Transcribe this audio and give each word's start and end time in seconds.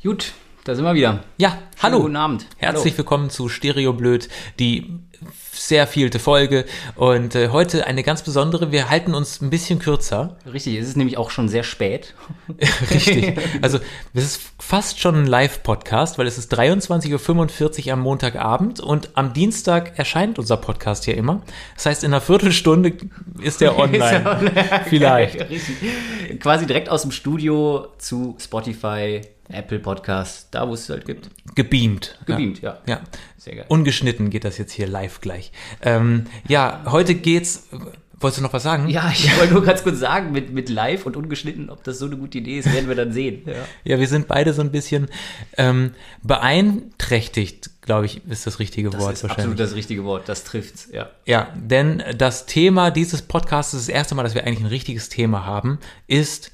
Gut, 0.00 0.32
da 0.62 0.76
sind 0.76 0.84
wir 0.84 0.94
wieder. 0.94 1.24
Ja, 1.38 1.50
Schönen 1.50 1.72
hallo. 1.82 2.00
Guten 2.02 2.14
Abend. 2.14 2.46
Herzlich 2.56 2.96
willkommen 2.96 3.30
zu 3.30 3.48
Stereo 3.48 3.92
Blöd, 3.92 4.28
die 4.60 5.00
sehr 5.50 5.88
vielte 5.88 6.20
Folge. 6.20 6.66
Und 6.94 7.34
äh, 7.34 7.48
heute 7.48 7.84
eine 7.84 8.04
ganz 8.04 8.22
besondere. 8.22 8.70
Wir 8.70 8.90
halten 8.90 9.12
uns 9.12 9.40
ein 9.40 9.50
bisschen 9.50 9.80
kürzer. 9.80 10.36
Hallo. 10.44 10.52
Richtig, 10.52 10.76
es 10.76 10.86
ist 10.86 10.96
nämlich 10.96 11.18
auch 11.18 11.30
schon 11.30 11.48
sehr 11.48 11.64
spät. 11.64 12.14
Richtig. 12.92 13.40
Also, 13.60 13.80
es 14.14 14.24
ist 14.24 14.40
fast 14.60 15.00
schon 15.00 15.16
ein 15.16 15.26
Live-Podcast, 15.26 16.16
weil 16.16 16.28
es 16.28 16.38
ist 16.38 16.54
23.45 16.54 17.86
Uhr 17.86 17.92
am 17.92 18.00
Montagabend 18.00 18.78
und 18.78 19.10
am 19.14 19.32
Dienstag 19.32 19.98
erscheint 19.98 20.38
unser 20.38 20.58
Podcast 20.58 21.06
hier 21.06 21.16
immer. 21.16 21.42
Das 21.74 21.86
heißt, 21.86 22.04
in 22.04 22.12
einer 22.12 22.20
Viertelstunde 22.20 22.92
ist 23.40 23.60
der 23.60 23.76
online. 23.80 24.52
Vielleicht. 24.88 25.40
Richtig. 25.50 26.38
Quasi 26.38 26.66
direkt 26.66 26.88
aus 26.88 27.02
dem 27.02 27.10
Studio 27.10 27.88
zu 27.98 28.36
Spotify, 28.38 29.22
Apple 29.50 29.78
Podcast, 29.78 30.48
da 30.50 30.68
wo 30.68 30.74
es 30.74 30.88
halt 30.88 31.06
gibt. 31.06 31.30
Gebeamt. 31.54 32.18
Gebeamt, 32.26 32.60
ja. 32.60 32.78
Ja. 32.86 33.00
Sehr 33.36 33.56
geil. 33.56 33.64
Ungeschnitten 33.68 34.30
geht 34.30 34.44
das 34.44 34.58
jetzt 34.58 34.72
hier 34.72 34.86
live 34.86 35.20
gleich. 35.20 35.52
Ähm, 35.82 36.26
ja, 36.46 36.82
heute 36.86 37.14
geht's. 37.14 37.68
Wolltest 38.20 38.40
du 38.40 38.42
noch 38.42 38.52
was 38.52 38.64
sagen? 38.64 38.88
Ja, 38.88 39.10
ich 39.12 39.36
wollte 39.38 39.52
nur 39.54 39.62
ganz 39.62 39.84
kurz 39.84 40.00
sagen, 40.00 40.32
mit, 40.32 40.52
mit 40.52 40.68
live 40.68 41.06
und 41.06 41.16
ungeschnitten, 41.16 41.70
ob 41.70 41.84
das 41.84 42.00
so 42.00 42.06
eine 42.06 42.16
gute 42.16 42.38
Idee 42.38 42.58
ist, 42.58 42.72
werden 42.72 42.88
wir 42.88 42.96
dann 42.96 43.12
sehen. 43.12 43.42
Ja. 43.46 43.52
Ja, 43.84 43.98
wir 44.00 44.08
sind 44.08 44.26
beide 44.26 44.52
so 44.52 44.60
ein 44.60 44.72
bisschen 44.72 45.08
ähm, 45.56 45.92
beeinträchtigt, 46.24 47.70
glaube 47.82 48.06
ich, 48.06 48.26
ist 48.28 48.46
das 48.46 48.58
richtige 48.58 48.90
Das 48.90 49.00
Wort 49.00 49.12
ist 49.14 49.22
wahrscheinlich. 49.22 49.44
absolut 49.44 49.60
das 49.60 49.74
richtige 49.74 50.04
Wort, 50.04 50.28
das 50.28 50.44
trifft's, 50.44 50.88
ja. 50.92 51.10
Ja, 51.26 51.48
denn 51.54 52.02
das 52.16 52.46
Thema 52.46 52.90
dieses 52.90 53.22
Podcasts, 53.22 53.72
das 53.72 53.88
erste 53.88 54.14
Mal, 54.16 54.24
dass 54.24 54.34
wir 54.34 54.44
eigentlich 54.44 54.60
ein 54.60 54.66
richtiges 54.66 55.08
Thema 55.08 55.46
haben, 55.46 55.78
ist 56.08 56.50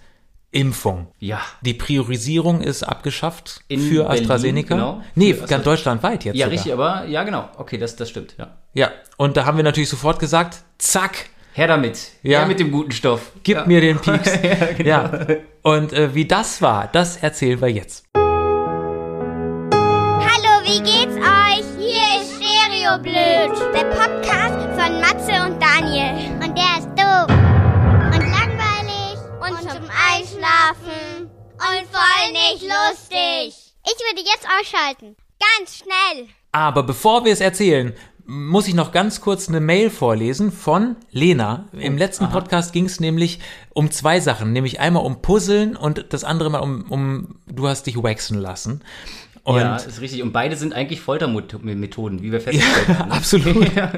Impfung. 0.54 1.08
Ja. 1.18 1.40
Die 1.62 1.74
Priorisierung 1.74 2.60
ist 2.60 2.82
abgeschafft 2.82 3.60
In 3.68 3.80
für 3.80 4.04
Berlin, 4.04 4.22
AstraZeneca. 4.22 4.74
genau. 4.74 5.02
Nee, 5.14 5.34
Für 5.34 5.40
ganz 5.46 5.52
Astra- 5.52 5.64
deutschlandweit 5.64 6.24
jetzt. 6.24 6.36
Ja, 6.36 6.46
sogar. 6.46 6.52
richtig, 6.52 6.72
aber 6.72 7.04
ja, 7.06 7.24
genau. 7.24 7.48
Okay, 7.58 7.76
das, 7.76 7.96
das 7.96 8.08
stimmt, 8.08 8.36
ja. 8.38 8.56
Ja, 8.72 8.90
und 9.16 9.36
da 9.36 9.46
haben 9.46 9.56
wir 9.56 9.64
natürlich 9.64 9.88
sofort 9.88 10.18
gesagt, 10.18 10.58
zack, 10.78 11.30
Her 11.52 11.68
damit. 11.68 11.98
Ja. 12.24 12.40
Her 12.40 12.48
mit 12.48 12.58
dem 12.58 12.72
guten 12.72 12.90
Stoff. 12.90 13.30
gib 13.44 13.56
ja. 13.56 13.64
mir 13.66 13.80
den 13.80 13.98
Pieks. 14.00 14.28
ja, 14.42 14.72
genau. 14.76 14.88
Ja, 14.88 15.26
und 15.62 15.92
äh, 15.92 16.12
wie 16.14 16.26
das 16.26 16.60
war, 16.62 16.88
das 16.90 17.16
erzählen 17.18 17.60
wir 17.60 17.68
jetzt. 17.68 18.04
Einschlafen 30.44 31.30
und 31.54 31.88
voll 31.90 32.32
nicht 32.32 32.62
lustig. 32.62 33.74
Ich 33.84 33.98
würde 34.00 34.20
jetzt 34.20 34.46
ausschalten. 34.60 35.16
Ganz 35.58 35.76
schnell. 35.76 36.28
Aber 36.52 36.82
bevor 36.82 37.24
wir 37.24 37.32
es 37.32 37.40
erzählen, 37.40 37.94
muss 38.26 38.68
ich 38.68 38.74
noch 38.74 38.92
ganz 38.92 39.20
kurz 39.20 39.48
eine 39.48 39.60
Mail 39.60 39.90
vorlesen 39.90 40.52
von 40.52 40.96
Lena. 41.10 41.68
Im 41.72 41.98
letzten 41.98 42.30
Podcast 42.30 42.72
ging 42.72 42.86
es 42.86 43.00
nämlich 43.00 43.40
um 43.74 43.90
zwei 43.90 44.20
Sachen, 44.20 44.52
nämlich 44.52 44.80
einmal 44.80 45.04
um 45.04 45.20
Puzzeln 45.20 45.76
und 45.76 46.06
das 46.10 46.24
andere 46.24 46.50
mal 46.50 46.60
um, 46.60 46.90
um 46.90 47.40
du 47.46 47.68
hast 47.68 47.86
dich 47.86 48.02
waxen 48.02 48.38
lassen. 48.38 48.82
Und 49.44 49.60
ja, 49.60 49.76
ist 49.76 50.00
richtig. 50.00 50.22
Und 50.22 50.32
beide 50.32 50.56
sind 50.56 50.72
eigentlich 50.72 51.02
Foltermethoden, 51.02 52.22
wie 52.22 52.32
wir 52.32 52.40
festgestellt 52.40 52.98
haben. 52.98 53.08
ne? 53.10 53.14
absolut. 53.14 53.74
ja. 53.76 53.92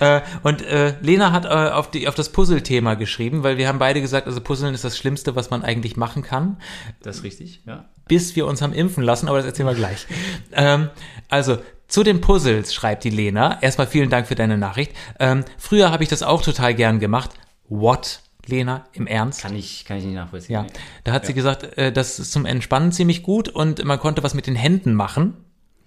Äh, 0.00 0.22
und 0.42 0.62
äh, 0.62 0.94
Lena 1.02 1.30
hat 1.30 1.44
äh, 1.44 1.48
auf, 1.48 1.90
die, 1.90 2.08
auf 2.08 2.14
das 2.14 2.30
Puzzle-Thema 2.30 2.94
geschrieben, 2.94 3.42
weil 3.42 3.58
wir 3.58 3.68
haben 3.68 3.78
beide 3.78 4.00
gesagt, 4.00 4.26
also 4.26 4.40
Puzzeln 4.40 4.72
ist 4.72 4.82
das 4.82 4.96
Schlimmste, 4.96 5.36
was 5.36 5.50
man 5.50 5.62
eigentlich 5.62 5.98
machen 5.98 6.22
kann. 6.22 6.56
Das 7.02 7.18
ist 7.18 7.22
richtig, 7.22 7.60
ja. 7.66 7.84
bis 8.08 8.34
wir 8.34 8.46
uns 8.46 8.62
haben 8.62 8.72
impfen 8.72 9.04
lassen, 9.04 9.28
aber 9.28 9.36
das 9.36 9.46
erzählen 9.46 9.68
wir 9.68 9.74
gleich. 9.74 10.06
ähm, 10.52 10.88
also, 11.28 11.58
zu 11.86 12.02
den 12.02 12.20
Puzzles 12.22 12.74
schreibt 12.74 13.04
die 13.04 13.10
Lena. 13.10 13.58
Erstmal 13.60 13.86
vielen 13.86 14.10
Dank 14.10 14.26
für 14.26 14.34
deine 14.34 14.56
Nachricht. 14.56 14.92
Ähm, 15.20 15.44
früher 15.58 15.92
habe 15.92 16.02
ich 16.02 16.08
das 16.08 16.22
auch 16.22 16.42
total 16.42 16.74
gern 16.74 16.98
gemacht. 16.98 17.30
What, 17.68 18.22
Lena, 18.48 18.84
im 18.92 19.06
Ernst? 19.06 19.42
Kann 19.42 19.54
ich, 19.54 19.84
kann 19.84 19.98
ich 19.98 20.04
nicht 20.04 20.14
nachvollziehen. 20.14 20.54
ja, 20.54 20.66
da 21.04 21.12
hat 21.12 21.26
sie 21.26 21.34
gesagt, 21.34 21.76
äh, 21.78 21.92
das 21.92 22.18
ist 22.18 22.32
zum 22.32 22.46
Entspannen 22.46 22.92
ziemlich 22.92 23.22
gut 23.22 23.48
und 23.48 23.84
man 23.84 23.98
konnte 23.98 24.22
was 24.22 24.34
mit 24.34 24.46
den 24.46 24.56
Händen 24.56 24.94
machen. 24.94 25.34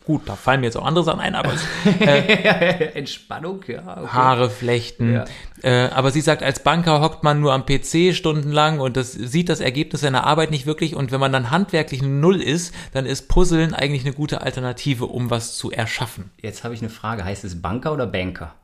Gut, 0.09 0.23
da 0.25 0.35
fallen 0.35 0.61
mir 0.61 0.65
jetzt 0.65 0.75
auch 0.75 0.85
andere 0.85 1.03
Sachen 1.03 1.19
ein, 1.19 1.35
aber 1.35 1.51
Entspannung, 2.95 3.63
ja. 3.67 3.95
Okay. 3.95 4.07
Haare 4.07 4.49
flechten. 4.49 5.13
Ja. 5.13 5.25
Äh, 5.61 5.89
aber 5.89 6.09
sie 6.09 6.21
sagt, 6.21 6.41
als 6.41 6.63
Banker 6.63 6.99
hockt 6.99 7.23
man 7.23 7.39
nur 7.39 7.53
am 7.53 7.63
PC 7.63 8.15
stundenlang 8.15 8.79
und 8.79 8.97
das 8.97 9.11
sieht 9.11 9.49
das 9.49 9.59
Ergebnis 9.59 10.01
seiner 10.01 10.23
Arbeit 10.23 10.49
nicht 10.49 10.65
wirklich. 10.65 10.95
Und 10.95 11.11
wenn 11.11 11.19
man 11.19 11.31
dann 11.31 11.51
handwerklich 11.51 12.01
Null 12.01 12.41
ist, 12.41 12.73
dann 12.91 13.05
ist 13.05 13.27
Puzzeln 13.27 13.75
eigentlich 13.75 14.03
eine 14.03 14.15
gute 14.15 14.41
Alternative, 14.41 15.05
um 15.05 15.29
was 15.29 15.55
zu 15.55 15.69
erschaffen. 15.69 16.31
Jetzt 16.41 16.63
habe 16.63 16.73
ich 16.73 16.81
eine 16.81 16.89
Frage. 16.89 17.23
Heißt 17.23 17.43
es 17.43 17.61
Banker 17.61 17.93
oder 17.93 18.07
Banker? 18.07 18.55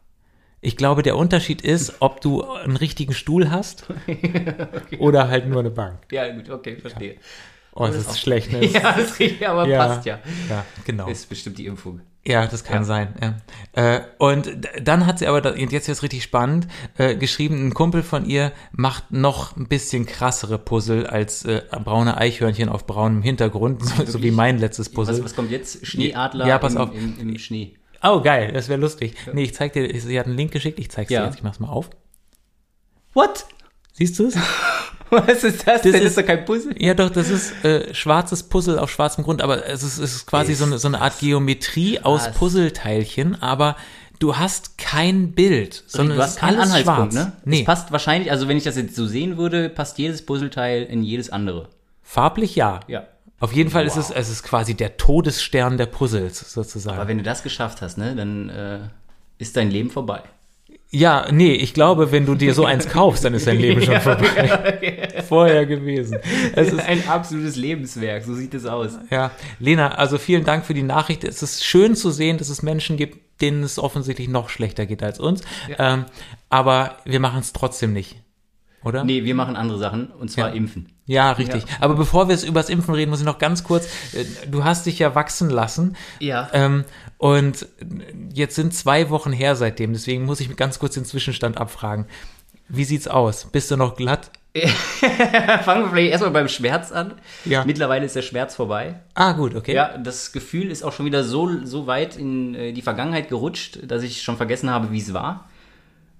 Ich 0.65 0.77
glaube, 0.77 1.03
der 1.03 1.15
Unterschied 1.15 1.61
ist, 1.61 1.97
ob 1.99 2.21
du 2.21 2.43
einen 2.43 2.75
richtigen 2.75 3.13
Stuhl 3.13 3.51
hast 3.51 3.85
oder 4.99 5.27
halt 5.27 5.47
nur 5.47 5.59
eine 5.59 5.69
Bank. 5.69 5.99
Ja, 6.11 6.27
gut, 6.33 6.49
okay, 6.49 6.77
verstehe. 6.77 7.17
Oh, 7.73 7.85
das 7.87 7.97
ist 7.97 8.19
schlecht, 8.19 8.51
ne? 8.51 8.65
Ja, 8.73 8.93
das 8.93 9.11
ist 9.11 9.19
richtig, 9.19 9.47
aber 9.47 9.67
Ja. 9.67 9.85
passt 9.85 10.05
ja. 10.05 10.19
Ja, 10.49 10.65
genau. 10.85 11.07
Ist 11.07 11.29
bestimmt 11.29 11.57
die 11.57 11.65
Impfung. 11.67 12.01
Ja, 12.25 12.47
das 12.47 12.63
kann 12.63 12.77
Ja. 12.77 12.83
sein. 12.85 13.13
Ja. 13.75 13.95
Äh, 13.97 14.01
und 14.17 14.49
dann 14.81 15.05
hat 15.05 15.19
sie 15.19 15.27
aber, 15.27 15.41
da- 15.41 15.51
und 15.51 15.71
jetzt 15.71 15.87
ist 15.87 16.01
richtig 16.01 16.23
spannend, 16.23 16.67
äh, 16.97 17.15
geschrieben, 17.15 17.67
ein 17.67 17.73
Kumpel 17.75 18.01
von 18.01 18.25
ihr 18.25 18.51
macht 18.71 19.11
noch 19.11 19.55
ein 19.57 19.67
bisschen 19.67 20.07
krassere 20.07 20.57
Puzzle 20.57 21.05
als 21.05 21.45
äh, 21.45 21.61
braune 21.83 22.17
Eichhörnchen 22.17 22.69
auf 22.69 22.87
braunem 22.87 23.21
Hintergrund, 23.21 23.83
so, 23.85 24.05
so 24.05 24.23
wie 24.23 24.31
mein 24.31 24.57
letztes 24.57 24.89
Puzzle. 24.89 25.17
Was, 25.17 25.23
was 25.25 25.35
kommt 25.35 25.51
jetzt? 25.51 25.85
Schneeadler 25.85 26.47
Ja, 26.47 26.57
pass 26.57 26.73
im, 26.73 26.81
auf. 26.81 26.89
Im, 26.95 27.19
im 27.19 27.37
Schnee. 27.37 27.75
Oh, 28.03 28.21
geil, 28.21 28.51
das 28.53 28.69
wäre 28.69 28.79
lustig. 28.79 29.15
Nee, 29.33 29.43
ich 29.43 29.53
zeig 29.55 29.73
dir, 29.73 29.87
sie 29.99 30.19
hat 30.19 30.25
einen 30.27 30.37
Link 30.37 30.51
geschickt, 30.51 30.79
ich 30.79 30.89
zeig's 30.91 31.09
dir 31.09 31.15
Ja. 31.15 31.25
jetzt, 31.25 31.35
ich 31.35 31.43
mach's 31.43 31.59
mal 31.59 31.69
auf. 31.69 31.89
What? 33.13 33.45
Siehst 33.93 34.19
du 34.19 34.27
es? 34.27 34.35
Was 35.09 35.43
ist 35.43 35.67
das, 35.67 35.81
denn? 35.83 35.93
ist- 35.93 35.99
Das 36.03 36.09
ist 36.11 36.17
doch 36.17 36.25
kein 36.25 36.43
Puzzle. 36.45 36.75
Ja, 36.81 36.93
doch, 36.93 37.09
das 37.09 37.29
ist 37.29 37.63
äh, 37.63 37.93
schwarzes 37.93 38.43
Puzzle 38.43 38.79
auf 38.79 38.91
schwarzem 38.91 39.23
Grund, 39.23 39.41
aber 39.41 39.65
es 39.67 39.83
ist, 39.83 39.97
es 39.99 40.15
ist 40.15 40.25
quasi 40.25 40.53
Ist 40.53 40.59
so 40.59 40.65
eine, 40.65 40.77
so 40.79 40.87
eine 40.87 40.99
Art 40.99 41.19
Geometrie 41.19 41.99
aus. 42.01 42.31
Puzzleteilchen, 42.33 43.41
aber 43.41 43.75
du 44.19 44.35
hast 44.37 44.77
kein 44.77 45.31
Bild, 45.33 45.83
sondern 45.87 46.17
du 46.17 46.23
hast 46.23 46.39
keinen 46.39 46.57
alles 46.59 46.69
Anhaltspunkt, 46.71 47.13
schwarz. 47.13 47.27
ne? 47.27 47.33
Nee, 47.45 47.59
Es 47.59 47.65
passt 47.65 47.91
wahrscheinlich, 47.91 48.31
also 48.31 48.47
wenn 48.47 48.57
ich 48.57 48.63
das 48.63 48.75
jetzt 48.75 48.95
so 48.95 49.05
sehen 49.05 49.37
würde, 49.37 49.69
passt 49.69 49.97
jedes 49.99 50.25
Puzzleteil 50.25 50.83
in 50.83 51.03
jedes 51.03 51.29
andere. 51.29 51.69
farblich 52.01 52.55
ja. 52.55 52.79
Ja. 52.87 53.07
Auf 53.39 53.51
jeden 53.53 53.69
Fall 53.69 53.85
ist 53.85 53.95
Wow. 53.97 54.09
es, 54.09 54.11
es 54.11 54.29
ist 54.29 54.43
quasi 54.43 54.75
der 54.75 54.97
Todesstern 54.97 55.77
der 55.77 55.87
Puzzles 55.87 56.39
sozusagen. 56.53 56.97
Aber 56.97 57.07
wenn 57.07 57.17
du 57.17 57.23
das 57.23 57.43
geschafft 57.43 57.81
hast, 57.81 57.97
ne, 57.97 58.15
dann 58.15 58.49
äh, 58.49 58.79
ist 59.37 59.57
dein 59.57 59.69
Leben 59.71 59.89
vorbei. 59.89 60.21
ja, 60.89 61.27
nee, 61.31 61.51
ich 61.53 61.73
glaube, 61.73 62.11
wenn 62.13 62.25
du 62.25 62.35
dir 62.35 62.53
so 62.53 62.63
eins 62.65 62.87
kaufst, 62.87 63.25
dann 63.25 63.33
ist 63.33 63.45
dein 63.47 63.59
Leben 63.59 63.81
schon 63.81 63.99
vorbei. 64.01 65.09
Vorher 65.27 65.65
gewesen. 65.65 66.17
Es 66.55 66.69
ist 66.71 66.79
ein 66.79 67.05
absolutes 67.09 67.57
Lebenswerk, 67.57 68.23
so 68.23 68.33
sieht 68.33 68.53
es 68.53 68.65
aus. 68.65 68.97
Ja, 69.09 69.31
Lena, 69.59 69.95
also 69.95 70.17
vielen 70.17 70.45
Dank 70.45 70.65
für 70.65 70.73
die 70.73 70.83
Nachricht. 70.83 71.23
Es 71.25 71.43
ist 71.43 71.65
schön 71.65 71.95
zu 71.95 72.11
sehen, 72.11 72.37
dass 72.37 72.47
es 72.49 72.61
Menschen 72.63 72.95
gibt, 72.95 73.41
denen 73.41 73.63
es 73.63 73.77
offensichtlich 73.79 74.29
noch 74.29 74.47
schlechter 74.49 74.85
geht 74.85 75.03
als 75.03 75.19
uns. 75.19 75.41
Ähm, 75.77 76.05
aber 76.49 76.95
wir 77.03 77.19
machen 77.19 77.41
es 77.41 77.51
trotzdem 77.51 77.91
nicht. 77.91 78.15
Oder? 78.85 79.03
Nee, 79.03 79.23
wir 79.25 79.35
machen 79.35 79.55
andere 79.55 79.79
Sachen, 79.79 80.07
und 80.07 80.29
zwar 80.29 80.49
Ja. 80.49 80.53
impfen. 80.55 80.89
Ja, 81.07 81.31
richtig. 81.31 81.63
Ja. 81.63 81.75
Aber 81.81 81.95
bevor 81.95 82.27
wir 82.29 82.35
es 82.35 82.43
übers 82.43 82.69
Impfen 82.69 82.93
reden, 82.93 83.09
muss 83.09 83.19
ich 83.19 83.25
noch 83.25 83.39
ganz 83.39 83.63
kurz, 83.63 83.87
äh, 84.13 84.25
du 84.49 84.63
hast 84.63 84.85
dich 84.85 84.99
ja 84.99 85.15
wachsen 85.15 85.49
lassen. 85.49 85.95
Ja. 86.19 86.49
Ähm, 86.53 86.85
und 87.17 87.67
jetzt 88.33 88.55
sind 88.55 88.73
zwei 88.73 89.09
Wochen 89.09 89.31
her 89.31 89.55
seitdem, 89.55 89.93
deswegen 89.93 90.25
muss 90.25 90.39
ich 90.39 90.55
ganz 90.55 90.79
kurz 90.79 90.93
den 90.93 91.03
Zwischenstand 91.05 91.57
abfragen. 91.57 92.05
Wie 92.67 92.83
sieht's 92.83 93.07
aus? 93.07 93.45
Bist 93.51 93.69
du 93.71 93.77
noch 93.77 93.95
glatt? 93.95 94.31
Fangen 95.63 95.83
wir 95.83 95.89
vielleicht 95.89 96.11
erstmal 96.11 96.31
beim 96.31 96.47
Schmerz 96.47 96.91
an. 96.91 97.15
Ja. 97.43 97.65
Mittlerweile 97.65 98.05
ist 98.05 98.15
der 98.15 98.21
Schmerz 98.21 98.55
vorbei. 98.55 99.01
Ah, 99.13 99.33
gut, 99.33 99.53
okay. 99.55 99.73
Ja, 99.75 99.97
das 99.97 100.31
Gefühl 100.31 100.71
ist 100.71 100.83
auch 100.83 100.93
schon 100.93 101.05
wieder 101.05 101.23
so, 101.23 101.65
so 101.65 101.87
weit 101.87 102.17
in 102.17 102.55
äh, 102.55 102.71
die 102.71 102.81
Vergangenheit 102.81 103.29
gerutscht, 103.29 103.79
dass 103.85 104.01
ich 104.03 104.21
schon 104.21 104.37
vergessen 104.37 104.69
habe, 104.69 104.91
wie 104.91 104.99
es 104.99 105.13
war. 105.13 105.49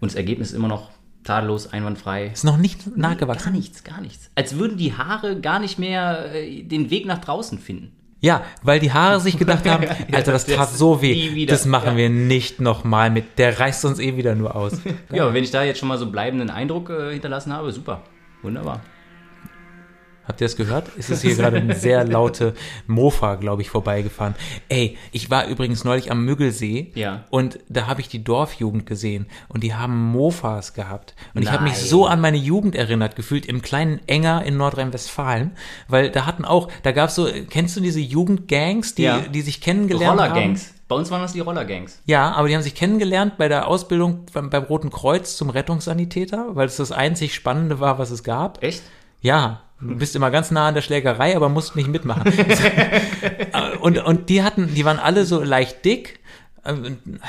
Und 0.02 0.12
das 0.12 0.16
Ergebnis 0.16 0.50
ist 0.50 0.56
immer 0.56 0.68
noch 0.68 0.90
tadellos, 1.26 1.72
einwandfrei. 1.74 2.28
Ist 2.28 2.44
noch 2.46 2.58
nicht 2.58 2.86
Gar 2.86 2.94
nachgewachsen. 2.98 3.52
nichts, 3.54 3.84
gar 3.84 4.00
nichts. 4.02 4.30
Als 4.36 4.58
würden 4.58 4.78
die 4.78 4.94
Haare 4.94 5.40
gar 5.42 5.60
nicht 5.60 5.78
mehr 5.80 6.34
äh, 6.34 6.64
den 6.64 6.90
Weg 6.90 7.06
nach 7.06 7.20
draußen 7.20 7.60
finden. 7.60 7.92
Ja, 8.22 8.44
weil 8.64 8.80
die 8.80 8.92
Haare 8.94 9.20
sich 9.20 9.38
gedacht 9.38 9.66
haben, 9.70 9.86
Alter, 10.12 10.32
das 10.32 10.46
tat 10.46 10.70
so 10.72 11.02
weh, 11.02 11.46
das 11.46 11.66
machen 11.66 11.92
Ja. 11.92 11.98
wir 11.98 12.10
nicht 12.10 12.60
nochmal 12.62 13.10
mit, 13.12 13.38
der 13.38 13.60
reißt 13.60 13.86
uns 13.86 14.00
eh 14.00 14.16
wieder 14.18 14.34
nur 14.36 14.56
aus. 14.56 14.80
Ja, 15.12 15.24
aber 15.26 15.34
wenn 15.34 15.44
ich 15.44 15.52
da 15.52 15.64
jetzt 15.64 15.80
schon 15.80 15.90
mal 15.90 15.98
so 15.98 16.10
bleibenden 16.10 16.50
Eindruck 16.50 16.90
äh, 16.90 17.12
hinterlassen 17.12 17.52
habe, 17.54 17.72
super. 17.72 18.02
Wunderbar. 18.42 18.82
Habt 20.28 20.42
ihr 20.42 20.48
das 20.48 20.56
gehört? 20.56 20.88
Es 20.98 21.10
ist 21.10 21.22
hier 21.22 21.36
gerade 21.36 21.58
eine 21.58 21.76
sehr 21.76 22.04
laute 22.06 22.54
Mofa, 22.88 23.36
glaube 23.36 23.62
ich, 23.62 23.70
vorbeigefahren. 23.70 24.36
Ey, 24.70 24.98
ich 25.12 25.30
war 25.30 25.48
übrigens 25.48 25.84
neulich 25.84 26.12
am 26.12 26.26
Müggelsee 26.26 26.92
Ja. 26.96 27.26
und 27.30 27.60
da 27.70 27.88
habe 27.88 28.02
ich 28.02 28.08
die 28.10 28.24
Dorfjugend 28.24 28.86
gesehen 28.86 29.28
und 29.50 29.64
die 29.64 29.74
haben 29.76 29.96
Mofas 30.12 30.74
gehabt. 30.74 31.16
Und 31.34 31.44
ich 31.44 31.52
habe 31.52 31.64
mich 31.64 31.74
Nein. 31.74 31.82
so 31.84 32.08
an 32.08 32.22
meine 32.22 32.38
Jugend 32.38 32.76
erinnert, 32.76 33.16
gefühlt 33.16 33.46
im 33.46 33.62
kleinen 33.62 34.00
Enger 34.08 34.44
in 34.44 34.58
Nordrhein-Westfalen, 34.58 35.52
weil 35.88 36.10
da 36.10 36.26
hatten 36.26 36.46
auch, 36.46 36.70
da 36.84 36.92
gab 36.92 37.10
es 37.10 37.16
so, 37.16 37.28
kennst 37.50 37.76
du 37.78 37.82
diese 37.82 38.00
Jugendgangs, 38.00 38.96
die, 38.96 39.04
Ja. 39.04 39.20
die 39.20 39.42
sich 39.42 39.62
kennengelernt 39.62 40.20
haben? 40.20 40.32
Rollergangs. 40.32 40.74
Bei 40.88 40.96
uns 40.96 41.10
waren 41.10 41.22
das 41.22 41.34
die 41.34 41.40
Rollergangs. 41.40 42.00
Ja, 42.06 42.32
aber 42.34 42.48
die 42.48 42.54
haben 42.56 42.62
sich 42.62 42.76
kennengelernt 42.76 43.38
bei 43.38 43.48
der 43.48 43.68
Ausbildung 43.68 44.26
beim, 44.34 44.52
beim 44.52 44.64
Roten 44.66 44.92
Kreuz 44.92 45.36
zum 45.36 45.50
Rettungssanitäter, 45.50 46.56
weil 46.56 46.68
es 46.68 46.76
das 46.78 46.92
einzig 46.92 47.34
Spannende 47.34 47.80
war, 47.80 47.98
was 47.98 48.12
es 48.12 48.24
gab. 48.24 48.62
Echt? 48.64 48.84
Ja, 49.22 49.62
du 49.82 49.96
bist 49.98 50.16
immer 50.16 50.32
ganz 50.32 50.52
nah 50.52 50.68
an 50.68 50.74
der 50.76 50.82
Schlägerei, 50.82 51.36
aber 51.36 51.50
musst 51.50 51.76
nicht 51.76 51.88
mitmachen. 51.90 52.32
und, 53.82 53.98
und 54.00 54.30
die 54.30 54.44
hatten, 54.44 54.74
die 54.74 54.86
waren 54.86 55.00
alle 55.00 55.26
so 55.26 55.42
leicht 55.44 55.84
dick, 55.86 56.20
äh, 56.64 56.74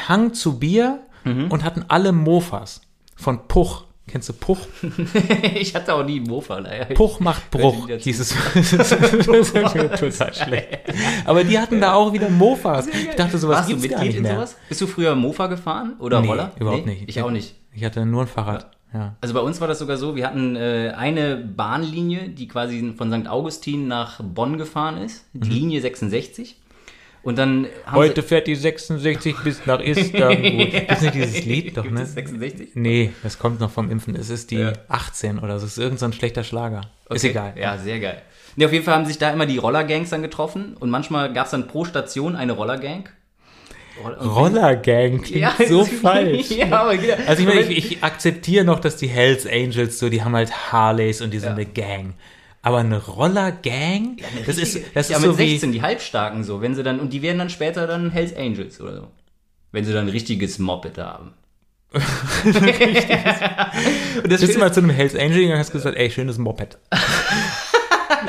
Hang 0.08 0.32
zu 0.34 0.58
Bier 0.58 1.00
und 1.24 1.64
hatten 1.64 1.84
alle 1.88 2.12
Mofas 2.12 2.82
von 3.16 3.48
Puch. 3.48 3.82
Kennst 4.08 4.28
du 4.28 4.32
Puch? 4.34 4.58
ich 5.56 5.74
hatte 5.74 5.92
auch 5.94 6.04
nie 6.04 6.18
einen 6.18 6.28
Mofa. 6.28 6.60
leider. 6.60 6.84
Puch 6.94 7.18
macht 7.18 7.50
Bruch, 7.50 7.88
Hört 7.88 8.00
sich 8.04 8.16
hieß 8.16 8.20
es. 8.20 8.34
Total 9.98 10.32
schlecht. 10.32 10.78
Aber 11.24 11.42
die 11.42 11.58
hatten 11.58 11.80
da 11.80 11.94
auch 11.94 12.12
wieder 12.12 12.28
Mofas. 12.28 12.86
Ich 12.86 13.16
dachte, 13.16 13.38
sowas 13.38 13.56
Warst 13.56 13.70
du 13.70 13.74
gibt's 13.76 13.88
gar 13.90 13.98
Mitglied 14.04 14.20
nicht 14.20 14.22
mehr. 14.22 14.36
sowas? 14.36 14.56
Bist 14.68 14.80
du 14.80 14.86
früher 14.86 15.16
Mofa 15.16 15.48
gefahren 15.48 15.94
oder 15.98 16.20
Nee, 16.20 16.28
Roller? 16.28 16.52
überhaupt 16.60 16.86
Nee? 16.86 16.92
nicht. 16.94 17.08
Ich 17.08 17.20
auch 17.20 17.30
nicht. 17.32 17.56
Ich 17.74 17.82
hatte 17.84 18.06
nur 18.06 18.22
ein 18.22 18.28
Fahrrad. 18.28 18.70
Ja. 18.94 19.16
Also 19.20 19.34
bei 19.34 19.40
uns 19.40 19.60
war 19.60 19.68
das 19.68 19.78
sogar 19.78 19.96
so, 19.96 20.16
wir 20.16 20.26
hatten 20.26 20.56
äh, 20.56 20.92
eine 20.96 21.36
Bahnlinie, 21.36 22.28
die 22.28 22.48
quasi 22.48 22.94
von 22.96 23.10
St. 23.12 23.28
Augustin 23.28 23.88
nach 23.88 24.20
Bonn 24.22 24.58
gefahren 24.58 24.98
ist, 24.98 25.24
die 25.32 25.50
Linie 25.50 25.80
66. 25.80 26.56
Und 27.22 27.36
dann 27.38 27.62
Mhm. 27.62 27.66
Heute 27.92 28.22
fährt 28.22 28.46
die 28.46 28.54
66 28.54 29.36
bis 29.42 29.66
nach 29.66 29.80
Istanbul. 29.80 30.68
Ist 30.88 31.02
nicht 31.02 31.14
dieses 31.14 31.44
Lied 31.44 31.76
doch, 31.76 31.82
Gibt 31.82 31.96
ne? 31.96 32.02
es 32.02 32.14
66? 32.14 32.70
Nee, 32.74 33.10
das 33.24 33.38
kommt 33.40 33.58
noch 33.58 33.70
vom 33.72 33.90
Impfen. 33.90 34.14
Es 34.14 34.30
ist 34.30 34.52
die 34.52 34.58
Ja. 34.58 34.72
18 34.88 35.40
oder 35.40 35.58
so. 35.58 35.66
Es 35.66 35.72
ist 35.72 35.78
irgendein 35.78 35.98
so 35.98 36.06
ein 36.06 36.12
schlechter 36.12 36.44
Schlager. 36.44 36.82
Ist 37.10 37.24
Okay. 37.24 37.30
egal. 37.30 37.54
Ja, 37.58 37.78
sehr 37.78 37.98
geil. 37.98 38.22
Nee, 38.54 38.64
auf 38.66 38.72
jeden 38.72 38.84
Fall 38.84 38.94
haben 38.94 39.06
sich 39.06 39.18
da 39.18 39.30
immer 39.30 39.44
die 39.46 39.58
Rollergangs 39.58 40.10
dann 40.10 40.22
getroffen 40.22 40.76
und 40.78 40.88
manchmal 40.88 41.32
gab 41.32 41.46
es 41.46 41.50
dann 41.50 41.66
pro 41.66 41.84
Station 41.84 42.36
eine 42.36 42.52
Rollergang. 42.52 43.08
Rollergang 44.04 45.22
klingt 45.22 45.40
Ja, 45.40 45.54
so 45.68 45.84
falsch. 45.84 46.50
Ja, 46.56 46.70
aber 46.80 46.96
genau. 46.96 47.14
Also 47.26 47.42
ich 47.42 47.48
meine, 47.48 47.62
ich, 47.62 47.92
ich 47.92 48.04
akzeptiere 48.04 48.64
noch, 48.64 48.80
dass 48.80 48.96
die 48.96 49.08
Hells 49.08 49.46
Angels 49.46 49.98
so, 49.98 50.08
die 50.08 50.22
haben 50.22 50.34
halt 50.34 50.72
Harleys 50.72 51.20
und 51.22 51.32
die 51.32 51.38
sind 51.38 51.50
Ja. 51.50 51.54
eine 51.54 51.66
Gang. 51.66 52.14
Aber 52.62 52.78
eine 52.78 52.98
Rollergang? 53.04 54.16
das 54.44 54.58
ist, 54.58 54.80
das 54.94 55.08
ja, 55.08 55.16
ist 55.16 55.22
mit 55.22 55.32
so 55.32 55.38
wie, 55.38 55.50
16, 55.50 55.72
die 55.72 55.82
Halbstarken 55.82 56.42
so, 56.44 56.60
wenn 56.60 56.74
sie 56.74 56.82
dann, 56.82 56.98
und 57.00 57.12
die 57.12 57.22
werden 57.22 57.38
dann 57.38 57.50
später 57.50 57.86
dann 57.86 58.10
Hells 58.10 58.34
Angels 58.36 58.80
oder 58.80 58.96
so. 58.96 59.08
Wenn 59.72 59.84
sie 59.84 59.92
dann 59.92 60.06
ein 60.06 60.10
richtiges 60.10 60.58
Moped 60.58 60.98
haben. 60.98 61.34
und 61.92 62.02
das 64.32 64.40
bist 64.40 64.54
du 64.54 64.58
mal 64.58 64.72
zu 64.72 64.80
einem 64.80 64.90
Hells 64.90 65.14
Angel 65.14 65.34
gegangen 65.36 65.52
und 65.52 65.58
hast 65.58 65.70
gesagt, 65.72 65.96
ey, 65.96 66.10
schönes 66.10 66.38
Moped. 66.38 66.78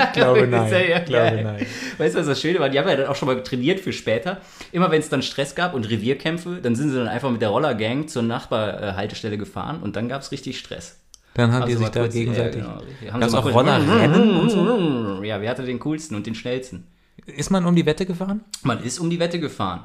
Ich 0.05 0.11
glaube 0.13 0.47
nein. 0.47 0.71
ja- 0.71 0.79
ja 0.79 0.99
glaube 0.99 1.41
nein. 1.43 1.65
Weißt 1.97 2.15
du, 2.15 2.19
was 2.19 2.27
das 2.27 2.41
Schöne 2.41 2.59
war? 2.59 2.69
Die 2.69 2.79
haben 2.79 2.87
ja 2.87 2.95
dann 2.95 3.07
auch 3.07 3.15
schon 3.15 3.27
mal 3.27 3.41
trainiert 3.43 3.79
für 3.79 3.93
später. 3.93 4.37
Immer 4.71 4.91
wenn 4.91 4.99
es 5.01 5.09
dann 5.09 5.21
Stress 5.21 5.55
gab 5.55 5.73
und 5.73 5.89
Revierkämpfe, 5.89 6.59
dann 6.61 6.75
sind 6.75 6.89
sie 6.91 6.97
dann 6.97 7.07
einfach 7.07 7.29
mit 7.31 7.41
der 7.41 7.49
Rollergang 7.49 8.07
zur 8.07 8.23
Nachbarhaltestelle 8.23 9.37
gefahren 9.37 9.81
und 9.81 9.95
dann 9.95 10.07
gab 10.09 10.21
es 10.21 10.31
richtig 10.31 10.59
Stress. 10.59 10.99
Dann 11.33 11.51
haben 11.51 11.61
Haben 11.63 11.69
die 11.69 11.75
sich 11.75 11.89
da 11.89 11.99
kurz- 12.01 12.13
gegenseitig. 12.13 12.63
Ja, 12.63 12.79
genau. 13.11 13.13
Haben 13.25 13.35
auch 13.35 13.53
Rollerrennen 13.53 14.37
und 14.39 14.49
so? 14.49 15.23
Ja, 15.23 15.39
wer 15.41 15.49
hatte 15.49 15.63
den 15.63 15.79
coolsten 15.79 16.15
und 16.15 16.25
den 16.25 16.33
schnellsten? 16.35 16.87
Ist 17.25 17.51
man 17.51 17.65
um 17.65 17.75
die 17.75 17.85
Wette 17.85 18.05
gefahren? 18.05 18.41
Man 18.63 18.81
ist 18.83 18.99
um 18.99 19.09
die 19.09 19.19
Wette 19.19 19.39
gefahren. 19.39 19.83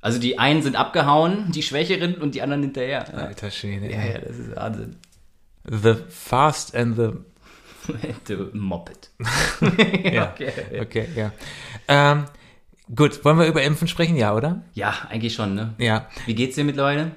Also 0.00 0.18
die 0.20 0.38
einen 0.38 0.62
sind 0.62 0.76
abgehauen, 0.76 1.50
die 1.52 1.62
Schwächeren 1.62 2.14
und 2.14 2.34
die 2.34 2.42
anderen 2.42 2.62
hinterher. 2.62 3.12
Alter 3.16 3.50
Schwede. 3.50 3.90
ja, 3.90 3.98
ja 4.04 4.18
das 4.18 4.38
ist 4.38 4.56
Wahnsinn. 4.56 4.96
The 5.68 5.94
Fast 6.08 6.74
and 6.74 6.96
the. 6.96 7.08
The 8.26 8.36
Moped. 8.52 9.10
Ja, 10.04 10.32
okay. 10.32 10.52
okay, 10.80 11.08
ja. 11.16 11.32
Ähm, 11.88 12.24
gut, 12.94 13.24
wollen 13.24 13.38
wir 13.38 13.46
über 13.46 13.62
Impfen 13.62 13.88
sprechen? 13.88 14.16
Ja, 14.16 14.34
oder? 14.34 14.62
Ja, 14.74 14.94
eigentlich 15.08 15.34
schon, 15.34 15.54
ne? 15.54 15.74
Ja. 15.78 16.06
Wie 16.26 16.34
geht's 16.34 16.54
dir 16.56 16.64
mittlerweile? 16.64 17.12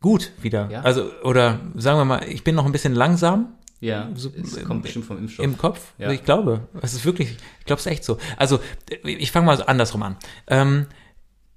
Gut, 0.00 0.32
wieder. 0.40 0.68
Ja? 0.70 0.82
Also, 0.82 1.10
oder 1.24 1.58
sagen 1.74 1.98
wir 1.98 2.04
mal, 2.04 2.24
ich 2.28 2.44
bin 2.44 2.54
noch 2.54 2.64
ein 2.66 2.72
bisschen 2.72 2.94
langsam 2.94 3.54
Ja, 3.80 4.08
So- 4.14 4.30
es 4.40 4.64
kommt 4.64 4.82
bestimmt 4.82 5.06
vom 5.06 5.18
Impfstoff. 5.18 5.44
im 5.44 5.56
Kopf. 5.58 5.92
Ja. 5.98 6.10
Ich 6.12 6.24
glaube, 6.24 6.68
es 6.82 6.94
ist 6.94 7.04
wirklich, 7.04 7.36
ich 7.60 7.64
glaube, 7.66 7.80
es 7.80 7.86
echt 7.86 8.04
so. 8.04 8.18
Also, 8.36 8.60
ich 9.04 9.32
fange 9.32 9.46
mal 9.46 9.56
so 9.56 9.64
andersrum 9.66 10.02
an. 10.04 10.16
Ähm, 10.46 10.86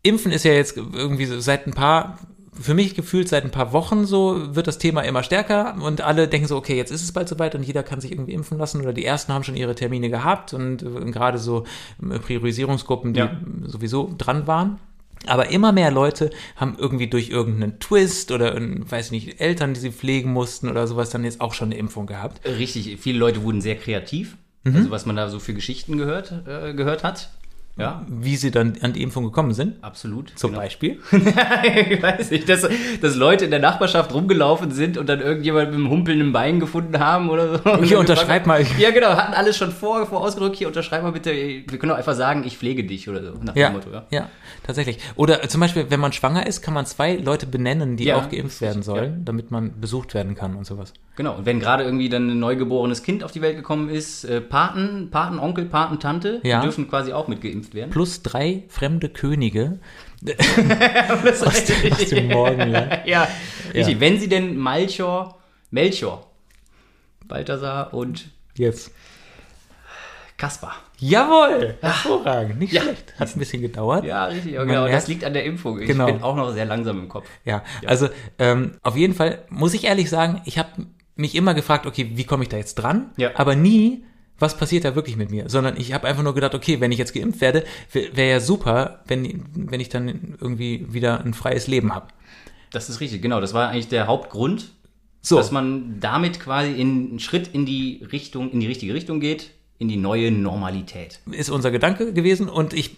Impfen 0.03 0.31
ist 0.31 0.43
ja 0.45 0.53
jetzt 0.53 0.75
irgendwie 0.77 1.25
so 1.25 1.39
seit 1.39 1.67
ein 1.67 1.73
paar, 1.73 2.17
für 2.59 2.73
mich 2.73 2.95
gefühlt 2.95 3.29
seit 3.29 3.43
ein 3.43 3.51
paar 3.51 3.71
Wochen 3.73 4.05
so, 4.05 4.55
wird 4.55 4.67
das 4.67 4.77
Thema 4.77 5.01
immer 5.01 5.23
stärker 5.23 5.75
und 5.81 6.01
alle 6.01 6.27
denken 6.27 6.47
so, 6.47 6.57
okay, 6.57 6.75
jetzt 6.75 6.91
ist 6.91 7.03
es 7.03 7.11
bald 7.11 7.29
soweit 7.29 7.55
und 7.55 7.63
jeder 7.63 7.83
kann 7.83 8.01
sich 8.01 8.11
irgendwie 8.11 8.33
impfen 8.33 8.57
lassen 8.57 8.81
oder 8.81 8.93
die 8.93 9.05
ersten 9.05 9.33
haben 9.33 9.43
schon 9.43 9.55
ihre 9.55 9.75
Termine 9.75 10.09
gehabt 10.09 10.53
und 10.53 10.83
äh, 10.83 11.11
gerade 11.11 11.37
so 11.37 11.63
äh, 12.01 12.19
Priorisierungsgruppen, 12.19 13.13
die 13.13 13.19
Ja. 13.19 13.37
sowieso 13.65 14.13
dran 14.17 14.47
waren. 14.47 14.79
Aber 15.27 15.49
immer 15.51 15.71
mehr 15.71 15.91
Leute 15.91 16.31
haben 16.55 16.75
irgendwie 16.79 17.07
durch 17.07 17.29
irgendeinen 17.29 17.79
Twist 17.79 18.31
oder, 18.31 18.53
irgendein, 18.53 18.89
weiß 18.89 19.11
nicht, 19.11 19.39
Eltern, 19.39 19.75
die 19.75 19.79
sie 19.79 19.91
pflegen 19.91 20.33
mussten 20.33 20.67
oder 20.67 20.87
sowas, 20.87 21.11
dann 21.11 21.23
jetzt 21.23 21.41
auch 21.41 21.53
schon 21.53 21.67
eine 21.69 21.77
Impfung 21.77 22.07
gehabt. 22.07 22.41
Richtig, 22.45 22.97
viele 22.99 23.19
Leute 23.19 23.43
wurden 23.43 23.61
sehr 23.61 23.75
kreativ. 23.75 24.35
Mhm. 24.63 24.75
Also 24.75 24.91
was 24.91 25.05
man 25.05 25.15
da 25.15 25.29
so 25.29 25.39
für 25.39 25.53
Geschichten 25.53 25.97
gehört, 25.97 26.33
äh, 26.47 26.73
gehört 26.73 27.03
hat. 27.03 27.29
Ja, 27.81 28.05
Wie 28.07 28.35
sie 28.35 28.51
dann 28.51 28.73
an 28.81 28.93
die 28.93 29.01
Impfung 29.01 29.23
gekommen 29.25 29.53
sind. 29.53 29.83
absolut. 29.83 30.31
Zum 30.35 30.51
genau. 30.51 30.61
Beispiel. 30.63 30.99
ich 31.11 32.01
weiß 32.01 32.31
nicht, 32.31 32.47
dass, 32.49 32.67
dass 33.01 33.15
Leute 33.15 33.45
in 33.45 33.51
der 33.51 33.59
Nachbarschaft 33.59 34.13
rumgelaufen 34.13 34.71
sind 34.71 34.97
und 34.97 35.07
dann 35.09 35.19
irgendjemand 35.21 35.67
mit 35.69 35.75
einem 35.75 35.89
humpelnden 35.89 36.31
Bein 36.31 36.59
gefunden 36.59 36.99
haben 36.99 37.29
oder 37.29 37.57
so. 37.59 37.71
Und 37.71 37.83
Hier, 37.83 37.99
unterschreib 37.99 38.45
mal. 38.45 38.63
Ja, 38.79 38.91
genau, 38.91 39.09
hatten 39.09 39.33
alles 39.33 39.57
schon 39.57 39.71
vor, 39.71 40.05
vorausgedrückt. 40.05 40.55
Hier, 40.57 40.67
unterschreib 40.67 41.03
mal 41.03 41.11
bitte. 41.11 41.31
Wir 41.33 41.63
können 41.79 41.91
auch 41.91 41.97
einfach 41.97 42.15
sagen, 42.15 42.43
ich 42.45 42.57
pflege 42.57 42.83
dich 42.83 43.09
oder 43.09 43.23
so. 43.23 43.33
Nach 43.41 43.55
Ja, 43.55 43.69
dem 43.69 43.73
Motto, 43.73 43.89
ja. 43.91 44.05
ja, 44.11 44.29
tatsächlich. 44.63 44.97
Oder 45.15 45.41
zum 45.49 45.61
Beispiel, 45.61 45.87
wenn 45.89 45.99
man 45.99 46.13
schwanger 46.13 46.45
ist, 46.47 46.61
kann 46.61 46.73
man 46.73 46.85
zwei 46.85 47.15
Leute 47.15 47.45
benennen, 47.47 47.97
die 47.97 48.05
Ja, 48.05 48.17
auch 48.17 48.29
geimpft 48.29 48.61
werden 48.61 48.83
sollen, 48.83 49.25
damit 49.25 49.51
man 49.51 49.79
besucht 49.79 50.13
werden 50.13 50.35
kann 50.35 50.55
und 50.55 50.65
sowas. 50.65 50.93
Genau, 51.17 51.35
und 51.35 51.45
wenn 51.45 51.59
gerade 51.59 51.83
irgendwie 51.83 52.07
dann 52.09 52.29
ein 52.29 52.39
neugeborenes 52.39 53.03
Kind 53.03 53.23
auf 53.23 53.31
die 53.31 53.41
Welt 53.41 53.57
gekommen 53.57 53.89
ist, 53.89 54.23
äh, 54.23 54.39
Paten, 54.39 55.09
Patenonkel, 55.11 55.65
Patentante, 55.65 56.39
Ja. 56.43 56.59
die 56.61 56.65
dürfen 56.67 56.87
quasi 56.89 57.11
auch 57.11 57.27
mit 57.27 57.41
geimpft 57.41 57.73
werden. 57.73 57.91
Plus 57.91 58.23
drei 58.23 58.63
fremde 58.69 59.09
Könige. 59.09 59.79
Das 61.23 61.41
Aus 61.43 61.63
aus 61.91 62.09
dem 62.09 62.27
Morgenland. 62.27 63.01
ja, 63.05 63.27
richtig. 63.73 63.95
Ja. 63.95 63.99
Wenn 63.99 64.19
sie 64.19 64.29
denn 64.29 64.55
Malchor, 64.57 65.39
Melchior, 65.71 66.27
Balthasar 67.27 67.93
und 67.93 68.29
Jetzt. 68.55 68.91
Kaspar. 70.37 70.75
Jawohl! 70.97 71.75
Hervorragend. 71.81 72.59
Nicht 72.59 72.73
Ja. 72.73 72.81
schlecht. 72.81 73.13
Hat 73.19 73.35
ein 73.35 73.39
bisschen 73.39 73.61
gedauert. 73.61 74.03
Ja, 74.05 74.25
richtig, 74.25 74.53
ja, 74.53 74.59
Man 74.59 74.67
genau. 74.69 74.81
Das 74.83 74.91
merkt- 74.91 75.07
liegt 75.07 75.23
an 75.23 75.33
der 75.33 75.43
Impfung. 75.45 75.79
Ich 75.79 75.87
Genau. 75.87 76.05
bin 76.07 76.21
auch 76.23 76.35
noch 76.35 76.51
sehr 76.53 76.65
langsam 76.65 76.99
im 76.99 77.09
Kopf. 77.09 77.27
Ja, 77.45 77.63
also 77.85 78.09
ähm, 78.39 78.73
auf 78.81 78.95
jeden 78.95 79.13
Fall 79.13 79.43
muss 79.49 79.73
ich 79.73 79.83
ehrlich 79.85 80.09
sagen, 80.09 80.41
ich 80.45 80.57
habe 80.57 80.69
mich 81.21 81.35
immer 81.35 81.53
gefragt, 81.53 81.85
okay, 81.85 82.11
wie 82.15 82.23
komme 82.25 82.43
ich 82.43 82.49
da 82.49 82.57
jetzt 82.57 82.75
dran? 82.75 83.11
Ja. 83.17 83.31
Aber 83.35 83.55
nie, 83.55 84.03
was 84.39 84.57
passiert 84.57 84.83
da 84.83 84.95
wirklich 84.95 85.15
mit 85.15 85.31
mir? 85.31 85.49
Sondern 85.49 85.77
ich 85.77 85.93
habe 85.93 86.07
einfach 86.07 86.23
nur 86.23 86.33
gedacht, 86.33 86.55
okay, 86.55 86.81
wenn 86.81 86.91
ich 86.91 86.97
jetzt 86.97 87.13
geimpft 87.13 87.41
werde, 87.41 87.63
wäre 87.91 88.17
wär 88.17 88.27
ja 88.27 88.39
super, 88.39 89.01
wenn, 89.07 89.45
wenn 89.53 89.79
ich 89.79 89.89
dann 89.89 90.37
irgendwie 90.41 90.87
wieder 90.91 91.23
ein 91.23 91.33
freies 91.33 91.67
Leben 91.67 91.93
habe. 91.93 92.07
Das 92.71 92.89
ist 92.89 92.99
richtig, 92.99 93.21
genau. 93.21 93.39
Das 93.39 93.53
war 93.53 93.69
eigentlich 93.69 93.89
der 93.89 94.07
Hauptgrund, 94.07 94.71
So, 95.21 95.37
dass 95.37 95.51
man 95.51 95.99
damit 95.99 96.39
quasi 96.39 96.71
in, 96.71 97.09
einen 97.09 97.19
Schritt 97.19 97.49
in 97.53 97.65
die 97.65 98.03
Richtung, 98.11 98.51
in 98.51 98.59
die 98.59 98.67
richtige 98.67 98.93
Richtung 98.93 99.19
geht, 99.19 99.51
in 99.81 99.87
die 99.87 99.97
neue 99.97 100.29
Normalität. 100.29 101.19
ist 101.31 101.49
unser 101.49 101.71
Gedanke 101.71 102.13
gewesen 102.13 102.49
und 102.49 102.71
ich 102.71 102.97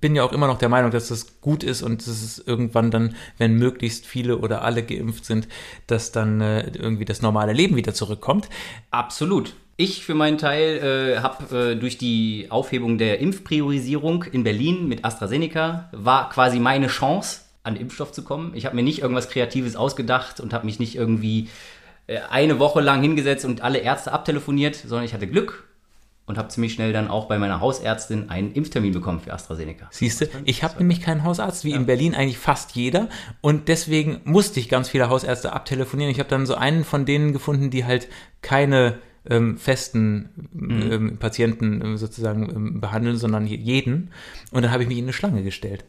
bin 0.00 0.16
ja 0.16 0.24
auch 0.24 0.32
immer 0.32 0.46
noch 0.46 0.56
der 0.56 0.70
Meinung, 0.70 0.90
dass 0.90 1.08
das 1.08 1.42
gut 1.42 1.62
ist 1.62 1.82
und 1.82 2.00
dass 2.00 2.22
es 2.22 2.38
irgendwann 2.38 2.90
dann, 2.90 3.14
wenn 3.36 3.56
möglichst 3.56 4.06
viele 4.06 4.38
oder 4.38 4.62
alle 4.62 4.82
geimpft 4.82 5.26
sind, 5.26 5.48
dass 5.86 6.12
dann 6.12 6.40
äh, 6.40 6.70
irgendwie 6.78 7.04
das 7.04 7.20
normale 7.20 7.52
Leben 7.52 7.76
wieder 7.76 7.92
zurückkommt. 7.92 8.48
Absolut. 8.90 9.52
Ich 9.76 10.06
für 10.06 10.14
meinen 10.14 10.38
Teil 10.38 10.78
äh, 11.16 11.18
habe 11.18 11.72
äh, 11.72 11.76
durch 11.76 11.98
die 11.98 12.46
Aufhebung 12.48 12.96
der 12.96 13.18
Impfpriorisierung 13.18 14.22
in 14.22 14.44
Berlin 14.44 14.88
mit 14.88 15.04
AstraZeneca 15.04 15.90
war 15.92 16.30
quasi 16.30 16.58
meine 16.58 16.86
Chance, 16.86 17.42
an 17.64 17.76
Impfstoff 17.76 18.12
zu 18.12 18.24
kommen. 18.24 18.52
Ich 18.54 18.64
habe 18.64 18.76
mir 18.76 18.82
nicht 18.82 19.02
irgendwas 19.02 19.28
Kreatives 19.28 19.76
ausgedacht 19.76 20.40
und 20.40 20.54
habe 20.54 20.64
mich 20.64 20.78
nicht 20.78 20.96
irgendwie 20.96 21.48
äh, 22.06 22.20
eine 22.30 22.58
Woche 22.58 22.80
lang 22.80 23.02
hingesetzt 23.02 23.44
und 23.44 23.60
alle 23.60 23.80
Ärzte 23.80 24.12
abtelefoniert, 24.12 24.74
sondern 24.74 25.04
ich 25.04 25.12
hatte 25.12 25.26
Glück 25.26 25.64
und 26.26 26.38
habe 26.38 26.48
ziemlich 26.48 26.72
schnell 26.72 26.92
dann 26.92 27.08
auch 27.08 27.26
bei 27.26 27.38
meiner 27.38 27.60
Hausärztin 27.60 28.30
einen 28.30 28.52
Impftermin 28.52 28.92
bekommen 28.92 29.20
für 29.20 29.32
AstraZeneca. 29.32 29.88
Siehst 29.90 30.22
du, 30.22 30.26
ich 30.44 30.62
habe 30.64 30.78
nämlich 30.78 31.00
keinen 31.02 31.22
Hausarzt, 31.24 31.64
wie 31.64 31.72
in 31.72 31.84
Berlin 31.86 32.14
eigentlich 32.14 32.38
fast 32.38 32.72
jeder. 32.76 33.08
Und 33.42 33.68
deswegen 33.68 34.20
musste 34.24 34.58
ich 34.60 34.68
ganz 34.68 34.88
viele 34.88 35.10
Hausärzte 35.10 35.52
abtelefonieren. 35.52 36.10
Ich 36.10 36.18
habe 36.18 36.28
dann 36.30 36.46
so 36.46 36.54
einen 36.54 36.84
von 36.84 37.04
denen 37.04 37.32
gefunden, 37.34 37.70
die 37.70 37.84
halt 37.84 38.08
keine 38.40 38.98
ähm, 39.28 39.56
festen 39.58 40.30
Mhm. 40.52 40.92
ähm, 40.92 41.16
Patienten 41.18 41.80
ähm, 41.84 41.96
sozusagen 41.96 42.48
ähm, 42.50 42.80
behandeln, 42.80 43.16
sondern 43.16 43.46
jeden. 43.46 44.10
Und 44.50 44.62
dann 44.62 44.70
habe 44.72 44.82
ich 44.82 44.88
mich 44.88 44.98
in 44.98 45.04
eine 45.04 45.12
Schlange 45.12 45.42
gestellt. 45.42 45.84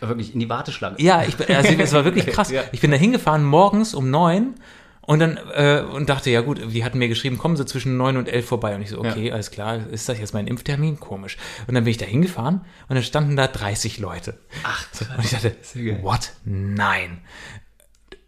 Wirklich 0.00 0.32
in 0.32 0.40
die 0.40 0.48
Warteschlange. 0.48 0.96
Ja, 0.98 1.22
ich, 1.26 1.36
bin- 1.36 1.54
also 1.54 1.72
es 1.74 1.92
war 1.92 2.04
wirklich 2.06 2.26
krass. 2.34 2.50
Ja. 2.50 2.62
Ich 2.72 2.80
bin 2.80 2.90
da 2.90 2.96
hingefahren 2.96 3.44
morgens 3.44 3.92
um 3.94 4.10
neun 4.10 4.54
und 5.02 5.18
dann 5.18 5.38
äh, 5.54 5.82
und 5.82 6.08
dachte, 6.08 6.30
ja 6.30 6.40
gut, 6.40 6.60
die 6.72 6.84
hatten 6.84 6.98
mir 6.98 7.08
geschrieben, 7.08 7.38
kommen 7.38 7.56
Sie 7.56 7.66
zwischen 7.66 7.96
neun 7.96 8.16
und 8.16 8.28
elf 8.28 8.46
vorbei. 8.46 8.74
Und 8.74 8.82
ich 8.82 8.90
so, 8.90 8.98
okay, 8.98 9.32
alles 9.32 9.50
klar, 9.50 9.88
ist 9.90 10.08
das 10.08 10.18
jetzt 10.18 10.34
mein 10.34 10.46
Impftermin? 10.46 11.00
Komisch. 11.00 11.36
Und 11.66 11.74
dann 11.74 11.84
bin 11.84 11.90
ich 11.90 11.98
da 11.98 12.06
hingefahren 12.06 12.60
und 12.88 12.94
dann 12.94 13.02
standen 13.02 13.36
da 13.36 13.46
30 13.46 13.98
Leute. 13.98 14.38
Ach, 14.62 14.86
so, 14.92 15.04
und 15.16 15.24
ich 15.24 15.30
dachte, 15.30 15.56
ja 15.74 16.02
what? 16.02 16.32
Nein. 16.44 17.20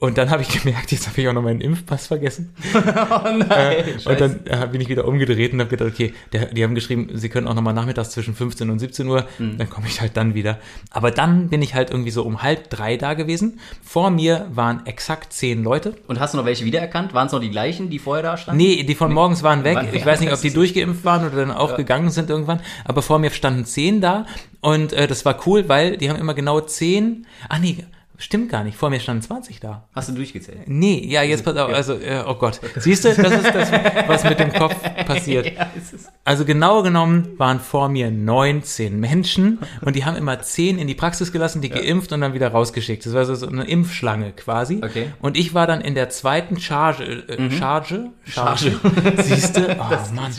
Und 0.02 0.18
dann 0.18 0.30
habe 0.30 0.42
ich 0.42 0.49
gemerkt, 0.49 0.90
jetzt 0.90 1.06
habe 1.06 1.21
ich 1.21 1.28
auch 1.28 1.32
noch 1.32 1.42
meinen 1.42 1.61
Impfpass 1.61 2.09
vergessen. 2.09 2.52
Oh 2.75 3.21
nein, 3.25 3.49
Äh, 3.49 3.85
und 4.09 4.21
dann 4.21 4.40
äh, 4.47 4.66
bin 4.66 4.80
ich 4.80 4.88
wieder 4.88 5.06
umgedreht 5.06 5.52
und 5.52 5.61
habe 5.61 5.71
gedacht, 5.71 5.90
okay, 5.92 6.12
der, 6.32 6.47
die 6.47 6.64
haben 6.64 6.75
geschrieben, 6.75 7.11
sie 7.14 7.28
können 7.28 7.47
auch 7.47 7.54
nochmal 7.54 7.73
nachmittags 7.73 8.11
zwischen 8.11 8.35
15 8.35 8.68
und 8.71 8.80
17 8.80 9.06
Uhr, 9.06 9.26
Mhm. 9.38 9.59
dann 9.59 9.71
komme 9.71 9.87
ich 9.87 10.00
halt 10.00 10.16
dann 10.16 10.35
wieder. 10.35 10.59
Aber 10.90 11.12
dann 11.12 11.50
bin 11.50 11.62
ich 11.62 11.75
halt 11.76 11.90
irgendwie 11.90 12.11
so 12.11 12.25
um 12.25 12.42
halb 12.42 12.68
drei 12.68 12.97
da 12.97 13.14
gewesen. 13.14 13.61
Vor 13.85 14.11
mir 14.11 14.49
waren 14.52 14.85
exakt 14.87 15.32
zehn 15.32 15.62
Leute. 15.62 15.94
Und 16.09 16.18
hast 16.18 16.35
du 16.35 16.38
noch 16.38 16.47
welche 16.47 16.64
wiedererkannt? 16.64 17.14
Waren 17.14 17.28
es 17.28 17.32
noch 17.32 17.40
die 17.40 17.50
gleichen, 17.50 17.88
die 17.88 18.00
vorher 18.00 18.25
da 18.25 18.37
standen? 18.37 18.59
Nee, 18.61 18.82
die 18.82 18.97
von 18.97 19.12
morgens 19.12 19.44
waren 19.44 19.62
weg. 19.62 19.78
Ich 19.92 20.04
weiß 20.04 20.18
nicht, 20.18 20.32
ob 20.32 20.40
die 20.40 20.52
durchgeimpft 20.52 21.04
waren 21.04 21.25
oder 21.25 21.37
dann 21.37 21.52
auch 21.52 21.76
gegangen 21.76 22.11
sind 22.11 22.28
irgendwann. 22.28 22.61
Aber 22.85 23.02
vor 23.02 23.21
mir 23.21 23.30
standen 23.30 23.66
zehn 23.66 24.00
da 24.00 24.26
und 24.62 24.92
äh, 24.94 25.06
das 25.06 25.25
war 25.25 25.37
cool, 25.47 25.68
weil 25.68 25.97
die 25.97 26.11
haben 26.11 26.18
immer 26.18 26.35
genau 26.35 26.61
zehn. 26.61 27.25
Ah 27.49 27.61
nee, 27.61 27.85
stimmt 28.23 28.50
gar 28.50 28.64
nicht. 28.64 28.76
Vor 28.76 28.91
mir 28.91 29.00
standen 29.00 29.23
20 29.23 29.61
da. 29.61 29.88
Hast 29.95 30.09
du 30.09 30.12
durchgezählt? 30.14 30.61
Nee, 30.67 31.05
ja, 31.07 31.23
jetzt 31.23 31.45
pass 31.45 31.57
auf, 31.57 31.73
also, 31.73 31.95
äh, 31.95 32.23
oh 32.26 32.35
Gott. 32.35 32.61
Siehst 32.76 33.05
du, 33.05 33.14
das 33.14 33.33
ist 33.33 33.55
das, 33.55 33.73
was 34.07 34.25
mit 34.25 34.38
dem 34.38 34.52
Kopf 34.52 34.75
passiert. 35.07 35.47
Ja, 35.57 35.67
es 35.76 36.09
Also 36.25 36.45
genau 36.45 36.83
genommen 36.83 37.38
waren 37.38 37.61
vor 37.61 37.88
mir 37.88 38.11
19 38.11 38.99
Menschen 38.99 39.59
und 39.81 39.97
die 39.97 40.05
haben 40.05 40.17
immer 40.17 40.41
10 40.41 40.79
in 40.79 40.87
die 40.87 40.95
Praxis 40.95 41.33
gelassen, 41.33 41.61
die 41.62 41.69
geimpft 41.69 42.12
und 42.12 42.21
dann 42.21 42.33
wieder 42.33 42.49
rausgeschickt. 42.49 43.05
Das 43.05 43.12
war 43.12 43.25
so 43.25 43.47
eine 43.47 43.64
Impfschlange 43.64 44.33
quasi. 44.33 44.81
Okay. 44.83 45.09
Und 45.21 45.37
ich 45.37 45.52
war 45.55 45.67
dann 45.67 45.81
in 45.81 45.95
der 45.95 46.09
zweiten 46.11 46.59
Charge, 46.61 47.25
äh, 47.29 47.50
Charge, 47.50 48.11
Charge. 48.25 48.79
Siehst 49.23 49.57
du? 49.57 49.62
Oh 49.83 50.14
Mann. 50.14 50.33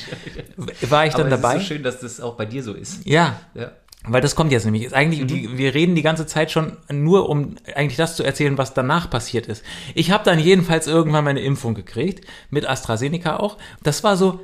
War 0.90 1.06
ich 1.06 1.14
dann 1.14 1.28
Aber 1.28 1.36
es 1.36 1.42
dabei? 1.42 1.56
ist 1.58 1.62
so 1.62 1.68
schön, 1.68 1.84
dass 1.84 2.00
das 2.00 2.22
auch 2.22 2.36
bei 2.36 2.46
dir 2.46 2.64
so 2.64 2.74
ist. 2.74 3.06
Ja, 3.06 3.38
Ja. 3.54 3.72
Weil 4.06 4.22
das 4.22 4.36
kommt 4.36 4.52
jetzt 4.52 4.66
nämlich. 4.66 4.84
Ist 4.84 4.94
eigentlich, 4.94 5.26
die, 5.28 5.58
wir 5.58 5.74
reden 5.74 5.96
die 5.96 6.02
ganze 6.02 6.26
Zeit 6.26 6.52
schon 6.52 6.78
nur, 6.92 7.30
um 7.30 7.56
eigentlich 7.76 7.98
das 7.98 8.16
zu 8.16 8.24
erzählen, 8.24 8.58
was 8.58 8.74
danach 8.74 9.10
passiert 9.10 9.48
ist. 9.48 9.64
Ich 9.96 10.12
habe 10.12 10.24
dann 10.24 10.40
jedenfalls 10.40 10.88
irgendwann 10.88 11.24
meine 11.24 11.42
Impfung 11.42 11.74
gekriegt, 11.74 12.26
mit 12.50 12.68
AstraZeneca 12.68 13.38
auch. 13.38 13.58
Das 13.82 14.04
war 14.04 14.18
so, 14.18 14.42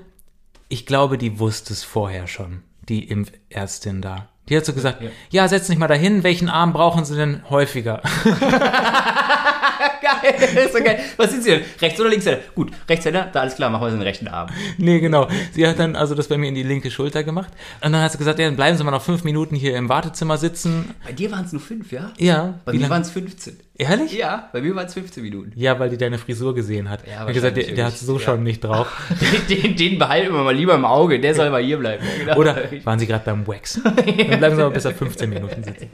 ich 0.70 0.86
glaube, 0.86 1.18
die 1.18 1.40
wusste 1.40 1.74
es 1.74 1.84
vorher 1.84 2.28
schon, 2.28 2.64
die 2.88 3.04
Impfärztin 3.08 4.02
da. 4.02 4.30
Die 4.48 4.58
hat 4.58 4.66
so 4.66 4.74
gesagt, 4.74 5.04
ja, 5.30 5.48
setz 5.48 5.68
dich 5.68 5.78
mal 5.78 5.88
dahin, 5.88 6.24
welchen 6.24 6.50
Arm 6.50 6.74
brauchen 6.74 7.06
Sie 7.06 7.16
denn 7.16 7.44
häufiger? 7.50 8.02
Geil, 10.02 10.66
ist 10.66 10.84
geil. 10.84 11.00
Was 11.18 11.32
sind 11.32 11.44
Sie 11.44 11.52
denn? 11.52 11.62
Rechts 11.82 12.00
oder 12.00 12.10
Linkshänder? 12.10 12.42
Gut, 12.56 12.72
Rechtshänder, 12.88 13.30
da 13.32 13.42
alles 13.42 13.56
klar, 13.56 13.70
machen 13.70 13.88
wir 13.88 13.92
den 13.92 14.02
rechten 14.02 14.28
Arm. 14.28 14.50
nee, 14.78 15.00
genau. 15.00 15.28
Sie 15.52 15.66
hat 15.66 15.80
dann 15.80 15.96
also 15.96 16.16
das 16.16 16.28
bei 16.28 16.38
mir 16.38 16.48
in 16.48 16.56
die 16.56 16.64
linke 16.64 16.92
Schulter 16.92 17.24
gemacht. 17.24 17.52
Und 17.82 17.94
dann 17.94 18.02
hat 18.02 18.12
sie 18.12 18.18
gesagt, 18.18 18.40
ja, 18.40 18.46
dann 18.46 18.56
bleiben 18.56 18.78
Sie 18.78 18.84
mal 18.84 18.92
noch 18.92 19.02
fünf 19.02 19.24
Minuten 19.24 19.56
hier 19.56 19.76
im 19.78 19.90
Wartezimmer 19.90 20.38
sitzen. 20.38 20.96
Bei 21.06 21.12
dir 21.12 21.32
waren 21.32 21.46
es 21.46 21.54
nur 21.54 21.62
fünf, 21.62 21.92
ja? 21.92 22.12
Ja. 22.18 22.60
Bei 22.66 22.74
mir 22.74 22.90
waren 22.90 23.02
es 23.02 23.12
15. 23.12 23.58
Ehrlich? 23.80 24.12
Ja, 24.12 24.50
bei 24.52 24.62
mir 24.62 24.76
waren 24.76 24.88
es 24.88 24.94
15 24.94 25.24
Minuten. 25.24 25.54
Ja, 25.56 25.80
weil 25.80 25.90
die 25.90 25.96
deine 25.96 26.18
Frisur 26.18 26.54
gesehen 26.54 26.90
hat. 26.90 27.08
Ja, 27.08 27.20
hat 27.20 27.34
gesagt, 27.34 27.56
der, 27.56 27.72
der 27.72 27.86
hat 27.86 27.98
so 27.98 28.08
wirklich. 28.08 28.26
schon 28.26 28.44
nicht 28.44 28.62
drauf. 28.62 28.92
Den, 29.50 29.78
den 29.78 29.98
behalten 29.98 30.34
wir 30.34 30.44
mal 30.44 30.54
lieber 30.54 30.76
im 30.76 30.84
Auge, 30.84 31.20
der 31.20 31.34
soll 31.34 31.50
mal 31.50 31.64
hier 31.64 31.78
bleiben. 31.78 32.04
Ja, 32.06 32.24
genau. 32.26 32.38
Oder 32.38 32.58
waren 32.84 33.00
Sie 33.00 33.08
gerade 33.08 33.24
beim 33.24 33.48
Waxen? 33.48 33.82
Dann 33.96 33.96
bleiben 34.40 34.56
Sie 34.58 34.62
aber 34.62 34.72
bis 34.72 34.84
er 34.84 34.94
15 34.94 35.30
Minuten 35.30 35.64
sitzen. 35.64 35.90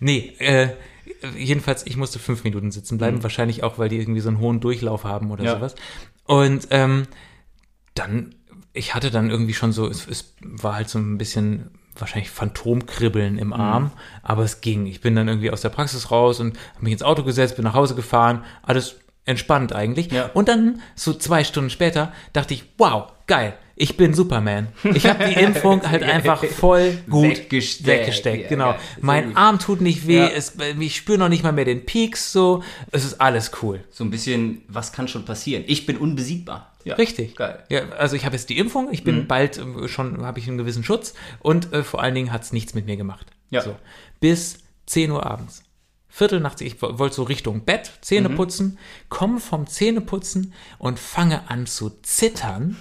Nee, 0.00 0.32
äh, 0.38 0.68
jedenfalls, 1.36 1.86
ich 1.86 1.96
musste 1.96 2.18
fünf 2.18 2.44
Minuten 2.44 2.70
sitzen 2.70 2.98
bleiben. 2.98 3.22
Wahrscheinlich 3.22 3.62
auch, 3.62 3.78
weil 3.78 3.88
die 3.88 3.98
irgendwie 3.98 4.20
so 4.20 4.28
einen 4.28 4.38
hohen 4.38 4.60
Durchlauf 4.60 5.04
haben 5.04 5.30
oder 5.30 5.44
Ja. 5.44 5.54
sowas. 5.56 5.74
Und 6.24 6.68
ähm, 6.70 7.06
dann, 7.94 8.34
ich 8.72 8.94
hatte 8.94 9.10
dann 9.10 9.30
irgendwie 9.30 9.54
schon 9.54 9.72
so, 9.72 9.86
es, 9.88 10.06
es 10.06 10.34
war 10.40 10.74
halt 10.76 10.88
so 10.88 10.98
ein 10.98 11.18
bisschen 11.18 11.70
wahrscheinlich 11.98 12.30
Phantomkribbeln 12.30 13.34
Mhm. 13.34 13.38
im 13.38 13.52
Arm, 13.52 13.90
aber 14.22 14.42
es 14.44 14.60
ging. 14.60 14.86
Ich 14.86 15.00
bin 15.00 15.14
dann 15.16 15.28
irgendwie 15.28 15.50
aus 15.50 15.62
der 15.62 15.70
Praxis 15.70 16.10
raus 16.10 16.40
und 16.40 16.58
habe 16.74 16.84
mich 16.84 16.92
ins 16.92 17.02
Auto 17.02 17.22
gesetzt, 17.22 17.56
bin 17.56 17.64
nach 17.64 17.74
Hause 17.74 17.94
gefahren, 17.94 18.44
alles 18.62 18.96
entspannt 19.24 19.72
eigentlich. 19.72 20.12
Ja. 20.12 20.30
Und 20.34 20.48
dann, 20.48 20.80
so 20.94 21.14
zwei 21.14 21.42
Stunden 21.42 21.70
später, 21.70 22.12
dachte 22.32 22.54
ich, 22.54 22.64
wow, 22.78 23.12
geil, 23.26 23.54
ich 23.78 23.96
bin 23.98 24.14
Superman. 24.14 24.68
Ich 24.94 25.06
habe 25.06 25.26
die 25.26 25.34
Impfung 25.34 25.82
halt 25.88 26.02
einfach 26.04 26.42
voll 26.44 26.96
gut 27.08 27.24
Weggesteckt. 27.24 27.86
weggesteckt. 27.86 28.42
Ja, 28.44 28.48
genau. 28.48 28.72
Sehr 28.72 28.80
Mein 29.02 29.28
gut. 29.28 29.36
Arm 29.36 29.58
tut 29.58 29.80
nicht 29.82 30.06
weh, 30.06 30.16
Ja. 30.18 30.26
es, 30.28 30.54
ich 30.80 30.96
spüre 30.96 31.18
noch 31.18 31.28
nicht 31.28 31.42
mal 31.42 31.52
mehr 31.52 31.66
den 31.66 31.84
Peaks 31.86 32.32
so. 32.32 32.62
Es 32.90 33.04
ist 33.04 33.20
alles 33.20 33.50
cool. 33.62 33.84
So 33.90 34.02
ein 34.02 34.10
bisschen, 34.10 34.62
was 34.68 34.92
kann 34.92 35.08
schon 35.08 35.24
passieren? 35.24 35.62
Ich 35.66 35.84
bin 35.86 35.98
unbesiegbar. 35.98 36.72
Ja, 36.84 36.94
Richtig. 36.94 37.36
Geil. 37.36 37.64
Ja, 37.68 37.88
also 37.98 38.16
ich 38.16 38.24
habe 38.24 38.34
jetzt 38.36 38.48
die 38.48 38.58
Impfung, 38.58 38.88
ich 38.92 39.02
bin 39.04 39.26
bald 39.26 39.58
äh, 39.58 39.88
schon, 39.88 40.24
habe 40.24 40.38
ich 40.38 40.48
einen 40.48 40.56
gewissen 40.58 40.84
Schutz 40.84 41.14
und 41.40 41.72
äh, 41.72 41.82
vor 41.82 42.00
allen 42.02 42.14
Dingen 42.14 42.32
hat 42.32 42.44
es 42.44 42.52
nichts 42.52 42.74
mit 42.74 42.86
mir 42.86 42.96
gemacht. 42.96 43.26
Ja. 43.50 43.60
So. 43.62 43.76
Bis 44.20 44.58
10 44.86 45.10
Uhr 45.10 45.26
abends. 45.26 45.64
Viertel 46.08 46.40
nach, 46.40 46.58
ich 46.60 46.80
wo- 46.80 46.98
wollte 46.98 47.16
so 47.16 47.24
Richtung 47.24 47.64
Bett, 47.66 47.90
Zähne 48.00 48.30
putzen, 48.30 48.78
komme 49.10 49.38
vom 49.38 49.66
Zähneputzen 49.66 50.54
und 50.78 50.98
fange 50.98 51.50
an 51.50 51.66
zu 51.66 51.90
zittern. 52.02 52.76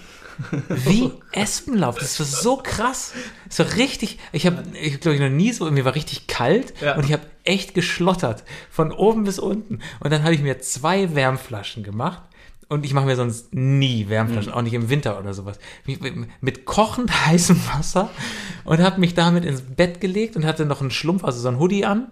Wie 0.70 1.12
Espenlauf. 1.32 1.98
Das 1.98 2.20
war 2.20 2.25
so 2.25 2.58
krass. 2.58 3.13
Das 3.48 3.60
war 3.60 3.75
richtig, 3.77 4.20
ich 4.32 4.46
habe, 4.46 4.63
ich 4.82 5.00
glaube, 5.00 5.15
ich 5.15 5.22
noch 5.22 5.30
nie 5.30 5.51
so, 5.51 5.70
mir 5.72 5.86
war 5.86 5.96
richtig 5.96 6.27
kalt 6.27 6.74
Ja. 6.82 6.96
und 6.96 7.06
ich 7.06 7.13
habe 7.13 7.24
echt 7.44 7.74
geschlottert. 7.74 8.44
Von 8.70 8.92
oben 8.92 9.24
bis 9.24 9.39
unten. 9.39 9.80
Und 10.00 10.12
dann 10.12 10.24
habe 10.24 10.34
ich 10.34 10.42
mir 10.42 10.60
zwei 10.60 11.15
Wärmflaschen 11.15 11.84
gemacht. 11.84 12.22
Und 12.68 12.84
ich 12.84 12.94
mache 12.96 13.06
mir 13.06 13.15
sonst 13.15 13.54
nie 13.54 14.10
Wärmflaschen, 14.10 14.51
auch 14.51 14.63
nicht 14.63 14.74
im 14.74 14.89
Winter 14.89 15.20
oder 15.20 15.36
sowas. 15.36 15.60
Mit 16.42 16.65
kochend 16.65 17.12
heißem 17.27 17.60
Wasser 17.74 18.10
und 18.63 18.80
habe 18.82 19.00
mich 19.00 19.13
damit 19.13 19.46
ins 19.46 19.62
Bett 19.62 20.01
gelegt 20.01 20.36
und 20.36 20.46
hatte 20.46 20.65
noch 20.65 20.82
einen 20.82 20.89
Schlumpf, 20.89 21.24
also 21.24 21.39
so 21.39 21.48
ein 21.48 21.60
Hoodie 21.60 21.86
an. 21.86 22.08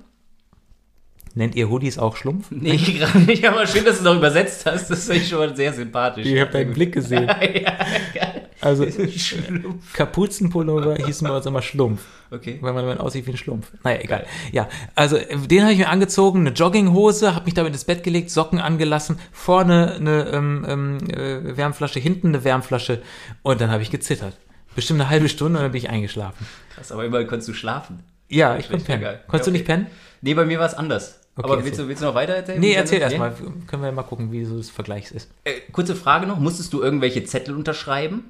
Nennt 1.35 1.55
ihr 1.55 1.67
Hoodies 1.69 1.97
auch 1.97 2.15
Schlumpf? 2.15 2.51
Nee, 2.51 2.77
gerade 2.77 3.19
nicht, 3.19 3.47
aber 3.47 3.65
schön, 3.65 3.83
dass 3.85 3.95
du 3.95 3.99
es 3.99 4.03
noch 4.03 4.15
übersetzt 4.15 4.65
hast. 4.67 4.89
Das 4.89 5.05
finde 5.05 5.21
ich 5.21 5.29
schon 5.29 5.39
mal 5.39 5.55
sehr 5.55 5.73
sympathisch. 5.73 6.27
Ich 6.27 6.39
habe 6.39 6.51
deinen 6.51 6.73
Blick 6.73 6.93
gesehen. 6.93 7.23
ja, 7.27 7.77
geil. 8.13 8.49
Also 8.61 8.85
Schlumpf. 9.17 9.93
Kapuzenpullover 9.93 10.95
hießen 11.05 11.27
bei 11.27 11.35
uns 11.35 11.45
immer 11.45 11.61
Schlumpf. 11.61 12.03
Okay. 12.31 12.57
weil 12.61 12.73
man, 12.73 12.85
man 12.85 12.97
aussieht 12.97 13.27
wie 13.27 13.31
ein 13.31 13.37
Schlumpf. 13.37 13.71
Naja, 13.83 13.99
egal. 14.01 14.25
Ja, 14.51 14.67
also 14.95 15.17
den 15.17 15.61
habe 15.61 15.71
ich 15.73 15.77
mir 15.77 15.89
angezogen, 15.89 16.39
eine 16.41 16.49
Jogginghose, 16.51 17.35
habe 17.35 17.45
mich 17.45 17.53
damit 17.53 17.73
ins 17.73 17.85
Bett 17.85 18.03
gelegt, 18.03 18.31
Socken 18.31 18.59
angelassen, 18.59 19.19
vorne 19.31 19.93
eine 19.95 20.29
ähm, 20.31 20.65
ähm, 20.67 20.97
äh, 21.11 21.57
Wärmflasche, 21.57 21.99
hinten 21.99 22.29
eine 22.29 22.43
Wärmflasche 22.43 23.01
und 23.43 23.61
dann 23.61 23.69
habe 23.69 23.83
ich 23.83 23.91
gezittert. 23.91 24.35
Bestimmt 24.75 25.01
eine 25.01 25.09
halbe 25.11 25.29
Stunde 25.29 25.59
und 25.59 25.63
dann 25.63 25.71
bin 25.71 25.79
ich 25.79 25.89
eingeschlafen. 25.89 26.47
Krass, 26.73 26.91
aber 26.91 27.05
immerhin 27.05 27.27
konntest 27.27 27.49
du 27.49 27.53
schlafen. 27.53 27.99
Ja, 28.29 28.57
ich 28.57 28.69
konnte 28.69 28.85
pennen. 28.85 29.03
Konntest 29.27 29.45
Ja, 29.47 29.51
du 29.51 29.51
nicht 29.51 29.61
okay. 29.69 29.73
pennen? 29.73 29.87
Nee, 30.21 30.33
bei 30.33 30.45
mir 30.45 30.57
war 30.57 30.65
es 30.65 30.73
anders. 30.73 31.19
Okay, 31.35 31.51
aber 31.51 31.65
willst 31.65 31.79
du, 31.79 31.87
willst 31.87 32.01
du 32.01 32.05
noch 32.05 32.15
weiter 32.15 32.33
erzählen? 32.33 32.59
Nee, 32.59 32.73
erzähl 32.73 33.01
erstmal. 33.01 33.33
Können 33.67 33.81
wir 33.83 33.91
mal 33.91 34.03
gucken, 34.03 34.31
wie 34.31 34.45
so 34.45 34.57
das 34.57 34.69
Vergleichs 34.69 35.11
ist. 35.11 35.31
Äh, 35.45 35.53
kurze 35.71 35.95
Frage 35.95 36.27
noch. 36.27 36.37
Musstest 36.39 36.71
du 36.73 36.81
irgendwelche 36.81 37.23
Zettel 37.23 37.55
unterschreiben? 37.55 38.25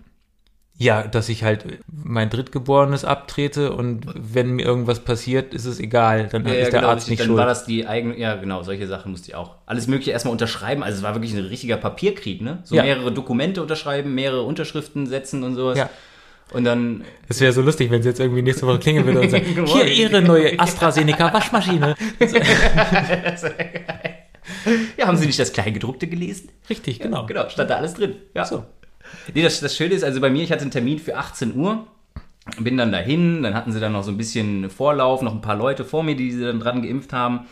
Ja, 0.76 1.04
dass 1.04 1.30
ich 1.30 1.44
halt 1.44 1.66
mein 1.88 2.30
Drittgeborenes 2.32 3.06
abtrete 3.06 3.74
und 3.74 4.08
wenn 4.16 4.52
mir 4.52 4.66
irgendwas 4.66 5.02
passiert, 5.02 5.54
ist 5.54 5.66
es 5.66 5.80
egal. 5.80 6.30
Dann 6.32 6.46
ist 6.48 6.74
der 6.74 6.84
Arzt 6.88 7.02
richtig. 7.02 7.10
nicht 7.12 7.20
Dann 7.20 7.28
schuld. 7.28 7.38
war 7.38 7.46
das 7.46 7.66
die 7.66 7.86
eigene, 7.86 8.18
ja 8.18 8.36
genau, 8.36 8.64
solche 8.64 8.88
Sachen 8.88 9.12
musste 9.12 9.28
ich 9.30 9.36
auch. 9.36 9.56
Alles 9.68 9.86
mögliche 9.88 10.12
erstmal 10.12 10.32
unterschreiben. 10.32 10.82
Also 10.82 10.98
es 10.98 11.04
war 11.04 11.14
wirklich 11.14 11.34
ein 11.34 11.46
richtiger 11.46 11.78
Papierkrieg, 11.78 12.42
ne? 12.42 12.60
So 12.64 12.76
Ja. 12.76 12.84
mehrere 12.84 13.12
Dokumente 13.12 13.62
unterschreiben, 13.62 14.16
mehrere 14.16 14.44
Unterschriften 14.44 15.06
setzen 15.06 15.44
und 15.44 15.54
sowas. 15.56 15.78
Ja. 15.78 15.90
Und 16.52 16.66
dann, 16.66 17.04
Es 17.30 17.40
wäre 17.42 17.52
so 17.54 17.62
lustig, 17.62 17.90
wenn 17.90 18.04
sie 18.04 18.10
jetzt 18.10 18.20
irgendwie 18.20 18.42
nächste 18.42 18.68
Woche 18.68 18.80
klingeln 18.80 19.06
würde 19.06 19.22
und 19.22 19.30
sagen, 19.30 19.46
hier 19.66 19.86
Ihre 19.88 20.22
neue 20.22 20.60
AstraZeneca 20.60 21.34
Waschmaschine. 21.34 21.96
ja, 24.98 25.08
haben 25.08 25.18
Sie 25.18 25.26
nicht 25.26 25.40
das 25.40 25.54
Kleingedruckte 25.54 26.08
gelesen? 26.08 26.50
Richtig, 26.70 27.00
genau. 27.00 27.26
Genau, 27.26 27.50
stand 27.50 27.70
da 27.70 27.78
alles 27.78 27.96
drin. 27.96 28.16
Ja. 28.36 28.46
So. 28.46 28.66
Nee, 29.34 29.42
das, 29.42 29.60
das 29.62 29.76
Schöne 29.76 29.96
ist, 29.96 30.04
also 30.04 30.22
bei 30.22 30.30
mir, 30.30 30.44
ich 30.44 30.52
hatte 30.52 30.62
einen 30.62 30.72
Termin 30.72 31.00
für 31.00 31.18
18 31.18 31.56
Uhr, 31.56 31.88
bin 32.60 32.78
dann 32.78 32.92
dahin, 32.92 33.42
dann 33.42 33.54
hatten 33.54 33.72
sie 33.72 33.80
dann 33.80 33.94
noch 33.94 34.04
so 34.04 34.12
ein 34.12 34.18
bisschen 34.18 34.70
Vorlauf, 34.70 35.22
noch 35.22 35.34
ein 35.34 35.42
paar 35.42 35.56
Leute 35.56 35.86
vor 35.86 36.04
mir, 36.04 36.16
die 36.16 36.32
sie 36.32 36.44
dann 36.44 36.60
dran 36.60 36.82
geimpft 36.82 37.14
haben. 37.14 37.48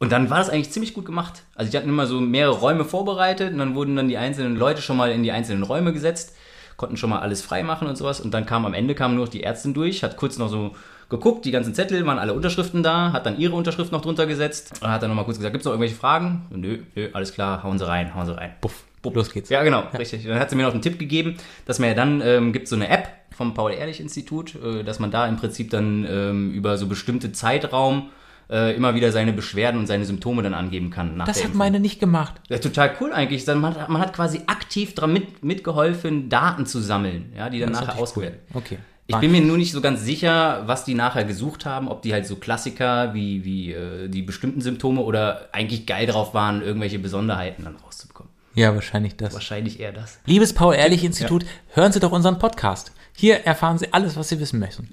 Und 0.00 0.12
dann 0.12 0.30
war 0.30 0.38
das 0.38 0.48
eigentlich 0.48 0.70
ziemlich 0.70 0.94
gut 0.94 1.04
gemacht. 1.04 1.42
Also 1.54 1.70
die 1.70 1.76
hatten 1.76 1.88
immer 1.88 2.06
so 2.06 2.20
mehrere 2.20 2.56
Räume 2.56 2.84
vorbereitet 2.84 3.52
und 3.52 3.58
dann 3.58 3.74
wurden 3.74 3.96
dann 3.96 4.08
die 4.08 4.16
einzelnen 4.16 4.56
Leute 4.56 4.80
schon 4.80 4.96
mal 4.96 5.10
in 5.10 5.22
die 5.22 5.32
einzelnen 5.32 5.64
Räume 5.64 5.92
gesetzt, 5.92 6.36
konnten 6.78 6.96
schon 6.96 7.10
mal 7.10 7.18
alles 7.18 7.42
freimachen 7.42 7.86
und 7.86 7.96
sowas. 7.96 8.20
Und 8.20 8.32
dann 8.32 8.46
kam 8.46 8.64
am 8.64 8.72
Ende 8.72 8.94
kam 8.94 9.16
nur 9.16 9.26
noch 9.26 9.30
die 9.30 9.42
Ärztin 9.42 9.74
durch, 9.74 10.02
hat 10.02 10.16
kurz 10.16 10.38
noch 10.38 10.48
so 10.48 10.74
geguckt, 11.10 11.44
die 11.44 11.50
ganzen 11.50 11.74
Zettel, 11.74 12.06
waren 12.06 12.18
alle 12.18 12.32
Unterschriften 12.32 12.82
da, 12.82 13.12
hat 13.12 13.26
dann 13.26 13.38
ihre 13.38 13.54
Unterschrift 13.54 13.92
noch 13.92 14.00
drunter 14.00 14.26
gesetzt 14.26 14.72
und 14.80 14.88
hat 14.88 15.02
dann 15.02 15.10
nochmal 15.10 15.24
kurz 15.24 15.38
gesagt, 15.38 15.52
gibt 15.52 15.62
es 15.62 15.64
noch 15.66 15.72
irgendwelche 15.72 15.96
Fragen? 15.96 16.46
Nö, 16.50 16.78
nö, 16.94 17.08
alles 17.12 17.32
klar, 17.32 17.62
hauen 17.62 17.78
Sie 17.78 17.86
rein, 17.86 18.14
hauen 18.14 18.26
Sie 18.26 18.36
rein. 18.36 18.52
Puff. 18.60 18.84
bupp. 19.02 19.16
Los 19.16 19.32
geht's. 19.32 19.50
Ja, 19.50 19.62
genau, 19.64 19.84
richtig. 19.98 20.24
Und 20.24 20.30
dann 20.30 20.38
hat 20.38 20.50
sie 20.50 20.56
mir 20.56 20.64
noch 20.64 20.72
einen 20.72 20.82
Tipp 20.82 20.98
gegeben, 20.98 21.36
dass 21.66 21.78
man 21.78 21.88
ja 21.88 21.94
dann, 21.94 22.22
ähm, 22.24 22.52
gibt 22.52 22.68
so 22.68 22.76
eine 22.76 22.88
App 22.88 23.08
vom 23.30 23.54
Paul-Ehrlich-Institut, 23.54 24.54
äh, 24.56 24.84
dass 24.84 25.00
man 25.00 25.10
da 25.10 25.26
im 25.26 25.36
Prinzip 25.36 25.70
dann 25.70 26.06
ähm, 26.08 26.52
über 26.52 26.78
so 26.78 26.86
bestimmte 26.86 27.32
Zeitraum 27.32 28.10
äh, 28.50 28.74
immer 28.74 28.94
wieder 28.94 29.12
seine 29.12 29.32
Beschwerden 29.32 29.78
und 29.80 29.86
seine 29.86 30.04
Symptome 30.04 30.42
dann 30.42 30.54
angeben 30.54 30.90
kann. 30.90 31.18
Das 31.18 31.28
hat 31.28 31.36
Impfung. 31.36 31.58
meine 31.58 31.80
nicht 31.80 32.00
gemacht. 32.00 32.34
Ja, 32.48 32.58
total 32.58 32.92
cool 33.00 33.12
eigentlich. 33.12 33.46
Man 33.46 33.64
hat, 33.64 33.88
man 33.88 34.00
hat 34.00 34.14
quasi 34.14 34.42
aktiv 34.46 34.94
daran 34.94 35.12
mit, 35.12 35.44
mitgeholfen, 35.44 36.28
Daten 36.28 36.66
zu 36.66 36.80
sammeln, 36.80 37.32
ja, 37.36 37.50
die 37.50 37.60
dann 37.60 37.70
Das 37.70 37.80
nachher 37.80 38.00
natürlich 38.00 38.16
cool. 38.16 38.38
Okay. 38.54 38.78
Ich 39.10 39.16
bin 39.16 39.32
mir 39.32 39.40
nur 39.40 39.56
nicht 39.56 39.72
so 39.72 39.80
ganz 39.80 40.02
sicher, 40.02 40.64
was 40.66 40.84
die 40.84 40.92
nachher 40.92 41.24
gesucht 41.24 41.64
haben, 41.64 41.88
ob 41.88 42.02
die 42.02 42.12
halt 42.12 42.26
so 42.26 42.36
Klassiker 42.36 43.14
wie, 43.14 43.42
wie 43.42 43.72
äh, 43.72 44.06
die 44.08 44.20
bestimmten 44.20 44.60
Symptome 44.60 45.00
oder 45.00 45.48
eigentlich 45.52 45.86
geil 45.86 46.06
drauf 46.06 46.34
waren, 46.34 46.60
irgendwelche 46.60 46.98
Besonderheiten 46.98 47.64
dann 47.64 47.76
rauszubekommen. 47.76 48.30
Ja, 48.54 48.74
wahrscheinlich 48.74 49.16
das. 49.16 49.32
Wahrscheinlich 49.32 49.80
eher 49.80 49.92
das. 49.92 50.18
Liebes 50.26 50.52
Paul-Ehrlich-Institut, 50.52 51.46
hören 51.72 51.92
Sie 51.92 52.00
doch 52.00 52.12
unseren 52.12 52.38
Podcast. 52.38 52.92
Hier 53.20 53.44
erfahren 53.44 53.78
Sie 53.78 53.92
alles, 53.92 54.16
was 54.16 54.28
Sie 54.28 54.38
wissen 54.38 54.60
möchten. 54.60 54.88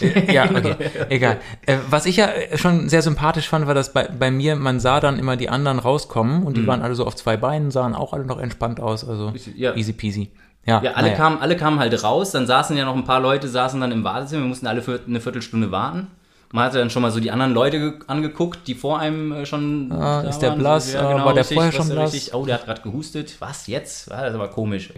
Äh, 0.00 0.32
ja, 0.32 0.44
okay, 0.44 0.76
egal. 1.10 1.36
Äh, 1.66 1.76
was 1.90 2.06
ich 2.06 2.16
ja 2.16 2.30
schon 2.54 2.88
sehr 2.88 3.02
sympathisch 3.02 3.48
fand, 3.50 3.66
war, 3.66 3.74
dass 3.74 3.92
bei, 3.92 4.08
bei 4.08 4.30
mir, 4.30 4.56
man 4.56 4.80
sah 4.80 4.98
dann 4.98 5.18
immer 5.18 5.36
die 5.36 5.50
anderen 5.50 5.78
rauskommen 5.78 6.44
und 6.44 6.56
die 6.56 6.66
waren 6.66 6.80
alle 6.80 6.94
so 6.94 7.06
auf 7.06 7.14
zwei 7.16 7.36
Beinen, 7.36 7.70
sahen 7.70 7.94
auch 7.94 8.14
alle 8.14 8.24
noch 8.24 8.38
entspannt 8.38 8.80
aus, 8.80 9.06
also 9.06 9.34
Ja. 9.54 9.74
easy 9.74 9.92
peasy. 9.92 10.30
Ja, 10.64 10.80
Ja, 10.82 10.92
alle, 10.92 11.08
naja. 11.08 11.16
kamen, 11.18 11.38
alle 11.42 11.54
kamen 11.56 11.78
halt 11.78 12.02
raus, 12.02 12.30
dann 12.30 12.46
saßen 12.46 12.76
ja 12.78 12.86
noch 12.86 12.96
ein 12.96 13.04
paar 13.04 13.20
Leute, 13.20 13.46
saßen 13.46 13.78
dann 13.78 13.92
im 13.92 14.02
Wartezimmer, 14.04 14.42
wir 14.44 14.48
mussten 14.48 14.66
alle 14.66 14.80
für 14.80 14.98
eine 15.06 15.20
Viertelstunde 15.20 15.70
warten. 15.70 16.06
Man 16.52 16.64
hatte 16.64 16.78
dann 16.78 16.90
schon 16.90 17.02
mal 17.02 17.10
so 17.10 17.18
die 17.20 17.30
anderen 17.30 17.52
Leute 17.52 17.78
ge- 17.78 17.92
angeguckt, 18.06 18.66
die 18.68 18.74
vor 18.74 18.98
einem 19.00 19.32
äh, 19.32 19.46
schon. 19.46 19.90
Ah, 19.92 20.20
ist 20.22 20.38
der 20.38 20.50
waren, 20.50 20.58
blass? 20.58 20.92
So, 20.92 20.98
Ah, 20.98 21.24
war 21.24 21.34
der 21.34 21.44
vorher 21.44 21.68
was 21.72 21.76
schon 21.76 21.88
blass? 21.88 22.12
Richtig, 22.14 22.34
oh, 22.34 22.46
der 22.46 22.54
hat 22.56 22.64
gerade 22.66 22.82
gehustet. 22.82 23.34
Was 23.40 23.66
jetzt? 23.66 24.10
Ah, 24.12 24.22
das 24.22 24.30
ist 24.30 24.34
aber 24.36 24.48
komisch. 24.48 24.90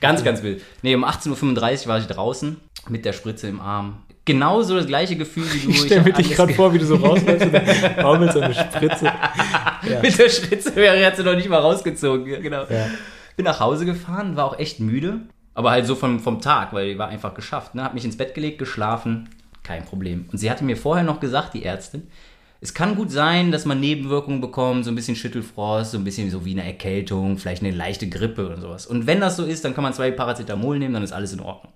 Ganz, 0.00 0.22
ganz 0.22 0.42
wild. 0.42 0.62
Nee, 0.82 0.94
um 0.94 1.04
18.35 1.04 1.82
Uhr 1.82 1.86
war 1.88 1.98
ich 1.98 2.06
draußen 2.06 2.56
mit 2.88 3.04
der 3.04 3.12
Spritze 3.12 3.48
im 3.48 3.60
Arm. 3.60 4.02
Genauso 4.24 4.76
das 4.76 4.86
gleiche 4.86 5.16
Gefühl 5.16 5.44
wie 5.52 5.58
du. 5.58 5.70
Ich 5.70 5.80
stell 5.80 5.98
hab 5.98 6.06
mir 6.06 6.12
dich 6.12 6.30
gerade 6.30 6.46
ge- 6.48 6.56
vor, 6.56 6.72
wie 6.72 6.78
du 6.78 6.86
so 6.86 6.94
rausläufst 6.94 7.46
und 7.46 7.52
dann 7.52 7.64
baumelst 8.02 8.34
so 8.34 8.40
eine 8.40 8.54
Spritze. 8.54 9.10
Mit 10.02 10.18
der 10.18 10.28
Spritze 10.28 10.76
wäre 10.76 11.12
sie 11.16 11.24
noch 11.24 11.34
nicht 11.34 11.48
mal 11.48 11.58
rausgezogen. 11.58 12.26
Ja, 12.28 12.38
genau. 12.40 12.62
Ja. 12.70 12.86
Bin 13.36 13.44
nach 13.44 13.58
Hause 13.60 13.84
gefahren, 13.84 14.36
war 14.36 14.44
auch 14.44 14.58
echt 14.58 14.78
müde. 14.78 15.20
Aber 15.54 15.70
halt 15.72 15.86
so 15.86 15.94
vom, 15.96 16.20
vom 16.20 16.40
Tag, 16.40 16.72
weil 16.72 16.92
die 16.92 16.98
war 16.98 17.08
einfach 17.08 17.34
geschafft. 17.34 17.74
Ne? 17.74 17.82
Hab 17.84 17.92
mich 17.94 18.04
ins 18.04 18.16
Bett 18.16 18.34
gelegt, 18.34 18.58
geschlafen, 18.58 19.28
kein 19.62 19.84
Problem. 19.84 20.26
Und 20.30 20.38
sie 20.38 20.50
hatte 20.50 20.64
mir 20.64 20.76
vorher 20.76 21.04
noch 21.04 21.20
gesagt, 21.20 21.54
die 21.54 21.64
Ärztin, 21.64 22.08
es 22.60 22.74
kann 22.74 22.94
gut 22.94 23.10
sein, 23.10 23.50
dass 23.50 23.64
man 23.64 23.80
Nebenwirkungen 23.80 24.40
bekommt, 24.40 24.84
so 24.84 24.92
ein 24.92 24.94
bisschen 24.94 25.16
Schüttelfrost, 25.16 25.90
so 25.90 25.98
ein 25.98 26.04
bisschen 26.04 26.30
so 26.30 26.44
wie 26.44 26.52
eine 26.52 26.64
Erkältung, 26.64 27.36
vielleicht 27.36 27.62
eine 27.62 27.74
leichte 27.74 28.08
Grippe 28.08 28.46
oder 28.46 28.60
sowas. 28.60 28.86
Und 28.86 29.08
wenn 29.08 29.20
das 29.20 29.36
so 29.36 29.44
ist, 29.44 29.64
dann 29.64 29.74
kann 29.74 29.82
man 29.82 29.94
zwei 29.94 30.12
Paracetamol 30.12 30.78
nehmen, 30.78 30.94
dann 30.94 31.02
ist 31.02 31.12
alles 31.12 31.32
in 31.32 31.40
Ordnung. 31.40 31.72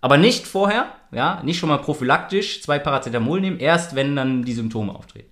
Aber 0.00 0.16
nicht 0.16 0.46
vorher, 0.46 0.86
ja, 1.12 1.42
nicht 1.44 1.58
schon 1.58 1.68
mal 1.68 1.78
prophylaktisch 1.78 2.62
zwei 2.62 2.78
Paracetamol 2.78 3.42
nehmen, 3.42 3.60
erst 3.60 3.94
wenn 3.94 4.16
dann 4.16 4.42
die 4.42 4.54
Symptome 4.54 4.94
auftreten. 4.94 5.28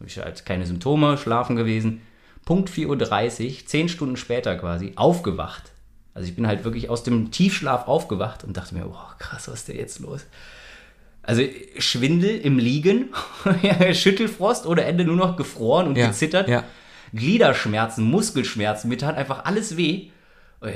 Und 0.00 0.06
ich 0.06 0.18
halt 0.18 0.44
keine 0.44 0.66
Symptome, 0.66 1.16
schlafen 1.16 1.54
gewesen. 1.54 2.02
Punkt 2.44 2.70
4.30 2.70 3.46
Uhr, 3.46 3.66
zehn 3.66 3.88
Stunden 3.88 4.16
später 4.16 4.56
quasi, 4.56 4.94
aufgewacht. 4.96 5.70
Also 6.12 6.28
ich 6.28 6.34
bin 6.34 6.48
halt 6.48 6.64
wirklich 6.64 6.90
aus 6.90 7.04
dem 7.04 7.30
Tiefschlaf 7.30 7.86
aufgewacht 7.86 8.42
und 8.42 8.56
dachte 8.56 8.74
mir, 8.74 8.84
boah, 8.84 9.14
krass, 9.18 9.46
was 9.46 9.60
ist 9.60 9.68
denn 9.68 9.76
jetzt 9.76 10.00
los? 10.00 10.26
Also 11.22 11.42
Schwindel 11.78 12.38
im 12.40 12.58
Liegen, 12.58 13.08
Schüttelfrost 13.92 14.66
oder 14.66 14.86
Ende 14.86 15.04
nur 15.04 15.16
noch 15.16 15.36
gefroren 15.36 15.88
und 15.88 15.96
Ja, 15.96 16.08
gezittert. 16.08 16.48
ja. 16.48 16.64
Gliederschmerzen, 17.12 18.04
Muskelschmerzen, 18.04 18.88
mir 18.88 18.96
tat 18.98 19.16
einfach 19.16 19.44
alles 19.44 19.76
weh. 19.76 20.10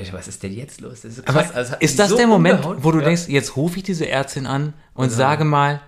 Ich, 0.02 0.12
was 0.12 0.28
ist 0.28 0.42
denn 0.42 0.52
jetzt 0.54 0.80
los? 0.80 1.02
Das 1.02 1.12
ist 1.12 1.16
so 1.16 1.22
Aber 1.26 1.42
krass. 1.42 1.54
Also 1.54 1.74
ist 1.80 1.98
das 1.98 2.10
so 2.10 2.16
der 2.16 2.26
Moment, 2.26 2.56
umgehauen. 2.64 2.78
wo 2.84 2.90
du 2.90 2.98
Ja. 3.00 3.04
denkst, 3.04 3.28
jetzt 3.28 3.56
rufe 3.56 3.76
ich 3.78 3.82
diese 3.82 4.08
Ärztin 4.08 4.46
an 4.46 4.72
und 4.94 5.10
sage 5.10 5.44
mal, 5.44 5.80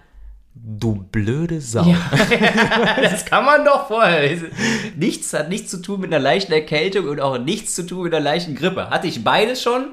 du 0.55 1.05
blöde 1.11 1.61
Sau. 1.61 1.85
Das 3.03 3.25
kann 3.25 3.45
man 3.45 3.65
doch 3.65 3.89
vorher. 3.89 4.39
Nichts 4.97 5.33
hat 5.33 5.49
nichts 5.49 5.71
zu 5.71 5.79
tun 5.83 6.01
mit 6.01 6.13
einer 6.13 6.23
leichten 6.23 6.53
Erkältung 6.53 7.09
und 7.09 7.21
auch 7.21 7.39
nichts 7.39 7.75
zu 7.75 7.85
tun 7.87 8.05
mit 8.05 8.15
einer 8.15 8.23
leichten 8.25 8.55
Grippe. 8.55 8.91
Hatte 8.91 9.07
ich 9.07 9.25
beides 9.25 9.63
schon, 9.63 9.87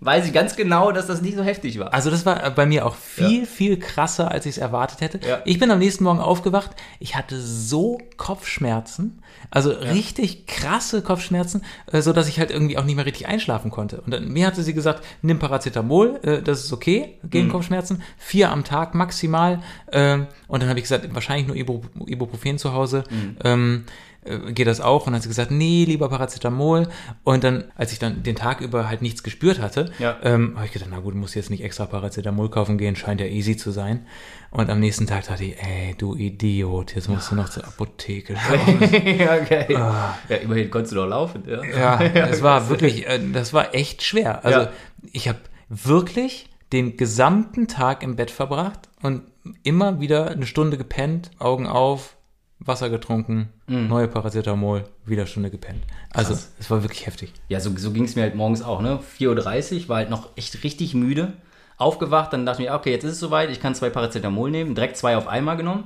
weiß 0.00 0.26
ich 0.26 0.32
ganz 0.32 0.54
genau, 0.56 0.92
dass 0.92 1.06
das 1.06 1.22
nicht 1.22 1.36
so 1.36 1.42
heftig 1.42 1.78
war. 1.78 1.92
Also 1.92 2.10
das 2.10 2.24
war 2.24 2.50
bei 2.50 2.66
mir 2.66 2.86
auch 2.86 2.94
viel, 2.94 3.46
viel 3.46 3.78
krasser, 3.78 4.30
als 4.30 4.46
ich 4.46 4.52
es 4.52 4.58
erwartet 4.58 5.00
hätte. 5.00 5.20
Ja. 5.26 5.40
Ich 5.44 5.58
bin 5.58 5.70
am 5.70 5.78
nächsten 5.80 6.04
Morgen 6.04 6.20
aufgewacht. 6.20 6.70
Ich 7.00 7.16
hatte 7.16 7.40
so 7.40 7.98
Kopfschmerzen, 8.16 9.22
also 9.50 9.70
richtig 9.70 10.46
krasse 10.46 11.02
Kopfschmerzen, 11.02 11.62
äh, 11.92 12.00
so 12.02 12.12
dass 12.12 12.28
ich 12.28 12.38
halt 12.38 12.50
irgendwie 12.50 12.78
auch 12.78 12.84
nicht 12.84 12.96
mehr 12.96 13.06
richtig 13.06 13.26
einschlafen 13.28 13.70
konnte. 13.70 14.00
Und 14.00 14.12
dann, 14.12 14.28
mir 14.28 14.46
hatte 14.46 14.62
sie 14.62 14.74
gesagt, 14.74 15.04
nimm 15.22 15.38
Paracetamol, 15.38 16.20
äh, 16.22 16.42
das 16.42 16.64
ist 16.64 16.72
okay 16.72 17.16
gegen 17.24 17.46
Mhm. 17.48 17.52
Kopfschmerzen, 17.52 18.02
vier 18.16 18.50
am 18.52 18.64
Tag 18.64 18.94
maximal. 18.94 19.60
Ähm, 19.92 20.26
und 20.46 20.62
dann 20.62 20.68
habe 20.68 20.78
ich 20.78 20.84
gesagt, 20.84 21.12
wahrscheinlich 21.14 21.46
nur 21.46 21.56
Ibu 21.56 21.82
Ibuprofen 22.06 22.58
zu 22.58 22.72
Hause. 22.72 23.04
Mhm. 23.10 23.84
Äh, 24.28 24.52
geht 24.52 24.66
das 24.66 24.80
auch? 24.80 25.00
Und 25.06 25.12
dann 25.12 25.14
hat 25.16 25.22
sie 25.22 25.28
gesagt, 25.28 25.50
nee, 25.50 25.84
lieber 25.84 26.08
Paracetamol. 26.08 26.88
Und 27.24 27.44
dann, 27.44 27.64
als 27.74 27.92
ich 27.92 27.98
dann 27.98 28.22
den 28.22 28.36
Tag 28.36 28.60
über 28.60 28.88
halt 28.88 29.02
nichts 29.02 29.22
gespürt 29.22 29.60
hatte, 29.60 29.90
Ja. 29.98 30.16
ähm, 30.22 30.52
habe 30.56 30.66
ich 30.66 30.72
gedacht, 30.72 30.90
na 30.92 31.00
gut, 31.00 31.14
muss 31.14 31.34
jetzt 31.34 31.50
nicht 31.50 31.62
extra 31.64 31.86
Paracetamol 31.86 32.50
kaufen 32.50 32.78
gehen, 32.78 32.94
scheint 32.96 33.20
ja 33.20 33.26
easy 33.26 33.56
zu 33.56 33.70
sein. 33.70 34.06
Und 34.50 34.70
am 34.70 34.80
nächsten 34.80 35.06
Tag 35.06 35.26
dachte 35.26 35.44
ich, 35.44 35.56
ey, 35.62 35.94
du 35.98 36.14
Idiot, 36.14 36.94
jetzt 36.94 37.08
musst 37.08 37.30
du 37.30 37.34
noch 37.34 37.48
zur 37.48 37.66
Apotheke. 37.66 38.34
ja, 39.18 39.34
okay. 39.42 39.66
Ja, 39.68 40.14
immerhin 40.42 40.70
konntest 40.70 40.92
du 40.92 40.96
doch 40.96 41.06
laufen. 41.06 41.42
Ja. 41.46 41.62
ja, 42.02 42.26
es 42.28 42.42
war 42.42 42.68
wirklich, 42.70 43.06
äh, 43.06 43.18
das 43.32 43.52
war 43.52 43.74
echt 43.74 44.02
schwer. 44.02 44.44
Also 44.44 44.60
Ja. 44.60 44.68
ich 45.12 45.28
habe 45.28 45.38
wirklich 45.68 46.48
den 46.72 46.96
gesamten 46.96 47.66
Tag 47.68 48.02
im 48.02 48.16
Bett 48.16 48.30
verbracht 48.30 48.88
und 49.02 49.22
immer 49.62 50.00
wieder 50.00 50.30
eine 50.30 50.46
Stunde 50.46 50.76
gepennt, 50.76 51.30
Augen 51.38 51.66
auf, 51.66 52.16
Wasser 52.60 52.90
getrunken, 52.90 53.48
neue 53.66 54.08
Paracetamol, 54.08 54.84
wieder 55.06 55.26
Stunde 55.26 55.50
gepennt. 55.50 55.84
Also 56.10 56.32
Krass. 56.32 56.52
es 56.58 56.70
war 56.70 56.82
wirklich 56.82 57.06
heftig. 57.06 57.32
Ja, 57.48 57.60
so, 57.60 57.70
so 57.76 57.92
ging 57.92 58.04
es 58.04 58.16
mir 58.16 58.22
halt 58.22 58.34
morgens 58.34 58.62
auch, 58.62 58.82
ne? 58.82 58.98
4.30 59.18 59.82
Uhr, 59.82 59.88
war 59.88 59.96
halt 59.98 60.10
noch 60.10 60.30
echt 60.36 60.64
richtig 60.64 60.94
müde. 60.94 61.34
Aufgewacht, 61.76 62.32
dann 62.32 62.44
dachte 62.44 62.62
ich 62.62 62.68
mir, 62.68 62.74
okay, 62.74 62.90
jetzt 62.90 63.04
ist 63.04 63.12
es 63.12 63.20
soweit, 63.20 63.50
ich 63.50 63.60
kann 63.60 63.74
zwei 63.76 63.90
Paracetamol 63.90 64.50
nehmen, 64.50 64.74
direkt 64.74 64.96
zwei 64.96 65.16
auf 65.16 65.28
einmal 65.28 65.56
genommen. 65.56 65.84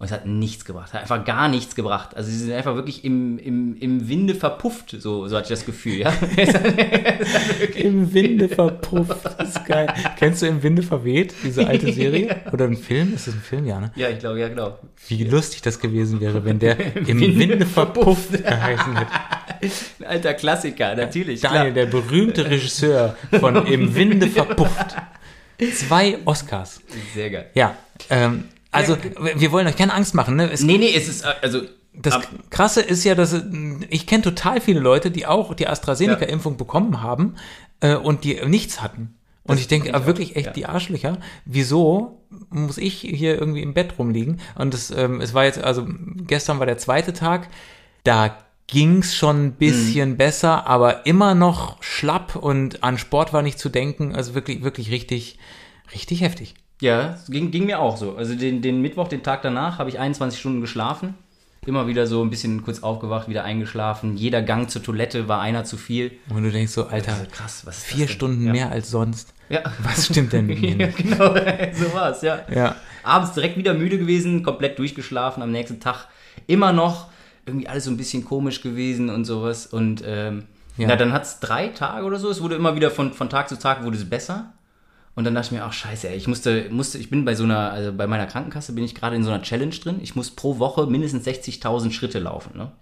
Und 0.00 0.06
es 0.06 0.12
hat 0.12 0.24
nichts 0.24 0.64
gebracht, 0.64 0.94
hat 0.94 1.02
einfach 1.02 1.26
gar 1.26 1.48
nichts 1.48 1.74
gebracht. 1.74 2.16
Also 2.16 2.30
sie 2.30 2.38
sind 2.38 2.52
einfach 2.52 2.74
wirklich 2.74 3.04
im, 3.04 3.38
im, 3.38 3.76
im 3.76 4.08
Winde 4.08 4.34
verpufft, 4.34 4.96
so, 4.98 5.28
so 5.28 5.36
hatte 5.36 5.52
ich 5.52 5.58
das 5.58 5.66
Gefühl, 5.66 5.98
ja. 5.98 6.10
Im 7.74 8.14
Winde 8.14 8.48
verpufft, 8.48 9.26
das 9.36 9.50
ist 9.50 9.66
geil. 9.66 9.92
Kennst 10.16 10.40
du 10.40 10.46
Im 10.46 10.62
Winde 10.62 10.82
verweht, 10.82 11.34
diese 11.44 11.66
alte 11.66 11.92
Serie? 11.92 12.40
Oder 12.52 12.64
ein 12.64 12.78
Film? 12.78 13.12
Ist 13.12 13.26
das 13.26 13.34
ein 13.34 13.42
Film, 13.42 13.66
ja, 13.66 13.78
ne? 13.78 13.92
ja, 13.94 14.08
ich 14.08 14.20
glaube, 14.20 14.40
ja, 14.40 14.48
genau. 14.48 14.78
Wie 15.08 15.22
lustig 15.24 15.60
das 15.60 15.78
gewesen 15.78 16.18
wäre, 16.22 16.46
wenn 16.46 16.58
der 16.58 16.78
im 17.06 17.20
Winde 17.38 17.66
verpufft 17.66 18.32
geheißen 18.42 18.96
hätte. 18.96 19.12
Ein 20.00 20.06
alter 20.06 20.32
Klassiker, 20.32 20.94
natürlich. 20.94 21.42
Daniel, 21.42 21.74
der 21.74 21.84
berühmte 21.84 22.48
Regisseur 22.48 23.16
von 23.38 23.66
Im 23.66 23.94
Winde 23.94 24.28
verpufft. 24.28 24.96
Zwei 25.74 26.16
Oscars. 26.24 26.80
klar. 26.86 27.00
Sehr 27.14 27.28
geil. 27.28 27.50
Ja, 27.52 27.76
ähm, 28.08 28.44
also 28.70 28.96
wir 29.34 29.52
wollen 29.52 29.66
euch 29.66 29.76
keine 29.76 29.94
Angst 29.94 30.14
machen. 30.14 30.36
Ne? 30.36 30.50
Es, 30.50 30.62
Nee, 30.62 30.78
nee, 30.78 30.92
es 30.94 31.08
ist, 31.08 31.24
äh, 31.24 31.34
also, 31.42 31.62
das 31.92 32.14
ab- 32.14 32.28
Krasse 32.50 32.80
ist 32.80 33.04
ja, 33.04 33.14
dass 33.14 33.32
äh, 33.32 33.42
ich 33.88 34.06
kenne 34.06 34.22
total 34.22 34.60
viele 34.60 34.80
Leute, 34.80 35.10
die 35.10 35.26
auch 35.26 35.54
die 35.54 35.66
AstraZeneca-Impfung 35.66 36.56
bekommen 36.56 37.02
haben 37.02 37.34
äh, 37.80 37.94
und 37.94 38.24
die 38.24 38.40
nichts 38.46 38.80
hatten. 38.80 39.14
Und 39.44 39.58
ich 39.58 39.66
denke 39.66 39.88
ich 39.88 39.94
ah, 39.94 40.06
wirklich 40.06 40.36
echt 40.36 40.46
ja. 40.46 40.52
die 40.52 40.66
Arschlöcher. 40.66 41.18
Wieso 41.44 42.20
muss 42.50 42.78
ich 42.78 43.00
hier 43.00 43.38
irgendwie 43.38 43.62
im 43.62 43.74
Bett 43.74 43.94
rumliegen? 43.98 44.40
Und 44.54 44.74
es, 44.74 44.90
ähm, 44.92 45.20
es 45.20 45.34
war 45.34 45.44
jetzt, 45.44 45.58
also 45.58 45.88
gestern 46.26 46.60
war 46.60 46.66
der 46.66 46.78
zweite 46.78 47.12
Tag, 47.12 47.48
da 48.04 48.36
ging's 48.68 49.16
schon 49.16 49.46
ein 49.46 49.52
bisschen 49.52 50.16
besser, 50.16 50.68
aber 50.68 51.04
immer 51.06 51.34
noch 51.34 51.82
schlapp 51.82 52.36
und 52.36 52.84
an 52.84 52.98
Sport 52.98 53.32
war 53.32 53.42
nicht 53.42 53.58
zu 53.58 53.68
denken. 53.68 54.14
Also 54.14 54.34
wirklich, 54.34 54.62
wirklich 54.62 54.92
richtig, 54.92 55.38
richtig 55.92 56.20
heftig. 56.20 56.54
Ja, 56.80 57.14
es 57.14 57.26
ging, 57.30 57.50
ging 57.50 57.66
mir 57.66 57.78
auch 57.80 57.96
so. 57.96 58.16
Also 58.16 58.34
den, 58.34 58.62
den 58.62 58.80
Mittwoch, 58.80 59.08
den 59.08 59.22
Tag 59.22 59.42
danach, 59.42 59.78
habe 59.78 59.90
ich 59.90 59.98
21 59.98 60.38
Stunden 60.40 60.60
geschlafen. 60.60 61.14
Immer 61.66 61.86
wieder 61.86 62.06
so 62.06 62.22
ein 62.24 62.30
bisschen 62.30 62.64
kurz 62.64 62.82
aufgewacht, 62.82 63.28
wieder 63.28 63.44
eingeschlafen. 63.44 64.16
Jeder 64.16 64.40
Gang 64.40 64.70
zur 64.70 64.82
Toilette 64.82 65.28
war 65.28 65.42
einer 65.42 65.64
zu 65.64 65.76
viel. 65.76 66.12
Und 66.30 66.42
du 66.42 66.50
denkst 66.50 66.72
so, 66.72 66.86
Alter, 66.86 67.12
Also 67.12 67.26
krass, 67.30 67.66
was 67.66 67.84
vier? 67.84 68.08
Stunden 68.08 68.46
ja. 68.46 68.52
mehr 68.52 68.70
als 68.70 68.90
sonst. 68.90 69.34
Ja. 69.50 69.60
Was 69.82 70.06
stimmt 70.06 70.32
denn 70.32 70.46
mit 70.46 70.60
mir 70.62 70.76
ja, 70.76 70.86
genau, 70.96 71.34
so 71.74 71.92
war's, 71.94 72.22
ja. 72.22 72.40
Ja. 72.54 72.76
Abends 73.02 73.32
direkt 73.34 73.58
wieder 73.58 73.74
müde 73.74 73.98
gewesen, 73.98 74.42
komplett 74.42 74.78
durchgeschlafen, 74.78 75.42
am 75.42 75.50
nächsten 75.50 75.80
Tag 75.80 76.06
immer 76.46 76.72
noch 76.72 77.08
irgendwie 77.44 77.68
alles 77.68 77.84
so 77.84 77.90
ein 77.90 77.96
bisschen 77.98 78.24
komisch 78.24 78.62
gewesen 78.62 79.10
und 79.10 79.26
sowas. 79.26 79.66
Und 79.66 80.02
ähm, 80.06 80.44
Ja. 80.78 80.88
na, 80.88 80.96
dann 80.96 81.12
hat's 81.12 81.40
drei 81.40 81.68
Tage 81.68 82.06
oder 82.06 82.18
so, 82.18 82.30
es 82.30 82.40
wurde 82.40 82.54
immer 82.54 82.74
wieder 82.74 82.90
von, 82.90 83.12
von 83.12 83.28
Tag 83.28 83.50
zu 83.50 83.58
Tag 83.58 83.84
wurde 83.84 83.98
es 83.98 84.08
besser. 84.08 84.54
Und 85.20 85.24
dann 85.24 85.34
dachte 85.34 85.48
ich 85.48 85.52
mir, 85.52 85.64
ach 85.64 85.72
scheiße, 85.74 86.08
ey, 86.08 86.16
ich 86.16 86.28
musste, 86.28 86.70
musste, 86.70 86.96
ich 86.96 87.10
bin 87.10 87.26
bei 87.26 87.34
so 87.34 87.44
einer, 87.44 87.70
also 87.72 87.92
bei 87.92 88.06
meiner 88.06 88.24
Krankenkasse 88.24 88.72
bin 88.72 88.84
ich 88.84 88.94
gerade 88.94 89.16
in 89.16 89.22
so 89.22 89.28
einer 89.28 89.42
Challenge 89.42 89.74
drin. 89.74 90.00
Ich 90.02 90.16
muss 90.16 90.30
pro 90.30 90.58
Woche 90.58 90.86
mindestens 90.86 91.26
60.000 91.26 91.92
Schritte 91.92 92.20
laufen, 92.20 92.56
ne? 92.56 92.72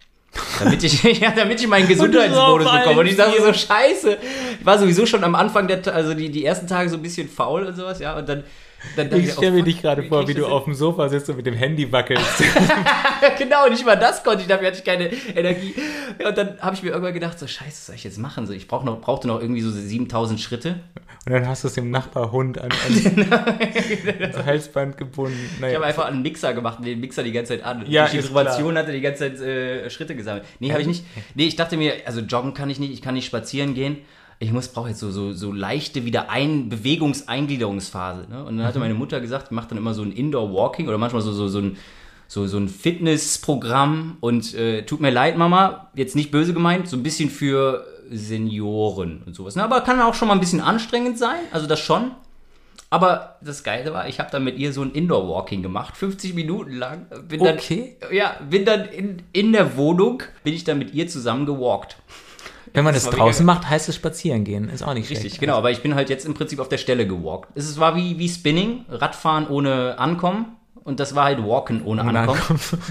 Damit 0.60 0.84
ich, 0.84 1.02
ja, 1.20 1.32
damit 1.32 1.60
ich 1.60 1.66
meinen 1.66 1.88
Gesundheitsbonus 1.88 2.70
bekomme. 2.70 3.00
Und 3.00 3.06
ich 3.08 3.16
dachte 3.16 3.42
so, 3.42 3.52
scheiße. 3.52 4.18
Ich 4.60 4.64
war 4.64 4.78
sowieso 4.78 5.04
schon 5.04 5.24
am 5.24 5.34
Anfang 5.34 5.66
der, 5.66 5.84
also 5.92 6.14
die, 6.14 6.30
die 6.30 6.44
ersten 6.44 6.68
Tage 6.68 6.88
so 6.88 6.94
ein 6.94 7.02
bisschen 7.02 7.28
faul 7.28 7.64
und 7.64 7.74
sowas, 7.74 7.98
ja. 7.98 8.16
Und 8.16 8.28
dann, 8.28 8.44
dann 8.96 9.12
Ich 9.18 9.32
stelle 9.32 9.52
mir 9.52 9.62
dich 9.62 9.82
gerade 9.82 10.04
vor, 10.04 10.26
wie 10.26 10.32
ich 10.32 10.36
du 10.36 10.42
das 10.42 10.50
auf 10.50 10.64
dem 10.64 10.74
Sofa 10.74 11.08
sitzt 11.08 11.28
und 11.28 11.36
mit 11.36 11.46
dem 11.46 11.54
Handy 11.54 11.90
wackelst. 11.90 12.44
genau, 13.38 13.68
nicht 13.68 13.84
mal 13.84 13.96
das 13.96 14.22
konnte 14.22 14.42
ich, 14.42 14.48
dafür 14.48 14.68
hatte 14.68 14.78
ich 14.78 14.84
keine 14.84 15.10
Energie. 15.34 15.74
Ja, 16.20 16.28
und 16.28 16.38
dann 16.38 16.60
habe 16.60 16.76
ich 16.76 16.82
mir 16.82 16.90
irgendwann 16.90 17.14
gedacht, 17.14 17.38
so 17.38 17.46
scheiße, 17.46 17.66
was 17.66 17.86
soll 17.86 17.96
ich 17.96 18.04
jetzt 18.04 18.18
machen? 18.18 18.46
So, 18.46 18.52
ich 18.52 18.68
brauch 18.68 18.84
noch, 18.84 19.00
brauchte 19.00 19.26
noch 19.26 19.40
irgendwie 19.40 19.60
so 19.60 19.70
7000 19.70 20.40
Schritte. 20.40 20.80
Und 21.26 21.32
dann 21.32 21.46
hast 21.46 21.64
du 21.64 21.68
es 21.68 21.74
dem 21.74 21.90
Nachbarhund 21.90 22.58
an, 22.58 22.70
an 22.70 23.32
ans 24.20 24.46
Halsband 24.46 24.96
gebunden. 24.96 25.38
Ich 25.54 25.60
Naja, 25.60 25.74
habe 25.74 25.86
einfach 25.86 26.06
einen 26.06 26.22
Mixer 26.22 26.54
gemacht 26.54 26.78
und 26.78 26.86
den 26.86 27.00
Mixer 27.00 27.22
die 27.22 27.32
ganze 27.32 27.54
Zeit 27.54 27.64
an. 27.64 27.84
Ja, 27.88 28.08
die 28.08 28.22
Vibration 28.22 28.78
hatte 28.78 28.92
die 28.92 29.00
ganze 29.00 29.34
Zeit 29.34 29.40
äh, 29.40 29.90
Schritte 29.90 30.14
gesammelt. 30.14 30.44
Nee, 30.60 30.70
habe 30.70 30.80
ich 30.80 30.86
nicht. 30.86 31.04
Nee, 31.34 31.46
ich 31.46 31.56
dachte 31.56 31.76
mir, 31.76 31.94
also 32.06 32.20
joggen 32.20 32.54
kann 32.54 32.70
ich 32.70 32.78
nicht, 32.78 32.92
ich 32.92 33.02
kann 33.02 33.14
nicht 33.14 33.26
spazieren 33.26 33.74
gehen. 33.74 33.98
Ich 34.40 34.52
muss 34.52 34.68
brauche 34.68 34.88
jetzt 34.88 35.00
so, 35.00 35.10
so, 35.10 35.32
so 35.32 35.52
leichte 35.52 36.04
wieder 36.04 36.30
ein 36.30 36.68
Bewegungseingliederungsphase. 36.68 38.26
Ne? 38.30 38.44
Und 38.44 38.58
dann 38.58 38.66
hatte 38.66 38.78
meine 38.78 38.94
Mutter 38.94 39.20
gesagt, 39.20 39.46
ich 39.46 39.50
mache 39.50 39.68
dann 39.68 39.78
immer 39.78 39.94
so 39.94 40.02
ein 40.02 40.12
Indoor-Walking 40.12 40.86
oder 40.86 40.98
manchmal 40.98 41.22
so, 41.22 41.32
so, 41.32 41.48
so 41.48 41.58
ein 41.58 41.76
so, 42.28 42.46
so 42.46 42.58
ein 42.58 42.68
Fitnessprogramm 42.68 44.18
und 44.20 44.54
äh, 44.54 44.82
tut 44.82 45.00
mir 45.00 45.10
leid, 45.10 45.38
Mama, 45.38 45.90
jetzt 45.94 46.14
nicht 46.14 46.30
böse 46.30 46.52
gemeint, 46.52 46.86
so 46.86 46.96
ein 46.96 47.02
bisschen 47.02 47.30
für 47.30 47.86
Senioren 48.10 49.22
und 49.24 49.34
sowas. 49.34 49.56
Ne? 49.56 49.64
Aber 49.64 49.80
kann 49.80 50.00
auch 50.00 50.14
schon 50.14 50.28
mal 50.28 50.34
ein 50.34 50.40
bisschen 50.40 50.60
anstrengend 50.60 51.18
sein, 51.18 51.40
also 51.52 51.66
das 51.66 51.80
schon. 51.80 52.12
Aber 52.90 53.36
das 53.42 53.64
Geile 53.64 53.92
war, 53.92 54.08
ich 54.08 54.18
habe 54.18 54.30
dann 54.30 54.44
mit 54.44 54.58
ihr 54.58 54.72
so 54.72 54.82
ein 54.82 54.92
Indoor-Walking 54.92 55.62
gemacht, 55.62 55.96
50 55.96 56.34
Minuten 56.34 56.72
lang. 56.72 57.06
Bin 57.28 57.42
dann, 57.42 57.56
Okay. 57.56 57.96
Ja, 58.12 58.36
bin 58.48 58.64
dann 58.64 58.86
in, 58.86 59.22
in 59.32 59.52
der 59.52 59.76
Wohnung, 59.76 60.22
bin 60.44 60.54
ich 60.54 60.64
dann 60.64 60.78
mit 60.78 60.94
ihr 60.94 61.08
zusammen 61.08 61.44
gewalkt. 61.44 61.96
Wenn 62.78 62.84
man 62.84 62.94
das 62.94 63.04
das 63.04 63.14
draußen 63.14 63.44
macht, 63.44 63.68
heißt 63.68 63.88
es 63.88 63.96
spazieren 63.96 64.44
gehen. 64.44 64.68
Ist 64.68 64.82
auch 64.82 64.94
nicht 64.94 65.10
Richtig, 65.10 65.18
schlecht. 65.32 65.40
genau. 65.40 65.56
Aber 65.56 65.70
ich 65.70 65.82
bin 65.82 65.94
halt 65.94 66.08
jetzt 66.08 66.24
im 66.24 66.34
Prinzip 66.34 66.60
auf 66.60 66.68
der 66.68 66.78
Stelle 66.78 67.06
gewalkt. 67.06 67.48
Es 67.54 67.78
war 67.78 67.96
wie, 67.96 68.18
wie 68.18 68.28
Spinning, 68.28 68.84
Radfahren 68.88 69.48
ohne 69.48 69.98
Ankommen. 69.98 70.56
Und 70.84 71.00
das 71.00 71.14
war 71.14 71.24
halt 71.24 71.46
Walken 71.46 71.82
ohne, 71.84 72.02
Ohne 72.02 72.20
Ankommen. 72.20 72.40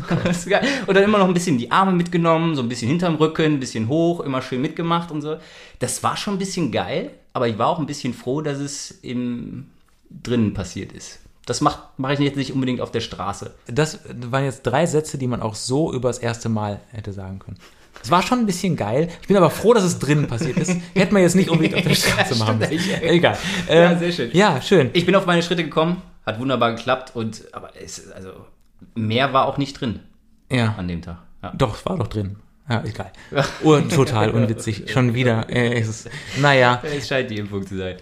Geil. 0.47 0.67
und 0.85 0.93
dann 0.95 1.03
immer 1.03 1.17
noch 1.17 1.27
ein 1.27 1.33
bisschen 1.33 1.57
die 1.57 1.71
Arme 1.71 1.93
mitgenommen, 1.93 2.53
so 2.55 2.61
ein 2.61 2.69
bisschen 2.69 2.89
hinterm 2.89 3.15
Rücken, 3.15 3.53
ein 3.53 3.59
bisschen 3.59 3.87
hoch, 3.87 4.19
immer 4.19 4.43
schön 4.43 4.61
mitgemacht 4.61 5.09
und 5.09 5.23
so. 5.23 5.37
Das 5.79 6.03
war 6.03 6.15
schon 6.15 6.35
ein 6.35 6.37
bisschen 6.37 6.71
geil, 6.71 7.09
aber 7.33 7.47
ich 7.47 7.57
war 7.57 7.67
auch 7.69 7.79
ein 7.79 7.87
bisschen 7.87 8.13
froh, 8.13 8.41
dass 8.41 8.59
es 8.59 8.91
im 9.01 9.71
drinnen 10.11 10.53
passiert 10.53 10.91
ist. 10.91 11.19
Das 11.47 11.61
mache 11.61 11.83
mach 11.97 12.11
ich 12.11 12.19
jetzt 12.19 12.35
nicht 12.35 12.53
unbedingt 12.53 12.81
auf 12.81 12.91
der 12.91 12.99
Straße. 12.99 13.55
Das 13.65 13.99
waren 14.29 14.43
jetzt 14.43 14.61
drei 14.63 14.85
Sätze, 14.85 15.17
die 15.17 15.27
man 15.27 15.41
auch 15.41 15.55
so 15.55 15.91
übers 15.91 16.19
erste 16.19 16.49
Mal 16.49 16.81
hätte 16.91 17.13
sagen 17.13 17.39
können. 17.39 17.57
Es 18.03 18.11
war 18.11 18.21
schon 18.21 18.39
ein 18.39 18.45
bisschen 18.45 18.75
geil. 18.75 19.09
Ich 19.21 19.27
bin 19.27 19.35
aber 19.37 19.49
froh, 19.49 19.73
dass 19.73 19.83
es 19.83 19.99
drinnen 19.99 20.27
passiert 20.27 20.57
ist. 20.57 20.71
Hätte 20.93 21.13
man 21.13 21.21
jetzt 21.21 21.35
nicht 21.35 21.49
unbedingt 21.49 21.75
auf 21.75 21.83
der 21.83 21.95
Straße 21.95 22.33
Ja, 22.35 22.39
machen 22.39 22.59
müssen. 22.59 22.79
Egal. 23.01 23.37
Ja, 23.67 23.73
Ähm, 23.91 23.99
sehr 23.99 24.11
schön. 24.11 24.29
Ja, 24.33 24.61
schön. 24.61 24.89
Ich 24.93 25.05
bin 25.05 25.15
auf 25.15 25.25
meine 25.25 25.43
Schritte 25.43 25.63
gekommen, 25.63 26.01
hat 26.25 26.39
wunderbar 26.39 26.73
geklappt 26.75 27.15
und 27.15 27.43
aber 27.53 27.71
es 27.81 28.11
also 28.11 28.31
mehr 28.95 29.33
war 29.33 29.45
auch 29.45 29.57
nicht 29.57 29.79
drin 29.79 29.99
Ja. 30.51 30.75
an 30.77 30.87
dem 30.87 31.01
Tag. 31.01 31.17
Ja. 31.43 31.53
Doch, 31.57 31.75
es 31.77 31.85
war 31.85 31.97
doch 31.97 32.07
drin. 32.07 32.37
Ja, 32.69 32.83
egal. 32.83 33.11
Und 33.63 33.93
total 33.93 34.31
unwitzig. 34.31 34.91
Schon 34.91 35.13
wieder. 35.13 35.45
Äh, 35.49 35.79
es 35.79 35.87
ist, 35.87 36.09
naja. 36.41 36.81
Es 36.97 37.07
scheint 37.07 37.29
die 37.31 37.37
Impfung 37.37 37.65
zu 37.65 37.77
sein. 37.77 37.95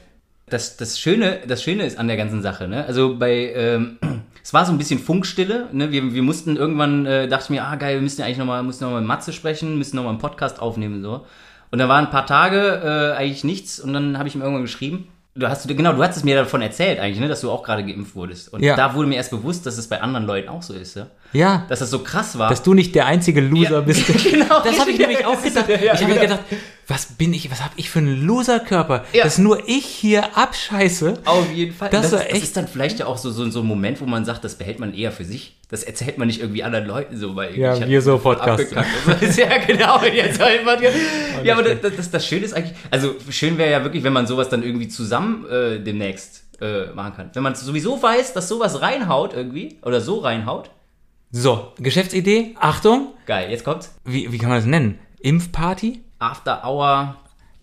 Das, 0.47 0.75
das, 0.77 0.99
Schöne, 0.99 1.41
das 1.47 1.62
Schöne 1.62 1.86
ist 1.86 1.99
an 1.99 2.08
der 2.08 2.17
ganzen 2.17 2.41
Sache, 2.41 2.67
ne? 2.67 2.84
Also 2.86 3.15
bei, 3.17 3.53
ähm, 3.55 3.97
es 4.45 4.53
war 4.53 4.63
so 4.63 4.71
ein 4.71 4.77
bisschen 4.77 4.99
Funkstille, 4.99 5.69
ne? 5.71 5.91
Wir, 5.91 6.13
wir 6.13 6.21
mussten 6.21 6.55
irgendwann, 6.55 7.08
äh, 7.08 7.27
dachte 7.27 7.45
ich 7.45 7.49
mir, 7.49 7.63
ah 7.65 7.75
geil, 7.77 7.95
wir 7.95 8.01
müssen 8.03 8.19
ja 8.21 8.27
eigentlich 8.27 8.38
nochmal, 8.38 8.62
müssen 8.62 8.84
nochmal 8.84 9.01
mit 9.01 9.08
Matze 9.08 9.34
sprechen, 9.34 9.75
müssen 9.79 9.95
nochmal 9.95 10.12
einen 10.12 10.19
Podcast 10.19 10.60
aufnehmen 10.62 10.97
und 10.97 11.01
so. 11.01 11.25
Und 11.71 11.79
da 11.79 11.89
waren 11.89 12.05
ein 12.05 12.12
paar 12.12 12.27
Tage 12.27 12.60
äh, 13.15 13.17
eigentlich 13.17 13.43
nichts 13.43 13.79
und 13.79 13.91
dann 13.93 14.19
habe 14.19 14.29
ich 14.29 14.36
ihm 14.36 14.41
irgendwann 14.41 14.62
geschrieben. 14.62 15.08
Du 15.38 15.49
hast, 15.49 15.67
genau, 15.67 15.93
du 15.93 16.01
hast 16.03 16.15
es 16.15 16.23
mir 16.23 16.36
davon 16.36 16.62
erzählt 16.62 16.99
eigentlich, 16.99 17.19
ne, 17.19 17.27
dass 17.27 17.41
du 17.41 17.49
auch 17.51 17.63
gerade 17.63 17.84
geimpft 17.84 18.15
wurdest. 18.15 18.53
Und 18.53 18.62
Ja. 18.63 18.75
da 18.77 18.93
wurde 18.93 19.08
mir 19.10 19.15
erst 19.15 19.31
bewusst, 19.31 19.65
dass 19.65 19.77
es 19.79 19.88
bei 19.88 19.99
anderen 19.99 20.27
Leuten 20.27 20.47
auch 20.47 20.62
so 20.62 20.73
ist, 20.75 20.95
ja? 20.95 21.08
Ja. 21.34 21.65
Dass 21.67 21.79
das 21.79 21.89
so 21.89 21.99
krass 21.99 22.38
war. 22.38 22.47
Dass 22.49 22.62
du 22.63 22.73
nicht 22.75 22.93
der 22.95 23.08
einzige 23.08 23.41
Loser 23.41 23.71
Ja, 23.71 23.81
bist. 23.81 24.05
genau, 24.31 24.62
das 24.63 24.79
habe 24.79 24.91
ich 24.91 24.97
nämlich 24.99 25.25
auch 25.25 25.41
gedacht. 25.41 25.65
ich 25.67 25.89
habe 25.91 26.13
mir 26.13 26.19
gedacht, 26.21 26.39
was 26.88 27.06
bin 27.08 27.34
ich, 27.34 27.50
was 27.52 27.63
habe 27.63 27.74
ich 27.78 27.89
für 27.89 28.00
einen 28.00 28.26
Loserkörper, 28.26 29.06
Ja. 29.13 29.24
dass 29.24 29.38
nur 29.38 29.67
ich 29.67 29.86
hier 29.86 30.38
abscheiße. 30.38 31.21
Auf 31.26 31.52
jeden 31.52 31.74
Fall. 31.74 31.89
Das 31.89 32.12
Das, 32.12 32.12
war 32.13 32.28
das, 32.30 32.39
ist 32.43 32.56
dann 32.58 32.67
vielleicht 32.67 33.00
ja 33.00 33.08
auch 33.08 33.17
so, 33.17 33.32
so, 33.32 33.50
so 33.50 33.62
ein 33.62 33.65
Moment, 33.65 34.02
wo 34.02 34.06
man 34.06 34.24
sagt, 34.26 34.43
das 34.43 34.56
behält 34.56 34.80
man 34.80 34.93
eher 34.93 35.12
für 35.12 35.26
sich. 35.26 35.58
Das 35.69 35.84
erzählt 35.84 36.17
man 36.19 36.28
nicht 36.28 36.41
irgendwie 36.41 36.63
anderen 36.63 36.86
Leuten 36.86 37.17
so, 37.17 37.36
weil 37.36 37.58
Ja, 37.58 37.80
wir 37.88 38.02
so 38.02 38.17
ist 39.21 39.38
ja 39.38 39.58
genau, 39.65 40.04
jetzt 40.04 40.38
soll 40.38 40.63
man, 40.63 40.78
Ja, 41.43 41.58
aber 41.58 41.63
das, 41.76 41.95
das, 41.95 42.12
das 42.12 42.26
Schöne 42.28 42.45
ist 42.45 42.54
eigentlich, 42.54 42.76
also 42.91 43.15
schön 43.30 43.58
wäre 43.58 43.71
ja 43.71 43.84
wirklich, 43.84 44.04
wenn 44.04 44.13
man 44.13 44.28
sowas 44.28 44.50
dann 44.50 44.62
irgendwie 44.62 44.88
zusammen 44.88 45.45
äh, 45.50 45.80
demnächst 45.80 46.43
äh, 46.62 46.88
machen 46.93 47.13
kann. 47.15 47.30
Wenn 47.34 47.43
man 47.43 47.56
sowieso 47.56 48.02
weiß, 48.02 48.34
dass 48.34 48.48
sowas 48.48 48.82
reinhaut 48.82 49.34
irgendwie, 49.34 49.80
oder 49.82 50.02
so 50.02 50.19
reinhaut, 50.19 50.69
So, 51.32 51.74
Geschäftsidee, 51.80 52.56
Achtung, 52.60 53.08
geil, 53.26 53.50
jetzt 53.50 53.63
kommt's. 53.65 53.93
wie, 54.06 54.32
wie 54.32 54.38
kann 54.38 54.50
man 54.50 54.60
das 54.60 54.65
nennen? 54.67 55.00
Impfparty? 55.19 56.02
After 56.19 56.63
Hour, 56.65 57.15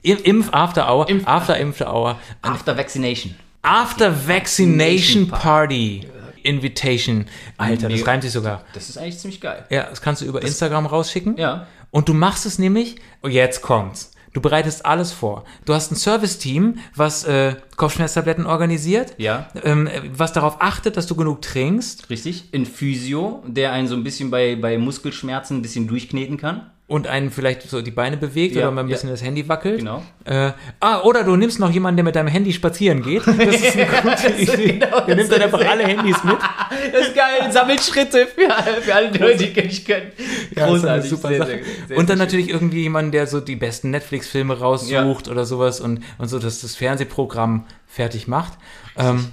Im- 0.02 0.18
Impf 0.18 0.48
After 0.52 0.88
Hour, 0.92 1.06
Impf- 1.08 1.26
After 1.26 1.56
After 1.56 1.92
Hour, 1.94 2.18
After 2.42 2.76
Vaccination. 2.76 3.34
After 3.62 4.26
Vaccination 4.28 5.28
Party 5.28 6.06
Invitation. 6.42 7.26
Alter, 7.56 7.88
das 7.88 8.04
reimt 8.06 8.22
sich 8.24 8.32
sogar. 8.32 8.64
Das 8.74 8.88
ist 8.88 8.98
eigentlich 8.98 9.18
ziemlich 9.18 9.40
geil. 9.40 9.64
Ja, 9.70 9.84
das 9.84 10.02
kannst 10.02 10.22
du 10.22 10.26
über 10.26 10.42
Instagram 10.42 10.86
rausschicken. 10.86 11.36
Ja. 11.36 11.66
Und 11.92 12.08
du 12.08 12.14
machst 12.14 12.46
es 12.46 12.58
nämlich, 12.58 12.96
und 13.20 13.30
jetzt 13.30 13.62
kommt's. 13.62 14.10
Du 14.32 14.40
bereitest 14.40 14.84
alles 14.86 15.12
vor. 15.12 15.44
Du 15.66 15.74
hast 15.74 15.92
ein 15.92 15.96
Service-Team, 15.96 16.78
was 16.96 17.22
äh, 17.24 17.54
Kopfschmerztabletten 17.76 18.46
organisiert, 18.46 19.14
Ja. 19.18 19.46
ähm, 19.62 19.86
äh, 19.86 20.00
was 20.16 20.32
darauf 20.32 20.56
achtet, 20.60 20.96
dass 20.96 21.06
du 21.06 21.14
genug 21.14 21.42
trinkst 21.42 22.08
Richtig. 22.08 22.44
Ein 22.54 22.64
Physio, 22.64 23.42
der 23.46 23.72
einen 23.72 23.86
so 23.88 23.94
ein 23.94 24.02
bisschen 24.02 24.30
bei, 24.30 24.56
bei 24.56 24.78
Muskelschmerzen 24.78 25.58
ein 25.58 25.62
bisschen 25.62 25.86
durchkneten 25.86 26.38
kann. 26.38 26.70
Und 26.92 27.06
einen 27.06 27.30
vielleicht 27.30 27.62
so 27.62 27.80
die 27.80 27.90
Beine 27.90 28.16
bewegt 28.16 28.54
Ja, 28.54 28.62
oder 28.62 28.70
mal 28.70 28.82
ein 28.82 28.88
ja. 28.88 28.94
bisschen 28.94 29.08
das 29.10 29.22
Handy 29.22 29.48
wackelt. 29.48 29.78
Genau. 29.78 30.02
Äh, 30.24 30.52
ah, 30.80 31.00
oder 31.02 31.24
du 31.24 31.34
nimmst 31.36 31.58
noch 31.58 31.70
jemanden, 31.70 31.96
der 31.96 32.04
mit 32.04 32.14
deinem 32.14 32.28
Handy 32.28 32.52
spazieren 32.52 33.02
geht. 33.02 33.26
Das 33.26 33.36
ist 33.36 33.76
eine 33.76 33.86
gute 34.02 34.28
Idee. 34.36 34.72
genau 34.78 35.00
der 35.00 35.16
nimmt 35.16 35.32
dann 35.32 35.42
einfach 35.42 35.64
alle 35.66 35.84
Handys 35.84 36.22
mit. 36.22 36.36
Das 36.92 37.06
ist 37.08 37.14
geil, 37.14 37.50
sammelt 37.52 37.80
Schritte 37.82 38.26
für, 38.26 38.54
alle- 38.54 38.80
für 38.82 38.94
alle 38.94 39.10
Leute, 39.16 39.46
die 39.46 39.60
nicht 39.62 39.86
können. 39.86 40.12
Ja, 40.54 40.66
das 40.66 40.68
Großartig, 40.68 41.10
super 41.10 41.28
sehr, 41.28 41.38
Sache. 41.38 41.60
sehr, 41.88 41.96
und 41.96 42.08
dann 42.10 42.18
natürlich 42.18 42.48
irgendwie 42.50 42.82
jemand, 42.82 43.12
der 43.14 43.26
so 43.26 43.40
die 43.40 43.56
besten 43.56 43.90
Netflix-Filme 43.90 44.58
raussucht 44.58 45.28
oder 45.28 45.44
sowas 45.44 45.80
und, 45.80 46.00
und 46.18 46.28
so, 46.28 46.38
dass 46.38 46.60
das 46.60 46.74
Fernsehprogramm 46.76 47.64
fertig 47.86 48.26
macht. 48.28 48.52
Ähm, 48.98 49.28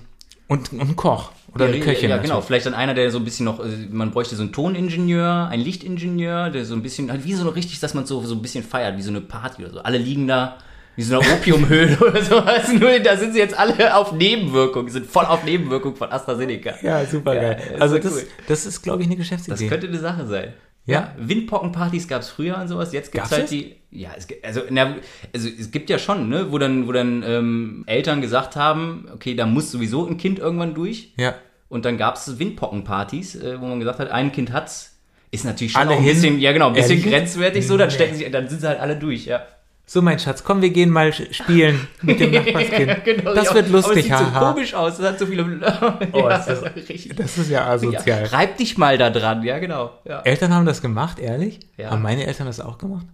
und, 0.48 0.72
und 0.74 0.82
ein 0.82 0.96
Koch 0.96 1.32
oder 1.54 1.68
Ja, 1.68 1.74
eine 1.74 1.84
Köchin. 1.84 2.10
Ja, 2.10 2.18
genau. 2.18 2.28
natürlich. 2.36 2.46
Vielleicht 2.48 2.66
dann 2.66 2.74
einer, 2.74 2.94
der 2.94 3.12
so 3.12 3.18
ein 3.18 3.24
bisschen 3.26 3.46
noch, 3.46 3.60
äh, 3.60 3.68
man 3.92 4.12
bräuchte 4.12 4.36
so 4.36 4.44
einen 4.44 4.52
Toningenieur, 4.52 5.48
einen 5.50 5.64
Lichtingenieur, 5.64 6.50
der 6.50 6.66
so 6.66 6.74
ein 6.76 6.82
bisschen, 6.82 7.12
halt 7.12 7.26
wie 7.26 7.34
so 7.34 7.44
noch 7.44 7.56
richtig, 7.56 7.80
dass 7.80 7.94
man 7.94 8.06
so, 8.06 8.22
so 8.24 8.36
ein 8.36 8.42
bisschen 8.42 8.64
feiert, 8.64 8.98
wie 8.98 9.02
so 9.02 9.10
eine 9.10 9.22
Party 9.22 9.64
oder 9.64 9.74
so. 9.74 9.80
Alle 9.80 9.98
liegen 9.98 10.28
da, 10.28 10.58
wie 10.96 11.04
so 11.04 11.20
eine 11.20 11.30
Opiumhöhle 11.34 11.98
oder 12.02 12.22
sowas. 12.22 12.72
Nur 12.74 13.00
da 13.00 13.16
sind 13.18 13.34
sie 13.34 13.40
jetzt 13.40 13.58
alle 13.58 13.96
auf 13.96 14.12
Nebenwirkung, 14.12 14.90
sind 14.90 15.06
voll 15.08 15.26
auf 15.26 15.44
Nebenwirkung 15.44 15.96
von 15.96 16.12
AstraZeneca. 16.12 16.74
Ja, 16.82 17.06
super 17.06 17.36
geil. 17.36 17.62
Ja, 17.74 17.80
also 17.82 17.96
so 17.96 18.02
das, 18.02 18.14
cool. 18.14 18.24
das 18.48 18.66
ist, 18.66 18.82
glaube 18.82 19.02
ich, 19.02 19.08
eine 19.08 19.16
Das 19.18 19.28
Geschäftsidee. 19.30 19.68
könnte 19.68 19.88
eine 19.88 20.00
Sache 20.00 20.28
sein. 20.28 20.54
Ja. 20.86 21.14
Windpockenpartys 21.18 22.08
gab 22.08 22.22
es 22.22 22.30
früher 22.30 22.58
und 22.58 22.68
sowas. 22.68 22.92
Jetzt 22.94 23.12
gibt 23.12 23.26
es 23.26 23.32
halt 23.32 23.44
es? 23.46 23.50
die. 23.50 23.76
Ja, 23.92 24.10
es, 24.16 24.28
gibt- 24.28 24.46
also, 24.46 24.62
na, 24.70 24.96
also 25.34 25.50
es 25.50 25.72
gibt 25.72 25.90
ja 25.90 25.98
schon, 25.98 26.30
ne, 26.30 26.52
wo 26.52 26.58
dann, 26.60 26.88
wo 26.88 26.92
dann 26.92 27.24
ähm, 27.26 27.84
Eltern 27.88 28.22
gesagt 28.22 28.56
haben, 28.56 29.08
okay, 29.14 29.34
da 29.36 29.46
muss 29.48 29.72
sowieso 29.72 30.06
ein 30.08 30.18
Kind 30.18 30.40
irgendwann 30.40 30.74
durch. 30.76 31.14
ja. 31.18 31.36
Und 31.72 31.86
dann 31.86 32.00
gab 32.00 32.16
es 32.16 32.40
Windpockenpartys, 32.40 33.36
äh, 33.36 33.62
wo 33.62 33.68
man 33.68 33.80
gesagt 33.80 34.00
hat, 34.00 34.10
ein 34.10 34.32
Kind 34.32 34.52
hat's. 34.52 34.98
Ist 35.30 35.46
natürlich 35.46 35.74
schon 35.74 35.82
Alle 35.82 35.92
auch 35.92 35.98
ein 35.98 36.04
hin? 36.04 36.14
bisschen, 36.16 36.40
ja 36.40 36.52
genau, 36.52 36.68
ein 36.70 36.74
bisschen 36.74 36.98
Ehrlich 36.98 37.06
grenzwertig 37.14 37.68
so, 37.68 37.78
dann 37.78 37.92
stecken 37.92 38.16
sie, 38.16 38.28
dann 38.32 38.50
sind 38.50 38.62
sie 38.62 38.68
halt 38.68 38.80
alle 38.80 38.96
durch, 38.96 39.26
ja. 39.28 39.42
So, 39.86 40.02
mein 40.02 40.18
Schatz, 40.18 40.44
komm, 40.44 40.62
wir 40.64 40.72
gehen 40.72 40.90
mal 40.90 41.14
spielen 41.14 41.88
mit 42.02 42.20
dem 42.20 42.32
Nachbarskind. 42.34 43.06
Genau, 43.06 43.34
das 43.36 43.46
ja, 43.50 43.54
wird 43.54 43.68
Aber 43.70 43.78
es 43.80 43.86
lustig, 43.86 44.04
sieht 44.06 44.18
so 44.18 44.20
haha. 44.34 44.52
komisch 44.52 44.74
aus, 44.74 44.98
das 44.98 45.10
hat 45.10 45.20
so 45.20 45.28
viele. 45.28 45.44
Oh, 46.12 46.28
ja, 46.30 46.38
ist 46.38 46.48
das-. 46.48 46.64
Das 47.16 47.38
ist 47.38 47.50
ja 47.52 47.68
asozial. 47.68 48.26
reib 48.26 48.58
dich 48.58 48.78
mal 48.80 48.98
da 48.98 49.12
dran, 49.12 49.44
ja 49.44 49.60
genau. 49.60 49.92
Eltern 50.24 50.54
haben 50.56 50.66
das 50.66 50.82
gemacht, 50.82 51.20
ehrlich? 51.20 51.60
Ja. 51.78 51.92
Haben 51.92 52.02
meine 52.02 52.26
Eltern 52.26 52.48
das 52.48 52.60
auch 52.60 52.80
gemacht? 52.80 53.06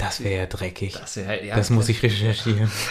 Das 0.00 0.24
wäre 0.24 0.40
ja 0.40 0.46
dreckig. 0.46 0.92
Das, 0.92 1.02
Das, 1.02 1.16
ist 1.18 1.26
halt, 1.26 1.44
ja, 1.44 1.62
muss 1.70 1.88
ich 1.88 2.02
recherchieren. 2.02 2.70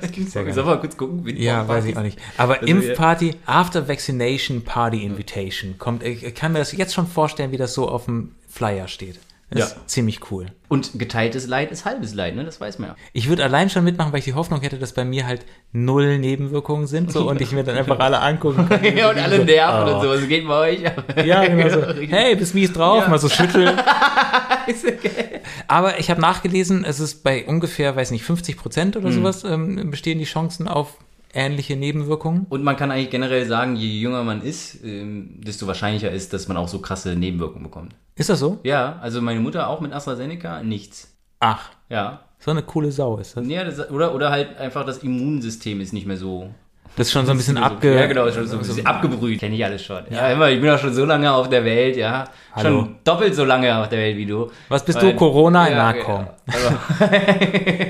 das 0.00 0.12
gibt's 0.12 0.34
ja. 0.34 0.44
Sollen 0.44 0.56
wir 0.56 0.64
mal 0.64 0.80
kurz 0.80 0.96
gucken? 0.96 1.26
Ja, 1.36 1.66
weiß 1.66 1.86
ich 1.86 1.96
auch 1.96 2.02
nicht. 2.02 2.18
Aber 2.36 2.60
Also, 2.60 2.66
Impfparty, 2.66 3.36
After 3.46 3.88
Vaccination 3.88 4.62
Party 4.62 5.02
Invitation 5.04 5.76
kommt. 5.78 6.04
Ich 6.04 6.34
kann 6.34 6.52
mir 6.52 6.60
das 6.60 6.72
jetzt 6.72 6.94
schon 6.94 7.06
vorstellen, 7.08 7.50
wie 7.50 7.56
das 7.56 7.74
so 7.74 7.88
auf 7.88 8.04
dem 8.04 8.34
Flyer 8.48 8.86
steht. 8.86 9.18
Ist 9.54 9.76
Ja. 9.76 9.86
ziemlich 9.86 10.30
cool. 10.30 10.46
Und 10.68 10.98
geteiltes 10.98 11.46
Leid 11.46 11.70
ist 11.70 11.84
halbes 11.84 12.12
Leid, 12.14 12.36
ne? 12.36 12.44
Das 12.44 12.60
weiß 12.60 12.78
man 12.78 12.90
ja. 12.90 12.96
Ich 13.12 13.28
würde 13.28 13.44
allein 13.44 13.70
schon 13.70 13.84
mitmachen, 13.84 14.12
weil 14.12 14.18
ich 14.18 14.24
die 14.24 14.34
Hoffnung 14.34 14.60
hätte, 14.60 14.78
dass 14.78 14.92
bei 14.92 15.04
mir 15.04 15.26
halt 15.26 15.46
null 15.72 16.18
Nebenwirkungen 16.18 16.86
sind 16.86 17.12
so 17.12 17.28
und 17.30 17.40
ich 17.40 17.52
mir 17.52 17.64
dann 17.64 17.76
einfach 17.76 17.98
alle 18.00 18.20
angucken 18.20 18.68
kann. 18.68 18.82
Ja, 18.96 19.10
und 19.10 19.18
alle 19.18 19.44
nerven 19.44 19.88
Oh. 19.88 19.94
und 19.96 20.02
so. 20.02 20.08
Was 20.10 20.28
geht 20.28 20.46
bei 20.46 20.72
euch? 20.72 20.80
Ja, 21.24 21.44
genau 21.44 21.68
so. 21.68 21.82
Hey, 22.08 22.34
bist 22.36 22.54
mies 22.54 22.72
drauf, 22.72 23.04
Ja. 23.04 23.08
mal 23.08 23.18
so 23.18 23.28
schütteln. 23.28 23.78
Ist 24.66 24.84
okay. 24.86 25.40
Aber 25.68 25.98
ich 25.98 26.10
habe 26.10 26.20
nachgelesen, 26.20 26.84
es 26.84 26.98
ist 26.98 27.22
bei 27.22 27.44
ungefähr, 27.46 27.94
weiß 27.96 28.10
nicht, 28.12 28.24
50 28.24 28.56
Prozent 28.56 28.96
Hm. 28.96 29.04
oder 29.04 29.12
sowas 29.12 29.44
ähm, 29.44 29.90
bestehen 29.90 30.18
die 30.18 30.24
Chancen 30.24 30.68
auf 30.68 30.96
ähnliche 31.34 31.76
Nebenwirkungen. 31.76 32.46
Und 32.48 32.62
man 32.62 32.76
kann 32.76 32.90
eigentlich 32.90 33.10
generell 33.10 33.46
sagen, 33.46 33.76
je 33.76 33.88
jünger 34.00 34.22
man 34.24 34.42
ist, 34.42 34.82
ähm, 34.84 35.40
desto 35.44 35.66
wahrscheinlicher 35.66 36.10
ist, 36.10 36.32
dass 36.32 36.48
man 36.48 36.56
auch 36.56 36.68
so 36.68 36.78
krasse 36.78 37.14
Nebenwirkungen 37.16 37.64
bekommt. 37.64 37.94
Ist 38.16 38.30
das 38.30 38.38
so? 38.38 38.58
Ja, 38.62 38.98
also 39.02 39.20
meine 39.20 39.40
Mutter 39.40 39.68
auch 39.68 39.80
mit 39.80 39.92
AstraZeneca, 39.92 40.62
nichts. 40.62 41.12
Ach, 41.40 41.70
Ja. 41.90 42.20
so 42.38 42.50
eine 42.52 42.62
coole 42.62 42.92
Sau 42.92 43.18
ist 43.18 43.36
das. 43.36 43.46
ja 43.48 43.64
das, 43.64 43.90
oder, 43.90 44.14
oder 44.14 44.30
halt 44.30 44.56
einfach 44.58 44.84
das 44.86 44.98
Immunsystem 44.98 45.80
ist 45.80 45.92
nicht 45.92 46.06
mehr 46.06 46.16
so. 46.16 46.48
Das 46.96 47.08
ist 47.08 47.12
schon 47.12 47.26
so 47.26 47.32
ein 47.32 47.38
bisschen 47.38 47.56
abge... 47.58 47.92
Ja, 47.92 48.06
genau, 48.06 48.30
schon 48.30 48.46
so 48.46 48.54
ein 48.56 48.58
bisschen 48.62 48.86
abgebrüht. 48.86 49.40
Kenne 49.40 49.56
ich 49.56 49.64
alles 49.64 49.82
schon. 49.82 50.04
Ja, 50.10 50.28
immer, 50.30 50.48
ich 50.50 50.60
bin 50.60 50.70
auch 50.70 50.78
schon 50.78 50.94
so 50.94 51.04
lange 51.04 51.32
auf 51.32 51.48
der 51.48 51.64
Welt, 51.64 51.96
ja. 51.96 52.22
Hallo. 52.54 52.68
Schon 52.82 52.94
doppelt 53.02 53.34
so 53.34 53.44
lange 53.44 53.76
auf 53.76 53.88
der 53.88 53.98
Welt 53.98 54.16
wie 54.16 54.26
du. 54.26 54.48
Was 54.68 54.84
bist 54.84 55.02
Weil- 55.02 55.10
du, 55.10 55.16
Corona? 55.16 55.68
Ja, 55.68 55.76
Na 55.92 55.96
ja. 55.96 56.02
komm. 56.04 56.26
Also, 56.46 56.68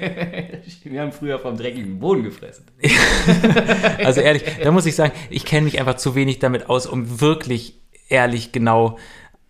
wir 0.85 1.01
haben 1.01 1.13
früher 1.13 1.39
vom 1.39 1.57
dreckigen 1.57 1.99
Boden 1.99 2.23
gefressen. 2.23 2.67
Also 4.05 4.21
ehrlich, 4.21 4.43
da 4.63 4.71
muss 4.71 4.87
ich 4.87 4.95
sagen, 4.95 5.13
ich 5.31 5.45
kenne 5.45 5.65
mich 5.65 5.81
einfach 5.81 5.97
zu 5.97 6.15
wenig 6.15 6.39
damit 6.39 6.69
aus, 6.69 6.87
um 6.87 7.21
wirklich 7.21 7.81
ehrlich 8.09 8.53
genau 8.53 8.99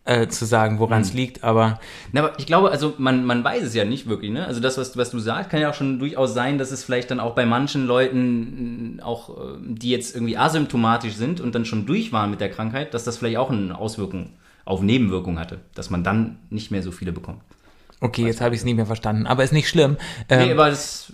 äh, 0.04 0.28
zu 0.28 0.44
sagen, 0.44 0.78
woran 0.78 1.02
es 1.02 1.12
liegt. 1.12 1.42
Aber 1.42 1.80
Na, 2.12 2.24
aber 2.24 2.38
ich 2.38 2.46
glaube, 2.46 2.70
also 2.70 2.94
man, 2.98 3.24
man 3.24 3.42
weiß 3.42 3.62
es 3.64 3.74
ja 3.74 3.84
nicht 3.84 4.08
wirklich, 4.08 4.30
ne? 4.30 4.46
Also 4.46 4.60
das, 4.60 4.78
was, 4.78 4.96
was 4.96 5.10
du 5.10 5.18
sagst, 5.18 5.50
kann 5.50 5.60
ja 5.60 5.70
auch 5.70 5.74
schon 5.74 5.98
durchaus 5.98 6.34
sein, 6.34 6.58
dass 6.58 6.70
es 6.70 6.84
vielleicht 6.84 7.10
dann 7.10 7.20
auch 7.20 7.34
bei 7.34 7.46
manchen 7.46 7.86
Leuten, 7.86 8.96
mh, 8.96 9.04
auch 9.04 9.30
äh, 9.30 9.56
die 9.60 9.90
jetzt 9.90 10.14
irgendwie 10.14 10.36
asymptomatisch 10.36 11.14
sind 11.14 11.40
und 11.40 11.54
dann 11.54 11.64
schon 11.64 11.86
durch 11.86 12.12
waren 12.12 12.30
mit 12.30 12.40
der 12.40 12.50
Krankheit, 12.50 12.94
dass 12.94 13.04
das 13.04 13.16
vielleicht 13.16 13.38
auch 13.38 13.50
eine 13.50 13.76
Auswirkung 13.76 14.34
auf 14.64 14.80
Nebenwirkungen 14.82 15.38
hatte, 15.38 15.60
dass 15.74 15.90
man 15.90 16.04
dann 16.04 16.38
nicht 16.50 16.70
mehr 16.70 16.82
so 16.82 16.90
viele 16.90 17.12
bekommt. 17.12 17.40
Okay, 18.04 18.24
jetzt 18.26 18.40
habe 18.40 18.54
ich 18.54 18.60
es 18.60 18.64
nicht 18.64 18.76
mehr 18.76 18.86
verstanden. 18.86 19.26
Aber 19.26 19.42
ist 19.44 19.52
nicht 19.52 19.68
schlimm. 19.68 19.96
Ähm, 20.28 20.46
nee, 20.46 20.52
aber 20.52 20.70
das 20.70 21.12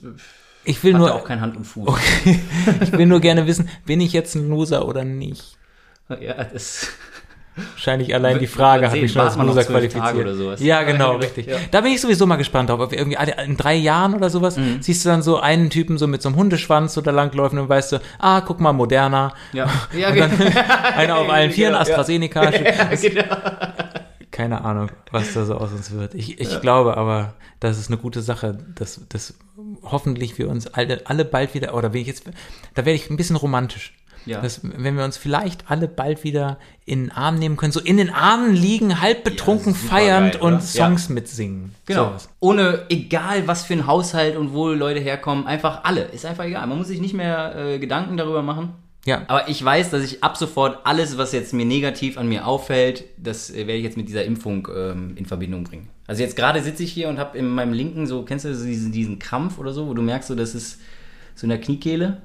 ich 0.64 0.82
will 0.84 0.92
nur, 0.92 1.08
ja 1.08 1.14
auch 1.14 1.24
kein 1.24 1.40
Hand 1.40 1.56
und 1.56 1.64
Fuß. 1.64 1.98
ich 2.82 2.92
will 2.92 3.06
nur 3.06 3.20
gerne 3.20 3.46
wissen, 3.46 3.68
bin 3.86 4.00
ich 4.00 4.12
jetzt 4.12 4.34
ein 4.34 4.48
Loser 4.48 4.86
oder 4.86 5.04
nicht? 5.04 5.56
Ja, 6.20 6.44
das 6.44 6.88
Wahrscheinlich 7.56 8.14
allein 8.14 8.38
die 8.38 8.46
Frage 8.46 8.90
hat 8.90 8.98
mich 8.98 9.12
schon 9.12 9.22
als 9.22 9.36
Loser 9.36 9.64
qualifiziert. 9.64 10.26
Oder. 10.26 10.58
Ja, 10.60 10.82
genau, 10.82 11.16
richtig. 11.16 11.46
ja. 11.46 11.56
Da 11.70 11.80
bin 11.80 11.92
ich 11.92 12.00
sowieso 12.00 12.26
mal 12.26 12.36
gespannt 12.36 12.70
drauf, 12.70 12.80
ob 12.80 12.90
wir 12.90 12.98
irgendwie 12.98 13.18
in 13.44 13.56
drei 13.56 13.74
Jahren 13.74 14.14
oder 14.14 14.30
sowas 14.30 14.56
Mhm. 14.56 14.78
siehst 14.80 15.04
du 15.04 15.08
dann 15.08 15.22
so 15.22 15.40
einen 15.40 15.68
Typen 15.68 15.98
so 15.98 16.06
mit 16.06 16.22
so 16.22 16.28
einem 16.28 16.36
Hundeschwanz 16.36 16.94
so 16.94 17.00
da 17.00 17.10
langläufen 17.10 17.58
und 17.58 17.68
weißt 17.68 17.92
du, 17.92 18.00
ah, 18.18 18.40
guck 18.42 18.60
mal, 18.60 18.72
moderner. 18.72 19.34
ja, 19.52 19.68
ja, 19.98 20.10
genau. 20.10 20.28
einer 20.96 21.18
auf 21.18 21.28
allen 21.28 21.50
Vieren, 21.50 21.72
Genau. 21.72 21.82
AstraZeneca. 21.82 22.50
ja, 22.50 22.84
genau. 22.94 23.24
Keine 24.40 24.64
Ahnung, 24.64 24.90
was 25.10 25.34
da 25.34 25.44
so 25.44 25.54
aus 25.54 25.70
uns 25.70 25.90
wird. 25.90 26.14
Ich, 26.14 26.40
ich 26.40 26.60
glaube 26.62 26.96
aber, 26.96 27.34
das 27.60 27.78
ist 27.78 27.88
eine 27.88 27.98
gute 27.98 28.22
Sache, 28.22 28.56
dass, 28.74 29.06
dass 29.10 29.34
hoffentlich 29.82 30.38
wir 30.38 30.48
uns 30.48 30.66
alle, 30.66 31.02
alle 31.04 31.26
bald 31.26 31.52
wieder, 31.52 31.74
oder 31.74 31.92
wenn 31.92 32.00
ich 32.00 32.06
jetzt, 32.06 32.24
da 32.74 32.86
werde 32.86 32.92
ich 32.92 33.10
ein 33.10 33.18
bisschen 33.18 33.36
romantisch. 33.36 33.92
Ja. 34.24 34.40
Dass, 34.40 34.60
wenn 34.62 34.96
wir 34.96 35.04
uns 35.04 35.18
vielleicht 35.18 35.70
alle 35.70 35.88
bald 35.88 36.24
wieder 36.24 36.58
in 36.86 37.04
den 37.04 37.12
Arm 37.12 37.38
nehmen 37.38 37.58
können, 37.58 37.72
so 37.72 37.80
in 37.80 37.98
den 37.98 38.08
Armen 38.08 38.54
liegen, 38.54 39.02
halb 39.02 39.24
betrunken, 39.24 39.74
super 39.74 39.94
feiernd 39.94 40.32
geil, 40.34 40.42
und? 40.42 40.62
Songs 40.62 41.10
mitsingen. 41.10 41.74
Genau. 41.84 42.06
Sowas. 42.06 42.28
Ohne, 42.40 42.86
egal 42.88 43.46
was 43.46 43.64
für 43.64 43.74
ein 43.74 43.86
Haushalt 43.86 44.38
und 44.38 44.54
wo 44.54 44.68
Leute 44.68 45.00
herkommen, 45.00 45.46
einfach 45.46 45.84
alle. 45.84 46.02
Ist 46.04 46.24
einfach 46.24 46.44
egal. 46.44 46.66
Man 46.66 46.78
muss 46.78 46.88
sich 46.88 47.00
nicht 47.00 47.14
mehr 47.14 47.56
äh, 47.56 47.78
Gedanken 47.78 48.16
darüber 48.16 48.42
machen. 48.42 48.72
Ja. 49.06 49.24
Aber 49.28 49.48
ich 49.48 49.64
weiß, 49.64 49.90
dass 49.90 50.04
ich 50.04 50.22
ab 50.22 50.36
sofort 50.36 50.80
alles, 50.84 51.16
was 51.16 51.32
jetzt 51.32 51.54
mir 51.54 51.64
negativ 51.64 52.18
an 52.18 52.28
mir 52.28 52.46
auffällt, 52.46 53.04
das 53.16 53.50
äh, 53.50 53.66
werde 53.66 53.76
ich 53.76 53.84
jetzt 53.84 53.96
mit 53.96 54.08
dieser 54.08 54.24
Impfung 54.24 54.68
ähm, 54.74 55.12
in 55.16 55.26
Verbindung 55.26 55.64
bringen. 55.64 55.88
Also 56.06 56.22
jetzt 56.22 56.36
gerade 56.36 56.62
sitze 56.62 56.82
ich 56.82 56.92
hier 56.92 57.08
und 57.08 57.18
habe 57.18 57.38
in 57.38 57.48
meinem 57.48 57.72
linken 57.72 58.06
so, 58.06 58.24
kennst 58.24 58.44
du 58.44 58.48
diesen, 58.50 58.92
diesen 58.92 59.18
Krampf 59.18 59.58
oder 59.58 59.72
so, 59.72 59.86
wo 59.88 59.94
du 59.94 60.02
merkst, 60.02 60.28
so, 60.28 60.34
das 60.34 60.54
ist 60.54 60.80
so 61.34 61.44
in 61.44 61.50
der 61.50 61.60
Kniekehle? 61.60 62.20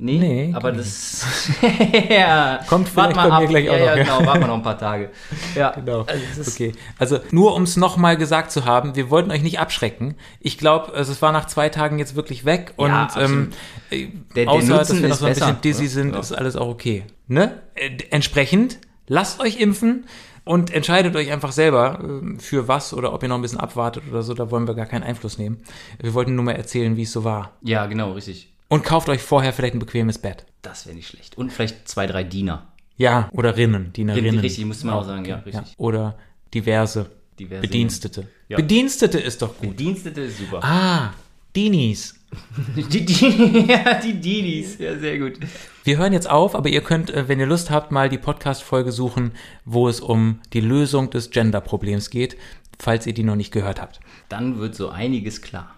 Nee, 0.00 0.18
Nee, 0.18 0.52
aber 0.54 0.70
das 0.70 1.26
ja, 2.08 2.60
Kommt 2.68 2.88
vielleicht 2.88 3.16
bei 3.16 3.26
mir 3.26 3.32
ab. 3.32 3.46
gleich 3.48 3.64
ja, 3.64 3.72
auch 3.72 3.78
noch, 3.78 3.84
Ja, 3.86 3.94
genau, 3.96 4.26
warten 4.26 4.40
wir 4.40 4.46
noch 4.46 4.54
ein 4.54 4.62
paar 4.62 4.78
Tage. 4.78 5.10
Ja, 5.56 5.70
Genau. 5.74 6.02
Also, 6.02 6.50
okay. 6.52 6.72
Also 6.98 7.18
nur 7.32 7.54
um 7.56 7.64
es 7.64 7.76
nochmal 7.76 8.16
gesagt 8.16 8.52
zu 8.52 8.64
haben, 8.64 8.94
wir 8.94 9.10
wollten 9.10 9.32
euch 9.32 9.42
nicht 9.42 9.58
abschrecken. 9.58 10.14
Ich 10.38 10.56
glaube, 10.56 10.92
also 10.94 11.10
es 11.10 11.20
war 11.20 11.32
nach 11.32 11.46
zwei 11.46 11.68
Tagen 11.68 11.98
jetzt 11.98 12.14
wirklich 12.14 12.44
weg 12.44 12.74
und 12.76 12.90
Ja, 12.90 13.08
ähm, 13.18 13.50
äh, 13.90 14.06
Der- 14.36 14.44
der 14.44 14.48
außer 14.52 14.68
dass 14.78 14.88
Nutzen 14.90 15.02
wir 15.02 15.08
noch 15.08 15.16
so 15.16 15.26
ein 15.26 15.34
bisschen 15.34 15.60
dizzy 15.62 15.82
oder? 15.82 15.90
sind, 15.90 16.14
Ja. 16.14 16.20
ist 16.20 16.32
alles 16.32 16.54
auch 16.54 16.68
okay. 16.68 17.04
Ne? 17.26 17.60
Äh, 17.74 17.90
entsprechend, 18.10 18.78
lasst 19.08 19.40
euch 19.40 19.58
impfen 19.60 20.04
und 20.44 20.72
entscheidet 20.72 21.16
euch 21.16 21.32
einfach 21.32 21.50
selber 21.50 21.98
ähm, 22.04 22.38
für 22.38 22.68
was 22.68 22.94
oder 22.94 23.12
ob 23.12 23.22
ihr 23.24 23.28
noch 23.28 23.34
ein 23.36 23.42
bisschen 23.42 23.58
abwartet 23.58 24.04
oder 24.08 24.22
so. 24.22 24.32
Da 24.34 24.50
wollen 24.52 24.68
wir 24.68 24.74
gar 24.74 24.86
keinen 24.86 25.02
Einfluss 25.02 25.38
nehmen. 25.38 25.58
Wir 26.00 26.14
wollten 26.14 26.36
nur 26.36 26.44
mal 26.44 26.52
erzählen, 26.52 26.96
wie 26.96 27.02
es 27.02 27.10
so 27.12 27.24
war. 27.24 27.50
ja, 27.62 27.84
genau, 27.86 28.12
richtig. 28.12 28.52
Und 28.68 28.84
kauft 28.84 29.08
euch 29.08 29.22
vorher 29.22 29.52
vielleicht 29.52 29.74
ein 29.74 29.78
bequemes 29.78 30.18
Bett. 30.18 30.44
Das 30.62 30.86
wäre 30.86 30.94
nicht 30.94 31.08
schlecht. 31.08 31.38
Und 31.38 31.52
vielleicht 31.52 31.88
zwei, 31.88 32.06
drei 32.06 32.24
Diener. 32.24 32.66
Ja, 32.96 33.28
oder 33.32 33.56
Rinnen, 33.56 33.92
Dienerinnen. 33.92 34.40
Richtig, 34.40 34.64
musste 34.64 34.86
man 34.86 34.96
auch 34.96 35.04
sagen, 35.04 35.24
ja, 35.24 35.36
richtig. 35.36 35.54
Ja. 35.54 35.74
Oder 35.76 36.18
diverse, 36.52 37.10
Diverse 37.38 37.62
Bedienstete. 37.62 38.26
Ja. 38.48 38.56
Bedienstete 38.56 39.18
ist 39.18 39.42
doch 39.42 39.56
gut. 39.56 39.76
Bedienstete 39.76 40.22
ist 40.22 40.38
super. 40.38 40.60
Ah, 40.62 41.14
Dinis. 41.54 42.14
Die, 42.76 43.06
die, 43.06 43.64
ja, 43.66 43.94
die 43.94 44.12
Didis. 44.12 44.78
Ja, 44.78 44.98
sehr 44.98 45.18
gut. 45.18 45.38
Wir 45.84 45.96
hören 45.96 46.12
jetzt 46.12 46.28
auf, 46.28 46.54
aber 46.54 46.68
ihr 46.68 46.82
könnt, 46.82 47.08
äh, 47.08 47.26
wenn 47.26 47.40
ihr 47.40 47.46
Lust 47.46 47.70
habt, 47.70 47.90
mal 47.90 48.10
die 48.10 48.18
Podcast-Folge 48.18 48.92
suchen, 48.92 49.32
wo 49.64 49.88
es 49.88 50.00
um 50.00 50.40
die 50.52 50.60
Lösung 50.60 51.08
des 51.08 51.30
Gender-Problems 51.30 52.10
geht, 52.10 52.36
falls 52.78 53.06
ihr 53.06 53.14
die 53.14 53.22
noch 53.22 53.34
nicht 53.34 53.50
gehört 53.50 53.80
habt. 53.80 54.00
Dann 54.28 54.58
wird 54.58 54.74
so 54.74 54.90
einiges 54.90 55.40
klar. 55.40 55.74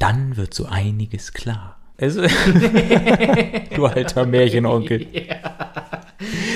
Dann 0.00 0.36
wird 0.36 0.54
so 0.54 0.66
einiges 0.66 1.32
klar. 1.32 1.79
Also, 2.00 2.22
du 3.74 3.86
alter 3.86 4.26
Märchenonkel. 4.26 5.06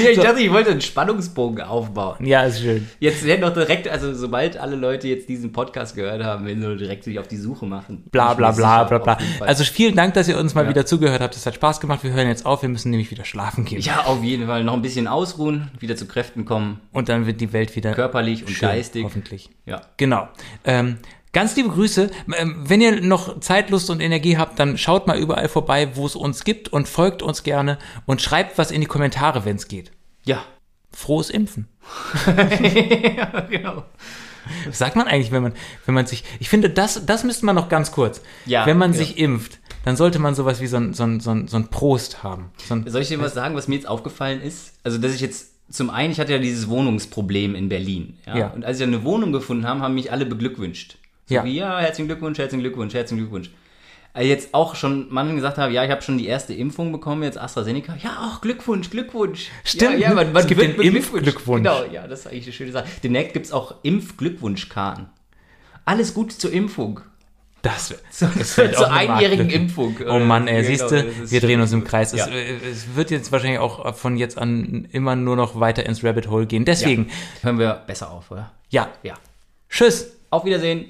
Ja, 0.03 0.11
ich 0.11 0.19
dachte, 0.19 0.41
ich 0.41 0.53
wollte 0.53 0.71
einen 0.73 0.83
Spannungsbogen 0.83 1.63
aufbauen. 1.63 2.17
Ja, 2.27 2.43
ist 2.43 2.61
schön. 2.61 2.87
Jetzt 3.01 3.25
werden 3.25 3.41
doch 3.41 3.55
direkt, 3.55 3.89
also 3.89 4.13
sobald 4.13 4.59
alle 4.59 4.77
Leute 4.77 5.09
jetzt 5.09 5.29
diesen 5.29 5.53
Podcast 5.53 5.95
gehört 5.97 6.23
haben, 6.23 6.45
werden 6.45 6.61
sie 6.61 6.77
direkt 6.77 7.05
sich 7.05 7.19
auf 7.19 7.29
die 7.29 7.39
Suche 7.39 7.65
machen. 7.65 8.05
Bla 8.11 8.35
bla 8.35 8.51
bla 8.51 8.85
bla 8.85 8.99
bla. 8.99 9.19
Also 9.41 9.65
vielen 9.65 9.95
Dank, 9.97 10.13
dass 10.15 10.29
ihr 10.29 10.37
uns 10.39 10.55
mal 10.55 10.65
Ja. 10.65 10.69
wieder 10.71 10.85
zugehört 10.85 11.23
habt. 11.23 11.35
Es 11.35 11.47
hat 11.47 11.55
Spaß 11.55 11.81
gemacht. 11.81 12.05
Wir 12.05 12.13
hören 12.13 12.29
jetzt 12.29 12.45
auf. 12.45 12.61
Wir 12.61 12.69
müssen 12.69 12.91
nämlich 12.91 13.11
wieder 13.11 13.25
schlafen 13.25 13.65
gehen. 13.65 13.81
ja, 13.81 14.05
auf 14.05 14.23
jeden 14.23 14.47
Fall 14.47 14.65
noch 14.65 14.75
ein 14.75 14.83
bisschen 14.83 15.07
ausruhen, 15.07 15.71
wieder 15.81 15.97
zu 15.97 16.07
Kräften 16.07 16.45
kommen, 16.45 16.81
Und 16.93 17.09
dann 17.09 17.27
wird 17.27 17.41
die 17.41 17.55
Welt 17.55 17.75
wieder 17.75 17.95
körperlich 17.95 18.43
und 18.43 18.51
schön, 18.51 18.69
geistig. 18.69 19.05
Hoffentlich. 19.05 19.49
Ja. 19.65 19.81
Genau. 19.97 20.29
Ähm, 20.67 20.99
ganz 21.35 21.55
liebe 21.57 21.69
Grüße. 21.69 22.11
Ähm, 22.39 22.65
wenn 22.67 22.81
ihr 22.81 23.03
noch 23.03 23.41
Zeit, 23.41 23.69
Lust 23.69 23.91
und 23.91 24.01
Energie 24.01 24.39
habt, 24.39 24.59
dann 24.59 24.79
schaut 24.79 25.07
mal 25.07 25.19
überall 25.19 25.49
vorbei, 25.49 25.95
wo 25.95 26.07
es 26.07 26.17
uns 26.17 26.45
gibt 26.45 26.73
und 26.73 26.89
folgt 26.89 27.23
uns 27.23 27.43
gerne 27.43 27.79
und 28.07 28.23
schreibt 28.23 28.57
was 28.57 28.71
in 28.71 28.81
die 28.81 28.87
Kommentare, 28.87 29.45
wenn 29.45 29.57
es 29.57 29.69
geht. 29.69 29.93
Ja. 30.25 30.43
Frohes 30.93 31.29
Impfen. 31.29 31.69
ja, 33.17 33.41
genau. 33.51 33.85
Was 34.67 34.79
sagt 34.79 34.97
man 34.97 35.09
eigentlich, 35.09 35.33
wenn 35.33 35.43
man, 35.43 35.53
wenn 35.87 35.95
man 35.95 36.07
sich, 36.07 36.25
ich 36.39 36.49
finde, 36.49 36.71
das, 36.71 37.05
das 37.05 37.25
müsste 37.25 37.45
man 37.47 37.57
noch 37.57 37.69
ganz 37.69 37.93
kurz. 37.93 38.23
Ja, 38.47 38.67
wenn 38.67 38.79
man 38.79 38.93
ja. 38.93 38.99
sich 38.99 39.19
impft, 39.19 39.59
dann 39.85 39.97
sollte 39.97 40.19
man 40.19 40.35
sowas 40.35 40.61
wie 40.61 40.67
so 40.67 40.77
ein, 40.77 40.95
so 40.95 41.03
ein, 41.03 41.21
so 41.21 41.31
ein, 41.31 41.49
so 41.49 41.57
ein 41.57 41.69
Prost 41.69 42.23
haben. 42.23 42.51
So 42.67 42.75
ein, 42.75 42.89
Soll 42.89 43.03
ich 43.03 43.09
dir 43.09 43.21
was 43.21 43.35
sagen, 43.35 43.55
was 43.55 43.69
mir 43.69 43.75
jetzt 43.75 43.89
aufgefallen 43.89 44.41
ist? 44.41 44.75
Also, 44.83 44.99
dass 44.99 45.15
ich 45.15 45.21
jetzt 45.21 45.55
zum 45.71 45.91
einen, 45.91 46.13
ich 46.13 46.21
hatte 46.21 46.33
ja 46.33 46.39
dieses 46.39 46.69
Wohnungsproblem 46.69 47.55
in 47.55 47.69
Berlin. 47.69 48.19
Ja? 48.27 48.37
Ja. 48.37 48.47
Und 48.49 48.65
als 48.65 48.79
ich 48.79 48.87
eine 48.87 49.03
Wohnung 49.03 49.33
gefunden 49.33 49.67
habe, 49.67 49.81
haben 49.81 49.95
mich 49.95 50.13
alle 50.13 50.27
beglückwünscht. 50.27 50.99
So 51.27 51.35
Ja. 51.35 51.45
wie, 51.45 51.57
ja, 51.57 51.79
herzlichen 51.81 52.07
Glückwunsch, 52.09 52.39
herzlichen 52.39 52.63
Glückwunsch, 52.63 52.95
herzlichen 52.95 53.21
Glückwunsch. 53.23 53.51
Als 54.13 54.27
jetzt 54.29 54.55
auch 54.55 54.77
schon 54.77 55.13
Mann 55.13 55.35
gesagt 55.35 55.59
haben, 55.59 55.73
ja, 55.73 55.85
ich 55.85 55.91
habe 55.91 56.01
schon 56.03 56.19
die 56.19 56.27
erste 56.27 56.55
Impfung 56.55 56.93
bekommen, 56.93 57.25
jetzt 57.25 57.37
AstraZeneca. 57.39 57.97
Ja, 58.03 58.31
auch 58.31 58.41
Glückwunsch, 58.41 58.89
Glückwunsch. 58.91 59.49
Stimmt, 59.65 59.95
ja, 59.99 60.11
ja, 60.11 60.15
man, 60.15 60.33
man 60.33 60.43
es 60.43 60.47
gibt 60.47 60.61
den. 60.61 60.75
Impfglückwunsch. 60.81 61.65
Genau, 61.67 61.85
ja, 61.93 62.07
das 62.07 62.21
ist 62.21 62.27
eigentlich 62.29 62.45
eine 62.45 62.53
schöne 62.53 62.73
Sache. 62.73 62.87
Demnächst 63.03 63.33
gibt 63.33 63.47
es 63.47 63.53
auch 63.53 63.75
Impfglückwunschkarten. 63.83 65.07
Alles 65.85 66.15
Gute 66.15 66.39
zur 66.39 66.53
Impfung. 66.53 67.01
das, 67.63 67.89
Zur, 68.11 68.29
das 68.39 68.57
wird 68.57 68.77
zur 68.77 68.93
eine 68.93 69.15
einjährigen. 69.15 69.51
Impfung. 69.51 69.97
Oh 70.07 70.21
Mann, 70.21 70.47
ey, 70.47 70.63
Genau, 70.63 70.69
siehst 70.69 70.91
du, 70.93 71.31
wir 71.33 71.41
drehen 71.41 71.61
uns 71.61 71.73
im 71.73 71.83
Kreis. 71.83 72.13
Ja. 72.13 72.27
Es, 72.27 72.31
äh, 72.31 72.71
es 72.71 72.95
wird 72.95 73.11
jetzt 73.11 73.33
wahrscheinlich 73.33 73.59
auch 73.59 73.97
von 73.97 74.17
jetzt 74.17 74.39
an 74.39 74.87
immer 74.93 75.17
nur 75.17 75.35
noch 75.35 75.59
weiter 75.59 75.85
ins 75.87 76.05
Rabbit 76.05 76.29
Hole 76.29 76.47
gehen. 76.47 76.65
Deswegen, 76.65 77.11
Hören 77.43 77.59
wir 77.59 77.83
besser 77.87 78.11
auf, 78.13 78.31
oder? 78.31 78.53
ja, 78.71 78.89
Ja. 79.03 79.15
tschüss. 79.69 80.13
Auf 80.31 80.45
Wiedersehen. 80.45 80.83